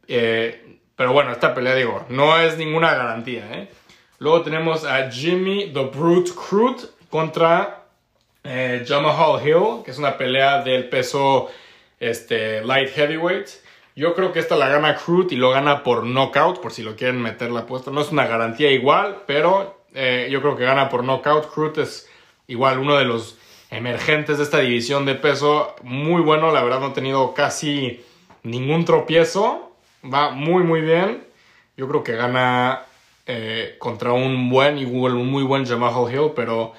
Eh, 0.08 0.80
pero 0.96 1.12
bueno, 1.12 1.30
esta 1.30 1.54
pelea, 1.54 1.76
digo, 1.76 2.04
no 2.08 2.40
es 2.40 2.58
ninguna 2.58 2.92
garantía, 2.94 3.48
¿eh? 3.52 3.68
Luego 4.18 4.42
tenemos 4.42 4.84
a 4.84 5.08
Jimmy 5.12 5.70
The 5.72 5.84
Brute 5.84 6.32
Crude 6.32 6.88
contra 7.08 7.84
eh, 8.42 8.84
Jamahal 8.84 9.46
Hill, 9.46 9.84
que 9.84 9.92
es 9.92 9.98
una 9.98 10.18
pelea 10.18 10.60
del 10.60 10.88
peso 10.88 11.48
este, 12.00 12.64
light 12.64 12.90
heavyweight. 12.90 13.67
Yo 13.98 14.14
creo 14.14 14.30
que 14.30 14.38
esta 14.38 14.54
la 14.54 14.68
gana 14.68 14.94
Crude 14.94 15.34
y 15.34 15.36
lo 15.36 15.50
gana 15.50 15.82
por 15.82 16.06
knockout, 16.06 16.60
por 16.60 16.72
si 16.72 16.84
lo 16.84 16.94
quieren 16.94 17.20
meter 17.20 17.50
la 17.50 17.62
apuesta. 17.62 17.90
No 17.90 18.00
es 18.00 18.12
una 18.12 18.28
garantía 18.28 18.70
igual, 18.70 19.24
pero 19.26 19.82
eh, 19.92 20.28
yo 20.30 20.40
creo 20.40 20.56
que 20.56 20.62
gana 20.62 20.88
por 20.88 21.02
knockout. 21.02 21.52
Crude 21.52 21.82
es 21.82 22.08
igual 22.46 22.78
uno 22.78 22.96
de 22.96 23.04
los 23.04 23.38
emergentes 23.70 24.38
de 24.38 24.44
esta 24.44 24.60
división 24.60 25.04
de 25.04 25.16
peso. 25.16 25.74
Muy 25.82 26.22
bueno, 26.22 26.52
la 26.52 26.62
verdad 26.62 26.78
no 26.78 26.86
ha 26.86 26.92
tenido 26.92 27.34
casi 27.34 28.00
ningún 28.44 28.84
tropiezo. 28.84 29.72
Va 30.04 30.30
muy, 30.30 30.62
muy 30.62 30.80
bien. 30.80 31.26
Yo 31.76 31.88
creo 31.88 32.04
que 32.04 32.14
gana 32.14 32.82
eh, 33.26 33.74
contra 33.80 34.12
un 34.12 34.48
buen 34.48 34.78
y 34.78 34.84
un 34.84 35.28
muy 35.28 35.42
buen 35.42 35.66
Jamal 35.66 35.92
Hill, 36.08 36.34
pero 36.36 36.72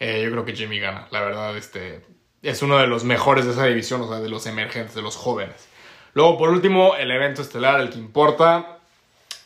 eh, 0.00 0.22
yo 0.24 0.32
creo 0.32 0.44
que 0.44 0.56
Jimmy 0.56 0.80
gana. 0.80 1.06
La 1.12 1.20
verdad, 1.20 1.56
este 1.56 2.00
es 2.42 2.62
uno 2.62 2.78
de 2.78 2.88
los 2.88 3.04
mejores 3.04 3.44
de 3.44 3.52
esa 3.52 3.64
división, 3.66 4.00
o 4.00 4.08
sea, 4.08 4.18
de 4.18 4.28
los 4.28 4.44
emergentes, 4.48 4.96
de 4.96 5.02
los 5.02 5.14
jóvenes. 5.14 5.68
Luego, 6.14 6.38
por 6.38 6.50
último, 6.50 6.94
el 6.96 7.10
evento 7.10 7.42
estelar, 7.42 7.80
el 7.80 7.90
que 7.90 7.98
importa. 7.98 8.78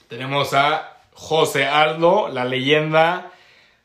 Tenemos 0.06 0.52
a 0.52 0.98
José 1.14 1.64
Aldo, 1.64 2.28
la 2.28 2.44
leyenda 2.44 3.32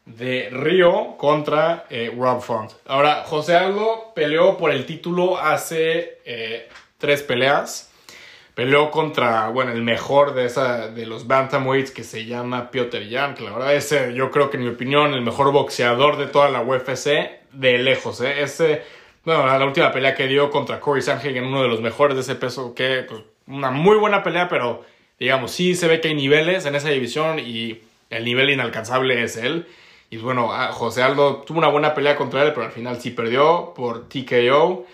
de 0.06 0.50
Río 0.52 1.16
contra 1.18 1.86
eh, 1.90 2.14
Rob 2.16 2.42
Font. 2.42 2.74
Ahora, 2.86 3.24
José 3.26 3.56
Aldo 3.56 4.12
peleó 4.14 4.58
por 4.58 4.72
el 4.72 4.86
título 4.86 5.40
hace 5.40 6.20
eh, 6.26 6.68
tres 6.98 7.24
peleas. 7.24 7.90
Peleó 8.54 8.92
contra, 8.92 9.48
bueno, 9.48 9.72
el 9.72 9.82
mejor 9.82 10.34
de, 10.34 10.46
esa, 10.46 10.90
de 10.90 11.06
los 11.06 11.26
bantamweights 11.26 11.90
que 11.90 12.04
se 12.04 12.26
llama 12.26 12.70
Piotr 12.70 13.10
Jan, 13.10 13.34
que 13.34 13.44
la 13.44 13.54
verdad 13.54 13.74
es, 13.74 13.96
yo 14.14 14.30
creo 14.30 14.50
que 14.52 14.58
en 14.58 14.64
mi 14.64 14.70
opinión, 14.70 15.14
el 15.14 15.22
mejor 15.22 15.52
boxeador 15.52 16.18
de 16.18 16.28
toda 16.28 16.50
la 16.50 16.62
UFC, 16.62 17.32
de 17.52 17.78
lejos, 17.80 18.22
¿eh? 18.22 18.44
Ese 18.44 18.84
bueno, 19.26 19.46
la 19.46 19.66
última 19.66 19.92
pelea 19.92 20.16
que 20.16 20.28
dio 20.28 20.50
contra 20.50 20.80
Corey 20.80 21.02
Sandhagen, 21.02 21.46
uno 21.46 21.62
de 21.62 21.70
los 21.70 21.82
mejores 21.82 22.16
de 22.16 22.22
ese 22.22 22.36
peso, 22.36 22.74
que 22.76 23.06
pues, 23.08 23.22
una 23.48 23.72
muy 23.72 23.98
buena 23.98 24.24
pelea, 24.24 24.50
pero 24.50 24.84
digamos, 25.20 25.52
sí 25.52 25.76
se 25.76 25.88
ve 25.88 26.02
que 26.02 26.10
hay 26.10 26.16
niveles 26.16 26.66
en 26.66 26.76
esa 26.76 26.90
división 26.90 27.40
y 27.40 27.82
el 28.10 28.26
nivel 28.26 28.50
inalcanzable 28.50 29.24
es 29.24 29.38
él. 29.38 29.68
Y 30.10 30.18
bueno, 30.18 30.50
José 30.74 31.02
Aldo 31.02 31.38
tuvo 31.38 31.58
una 31.58 31.70
buena 31.70 31.96
pelea 31.96 32.16
contra 32.16 32.44
él, 32.44 32.54
pero 32.54 32.66
al 32.66 32.72
final 32.72 33.02
sí 33.02 33.10
perdió 33.12 33.74
por 33.76 34.08
TKO. 34.10 34.86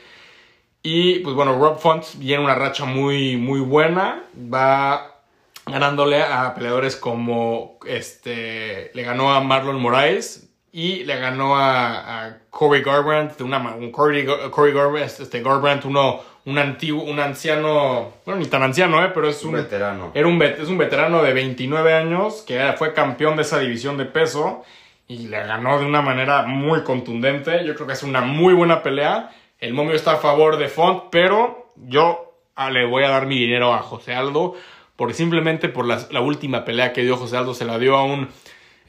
Y 0.82 1.20
pues 1.20 1.36
bueno, 1.36 1.60
Rob 1.60 1.78
Font 1.78 2.06
viene 2.16 2.44
una 2.44 2.56
racha 2.56 2.86
muy, 2.86 3.36
muy 3.36 3.60
buena. 3.60 4.24
Va 4.36 5.20
ganándole 5.66 6.24
a 6.24 6.54
peleadores 6.56 6.96
como 6.96 7.80
este. 7.86 8.92
Le 8.94 9.04
ganó 9.04 9.34
a 9.34 9.42
Marlon 9.42 9.82
Moraes, 9.82 10.49
y 10.72 11.04
le 11.04 11.20
ganó 11.20 11.56
a, 11.56 12.26
a 12.26 12.38
Corey 12.50 12.82
Garbrandt, 12.82 13.42
una, 13.42 13.58
un 13.74 13.92
Corey, 13.92 14.24
Garbrandt, 14.24 15.20
este 15.20 15.42
Garbrandt, 15.42 15.86
uno, 15.86 16.22
un 16.46 16.58
antiguo, 16.58 17.04
un 17.04 17.20
anciano, 17.20 18.14
bueno, 18.26 18.40
ni 18.40 18.48
tan 18.48 18.62
anciano, 18.62 19.04
eh, 19.04 19.12
pero 19.14 19.28
es 19.30 19.44
un, 19.44 19.54
veterano. 19.54 20.12
Era 20.14 20.28
un, 20.28 20.42
es 20.42 20.68
un 20.68 20.78
veterano 20.78 21.24
de 21.24 21.34
29 21.34 21.94
años 21.94 22.44
que 22.46 22.74
fue 22.78 22.94
campeón 22.94 23.36
de 23.36 23.42
esa 23.42 23.60
división 23.60 23.98
de 23.98 24.06
peso 24.06 24.64
y 25.08 25.28
le 25.28 25.40
ganó 25.40 25.80
de 25.80 25.86
una 25.86 26.04
manera 26.04 26.44
muy 26.44 26.84
contundente. 26.84 27.66
Yo 27.66 27.74
creo 27.74 27.88
que 27.88 27.94
es 27.94 28.04
una 28.04 28.22
muy 28.22 28.54
buena 28.54 28.84
pelea. 28.84 29.32
El 29.60 29.74
momio 29.74 29.96
está 29.96 30.14
a 30.14 30.18
favor 30.18 30.58
de 30.58 30.68
Font, 30.68 31.06
pero 31.10 31.74
yo 31.76 32.36
ah, 32.56 32.70
le 32.70 32.86
voy 32.86 33.04
a 33.04 33.10
dar 33.10 33.26
mi 33.26 33.40
dinero 33.40 33.74
a 33.74 33.80
José 33.80 34.14
Aldo, 34.14 34.54
porque 34.96 35.16
simplemente 35.16 35.68
por 35.68 35.88
la, 35.88 36.00
la 36.12 36.22
última 36.22 36.64
pelea 36.64 36.94
que 36.94 37.02
dio 37.02 37.18
José 37.18 37.38
Aldo 37.38 37.56
se 37.56 37.66
la 37.66 37.80
dio 37.80 37.96
a 37.96 38.04
un 38.04 38.30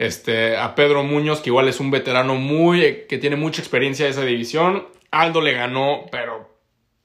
este, 0.01 0.57
a 0.57 0.75
Pedro 0.75 1.03
Muñoz, 1.05 1.43
que 1.43 1.51
igual 1.51 1.69
es 1.69 1.79
un 1.79 1.91
veterano 1.91 2.35
muy, 2.35 3.05
que 3.07 3.19
tiene 3.19 3.37
mucha 3.37 3.61
experiencia 3.61 4.07
de 4.07 4.13
esa 4.13 4.25
división. 4.25 4.89
Aldo 5.11 5.43
le 5.43 5.53
ganó, 5.53 6.07
pero, 6.11 6.59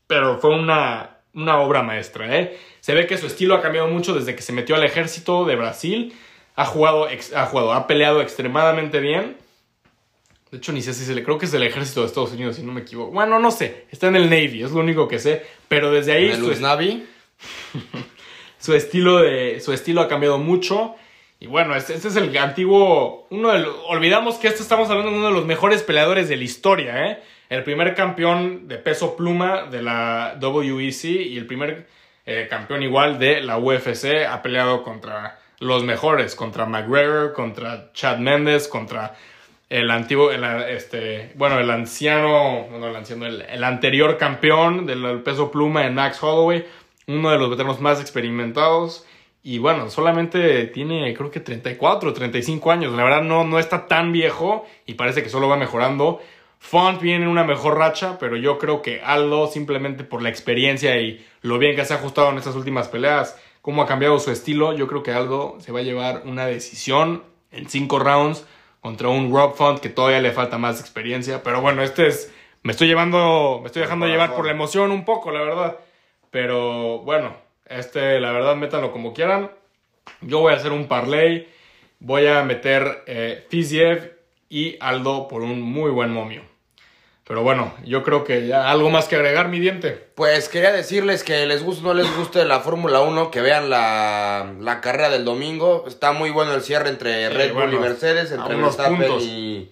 pero 0.08 0.40
fue 0.40 0.52
una, 0.52 1.18
una 1.34 1.60
obra 1.60 1.84
maestra, 1.84 2.34
¿eh? 2.40 2.58
Se 2.80 2.94
ve 2.94 3.06
que 3.06 3.18
su 3.18 3.28
estilo 3.28 3.54
ha 3.56 3.62
cambiado 3.62 3.90
mucho 3.90 4.14
desde 4.14 4.34
que 4.34 4.42
se 4.42 4.54
metió 4.54 4.78
al 4.78 4.86
ejército 4.86 5.44
de 5.44 5.58
Brasil. 5.58 6.14
Ha 6.56 6.66
jugado, 6.66 7.10
ha 7.36 7.46
jugado, 7.48 7.74
ha 7.74 7.86
peleado 7.86 8.22
extremadamente 8.22 9.02
bien. 9.02 9.36
De 10.50 10.60
hecho, 10.60 10.72
ni 10.72 10.82
sé 10.82 10.94
si 10.94 11.04
se 11.04 11.14
le 11.14 11.22
creo 11.22 11.38
que 11.38 11.48
es 11.48 11.52
del 11.52 11.64
ejército 11.64 12.00
de 12.00 12.08
Estados 12.08 12.32
Unidos, 12.32 12.56
si 12.56 12.64
no 12.64 12.72
me 12.72 12.80
equivoco. 12.80 13.12
Bueno, 13.12 13.40
no 13.40 13.52
sé. 13.52 13.88
Está 13.92 14.08
en 14.08 14.16
el 14.16 14.30
Navy, 14.30 14.64
es 14.64 14.72
lo 14.72 14.80
único 14.80 15.10
que 15.10 15.20
sé. 15.20 15.46
Pero 15.68 15.92
desde 15.92 16.14
ahí. 16.14 16.32
¿En 16.32 16.46
el 16.46 16.62
Navy? 16.62 17.06
su 18.58 18.74
estilo 18.74 19.18
de. 19.18 19.60
Su 19.60 19.74
estilo 19.74 20.00
ha 20.00 20.08
cambiado 20.08 20.38
mucho. 20.38 20.96
Y 21.46 21.48
bueno, 21.48 21.76
este, 21.76 21.94
este, 21.94 22.08
es 22.08 22.16
el 22.16 22.36
antiguo. 22.40 23.28
Uno 23.30 23.52
olvidamos 23.88 24.38
que 24.38 24.48
esto 24.48 24.64
estamos 24.64 24.90
hablando 24.90 25.12
de 25.12 25.18
uno 25.18 25.28
de 25.28 25.34
los 25.34 25.46
mejores 25.46 25.84
peleadores 25.84 26.28
de 26.28 26.38
la 26.38 26.44
historia, 26.44 27.06
¿eh? 27.06 27.20
El 27.50 27.64
primer 27.64 27.94
campeón 27.94 28.68
de 28.68 28.80
peso 28.80 29.16
pluma 29.16 29.66
de 29.66 29.84
la 29.84 30.40
WEC 30.42 31.04
y 31.04 31.38
el 31.38 31.46
primer 31.46 31.86
eh, 32.26 32.48
campeón 32.50 32.82
igual 32.82 33.20
de 33.20 33.42
la 33.42 33.60
UFC. 33.60 34.26
Ha 34.28 34.42
peleado 34.42 34.82
contra 34.82 35.38
los 35.60 35.84
mejores, 35.84 36.34
contra 36.34 36.66
McGregor, 36.66 37.34
contra 37.34 37.92
Chad 37.94 38.18
Mendes, 38.18 38.68
contra 38.68 39.14
el 39.70 39.92
antiguo, 39.92 40.32
este, 40.32 41.32
bueno, 41.36 41.60
el 41.60 41.70
anciano, 41.70 42.66
no 42.72 42.88
el 42.88 42.96
anciano, 42.96 43.28
el, 43.28 43.44
el 43.44 43.64
anterior 43.64 44.18
campeón 44.18 44.88
del 44.88 45.22
peso 45.22 45.52
pluma 45.52 45.86
en 45.86 45.94
Max 45.94 46.24
Holloway, 46.24 46.66
uno 47.06 47.30
de 47.30 47.38
los 47.38 47.52
veteranos 47.52 47.80
más 47.82 48.02
experimentados. 48.02 49.06
Y 49.48 49.60
bueno, 49.60 49.92
solamente 49.92 50.66
tiene 50.66 51.14
creo 51.14 51.30
que 51.30 51.40
34 51.40 52.10
o 52.10 52.14
35 52.14 52.72
años. 52.72 52.94
La 52.94 53.04
verdad 53.04 53.22
no, 53.22 53.44
no 53.44 53.60
está 53.60 53.86
tan 53.86 54.12
viejo 54.12 54.66
y 54.88 54.96
parece 54.96 55.22
que 55.22 55.30
solo 55.30 55.48
va 55.48 55.56
mejorando. 55.56 56.20
Font 56.58 57.00
viene 57.00 57.26
en 57.26 57.30
una 57.30 57.44
mejor 57.44 57.78
racha, 57.78 58.18
pero 58.18 58.38
yo 58.38 58.58
creo 58.58 58.82
que 58.82 59.02
Aldo, 59.02 59.46
simplemente 59.46 60.04
por 60.04 60.24
la 60.24 60.30
experiencia 60.30 61.00
y 61.00 61.24
lo 61.44 61.60
bien 61.60 61.76
que 61.76 61.86
se 61.86 61.94
ha 61.94 61.98
ajustado 61.98 62.32
en 62.32 62.40
estas 62.40 62.56
últimas 62.56 62.88
peleas, 62.88 63.40
cómo 63.62 63.84
ha 63.84 63.86
cambiado 63.86 64.18
su 64.18 64.32
estilo, 64.32 64.74
yo 64.74 64.88
creo 64.88 65.04
que 65.04 65.12
Aldo 65.12 65.58
se 65.60 65.72
va 65.72 65.82
a 65.82 65.84
llevar 65.84 66.24
una 66.26 66.48
decisión 66.48 67.22
en 67.52 67.70
5 67.70 68.00
rounds 68.00 68.48
contra 68.82 69.10
un 69.10 69.32
Rob 69.32 69.54
Font 69.54 69.80
que 69.80 69.90
todavía 69.90 70.22
le 70.22 70.32
falta 70.32 70.58
más 70.58 70.80
experiencia. 70.80 71.44
Pero 71.44 71.62
bueno, 71.62 71.84
este 71.84 72.08
es. 72.08 72.34
Me 72.64 72.72
estoy 72.72 72.88
llevando. 72.88 73.60
Me 73.62 73.68
estoy 73.68 73.84
dejando 73.84 74.08
llevar 74.08 74.34
por 74.36 74.48
la 74.48 74.54
emoción 74.54 74.90
un 74.90 75.06
poco, 75.06 75.30
la 75.30 75.44
verdad. 75.44 75.78
Pero 76.32 77.02
bueno, 77.04 77.45
este, 77.66 78.20
la 78.20 78.32
verdad, 78.32 78.56
métanlo 78.56 78.92
como 78.92 79.14
quieran. 79.14 79.52
Yo 80.22 80.40
voy 80.40 80.54
a 80.54 80.58
hacer 80.58 80.72
un 80.72 80.88
parlay. 80.88 81.48
Voy 82.00 82.28
a 82.28 82.44
meter 82.44 83.04
eh, 83.08 83.46
Fiziev 83.50 84.18
y 84.50 84.78
Aldo 84.80 85.28
por 85.28 85.42
un 85.42 85.62
muy 85.62 85.92
buen 85.92 86.12
momio. 86.12 86.44
Pero 87.28 87.42
bueno, 87.42 87.74
yo 87.84 88.04
creo 88.04 88.24
que 88.24 88.46
ya 88.46 88.70
algo 88.70 88.92
más 88.92 89.08
que 89.08 89.16
agregar, 89.16 89.48
mi 89.48 89.60
diente. 89.60 89.92
Pues 90.14 90.48
quería 90.48 90.72
decirles 90.72 91.24
que 91.24 91.48
les 91.48 91.64
guste 91.64 91.84
o 91.84 91.88
no 91.88 91.94
les 91.96 92.16
guste 92.16 92.46
la 92.46 92.60
Fórmula 92.60 93.02
1, 93.02 93.32
que 93.32 93.42
vean 93.42 93.72
la, 93.72 94.54
la, 94.60 94.80
carrera 94.80 95.10
del 95.10 95.26
domingo. 95.26 95.86
Está 95.88 96.12
muy 96.12 96.30
bueno 96.30 96.54
el 96.54 96.62
cierre 96.62 96.90
entre 96.90 97.30
Red 97.30 97.54
Bull 97.54 97.74
y 97.74 97.78
Mercedes, 97.78 98.32
entre 98.32 98.56
Verstappen 98.56 99.20
y, 99.22 99.72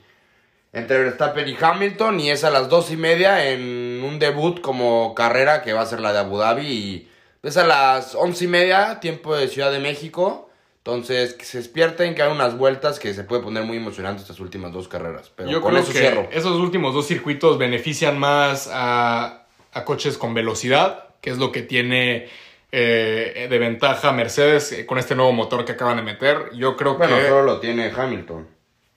entre 0.73 1.03
Verstappen 1.03 1.47
y 1.47 1.55
Hamilton. 1.61 2.19
Y 2.19 2.31
es 2.31 2.43
a 2.43 2.49
las 2.49 2.69
dos 2.69 2.89
y 2.89 2.97
media 2.97 3.47
en 3.47 4.01
un 4.03 4.17
debut 4.17 4.59
como 4.59 5.13
carrera 5.13 5.61
que 5.61 5.73
va 5.73 5.81
a 5.81 5.85
ser 5.85 5.99
la 5.99 6.11
de 6.11 6.19
Abu 6.19 6.39
Dhabi. 6.39 6.65
Y 6.65 7.09
es 7.43 7.57
a 7.57 7.67
las 7.67 8.15
once 8.15 8.45
y 8.45 8.47
media, 8.47 8.99
tiempo 9.01 9.35
de 9.35 9.47
Ciudad 9.47 9.71
de 9.71 9.79
México. 9.79 10.49
Entonces, 10.77 11.33
que 11.33 11.45
se 11.45 11.59
despierten, 11.59 12.15
que 12.15 12.21
hagan 12.21 12.35
unas 12.35 12.57
vueltas 12.57 12.99
que 12.99 13.13
se 13.13 13.23
puede 13.23 13.41
poner 13.41 13.63
muy 13.63 13.77
emocionante 13.77 14.21
estas 14.21 14.39
últimas 14.39 14.73
dos 14.73 14.87
carreras. 14.87 15.31
Pero 15.35 15.49
Yo 15.49 15.61
con 15.61 15.71
creo 15.71 15.83
eso 15.83 15.93
que 15.93 15.99
cierro. 15.99 16.27
Esos 16.31 16.59
últimos 16.59 16.93
dos 16.93 17.07
circuitos 17.07 17.57
benefician 17.57 18.17
más 18.17 18.69
a, 18.71 19.45
coches 19.85 20.17
con 20.17 20.33
velocidad, 20.33 21.15
que 21.21 21.29
es 21.29 21.37
lo 21.37 21.51
que 21.51 21.61
tiene 21.61 22.27
eh, 22.71 23.47
de 23.49 23.59
ventaja 23.59 24.11
Mercedes 24.11 24.71
eh, 24.73 24.85
con 24.85 24.97
este 24.97 25.15
nuevo 25.15 25.31
motor 25.31 25.63
que 25.63 25.73
acaban 25.73 25.97
de 25.97 26.03
meter. 26.03 26.49
Yo 26.53 26.75
creo 26.75 26.97
que. 26.97 27.07
Bueno, 27.07 27.21
solo 27.27 27.43
lo 27.43 27.59
tiene 27.59 27.91
Hamilton. 27.95 28.47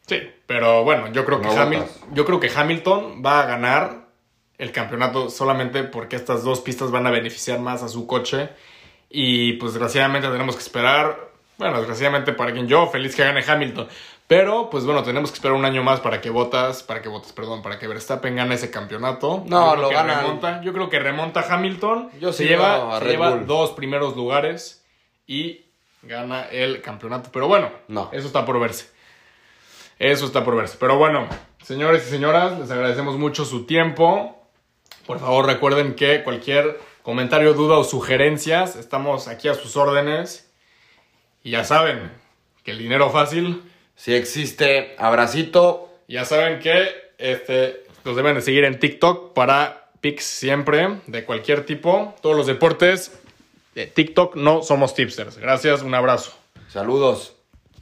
Sí, 0.07 0.23
pero 0.47 0.85
bueno, 0.85 1.13
yo 1.13 1.25
creo, 1.25 1.41
que 1.41 1.49
yo 2.13 2.25
creo 2.25 2.39
que 2.39 2.51
Hamilton 2.55 3.23
va 3.25 3.43
a 3.43 3.47
ganar 3.47 4.06
el 4.59 4.73
campeonato 4.73 5.29
solamente 5.31 5.85
porque 5.85 6.17
estas 6.17 6.43
dos 6.45 6.61
pistas 6.61 6.91
van 6.91 7.07
a 7.07 7.11
beneficiar 7.11 7.61
más 7.61 7.83
a 7.83 7.89
su 7.89 8.07
coche. 8.07 8.51
Y 9.11 9.55
pues 9.55 9.73
desgraciadamente 9.73 10.29
tenemos 10.29 10.57
que 10.57 10.63
esperar. 10.63 11.31
Bueno, 11.59 11.79
desgraciadamente 11.79 12.33
para 12.33 12.53
quien 12.53 12.67
yo, 12.69 12.87
feliz 12.89 13.15
que 13.17 13.25
gane 13.25 13.43
Hamilton. 13.47 13.89
Pero, 14.27 14.69
pues 14.71 14.85
bueno, 14.85 15.03
tenemos 15.05 15.31
que 15.31 15.37
esperar 15.37 15.57
un 15.57 15.65
año 15.65 15.83
más 15.85 16.01
para 16.01 16.21
que 16.21 16.31
Botas, 16.31 16.83
para 16.83 17.01
que 17.01 17.09
Botas, 17.09 17.33
perdón, 17.33 17.63
para 17.63 17.79
que 17.79 17.87
Verstappen 17.87 18.35
gane 18.35 18.57
ese 18.57 18.71
campeonato. 18.71 19.45
No, 19.47 19.77
lo 19.77 19.89
gana. 19.89 20.21
remonta. 20.21 20.61
Yo 20.63 20.73
creo 20.73 20.91
que 20.91 20.99
remonta 20.99 21.45
Hamilton. 21.49 22.11
Yo 22.21 22.33
se 22.33 22.45
lleva, 22.47 22.97
a 22.97 22.99
se 23.01 23.07
lleva 23.07 23.31
dos 23.37 23.71
primeros 23.71 24.17
lugares 24.17 24.85
y 25.27 25.65
gana 26.03 26.43
el 26.51 26.83
campeonato. 26.83 27.31
Pero 27.33 27.47
bueno, 27.47 27.71
No. 27.89 28.11
eso 28.13 28.27
está 28.27 28.45
por 28.45 28.59
verse. 28.59 28.91
Eso 29.99 30.27
está 30.27 30.45
por 30.45 30.57
verse. 30.57 30.77
Pero 30.79 30.99
bueno, 30.99 31.27
señores 31.63 32.07
y 32.07 32.11
señoras, 32.11 32.59
les 32.59 32.71
agradecemos 32.71 33.17
mucho 33.17 33.45
su 33.45 33.65
tiempo. 33.65 34.46
Por 35.07 35.21
favor, 35.21 35.47
recuerden 35.47 35.95
que 35.95 36.23
cualquier 36.25 36.81
comentario, 37.03 37.55
duda 37.55 37.79
o 37.79 37.85
sugerencias, 37.85 38.75
estamos 38.77 39.29
aquí 39.29 39.49
a 39.49 39.55
sus 39.55 39.77
órdenes. 39.77 40.51
Y 41.45 41.53
ya 41.53 41.63
saben 41.65 42.11
que 42.65 42.73
el 42.73 42.79
dinero 42.79 43.11
fácil, 43.11 43.63
Si 43.95 44.13
existe, 44.15 44.95
abracito. 44.99 45.89
ya 46.09 46.25
saben 46.25 46.59
que 46.59 46.89
este, 47.19 47.85
los 48.05 48.15
deben 48.17 48.35
de 48.35 48.43
seguir 48.43 48.65
en 48.65 48.79
TikTok 48.79 49.33
para 49.33 49.89
pics 50.01 50.25
siempre, 50.25 51.01
de 51.07 51.25
cualquier 51.25 51.65
tipo. 51.65 52.15
Todos 52.21 52.37
los 52.37 52.47
deportes 52.47 53.19
de 53.75 53.87
TikTok 53.87 54.37
no 54.37 54.63
somos 54.63 54.95
tipsters. 54.95 55.39
Gracias, 55.39 55.83
un 55.83 55.95
abrazo. 55.95 56.33
Saludos. 56.69 57.36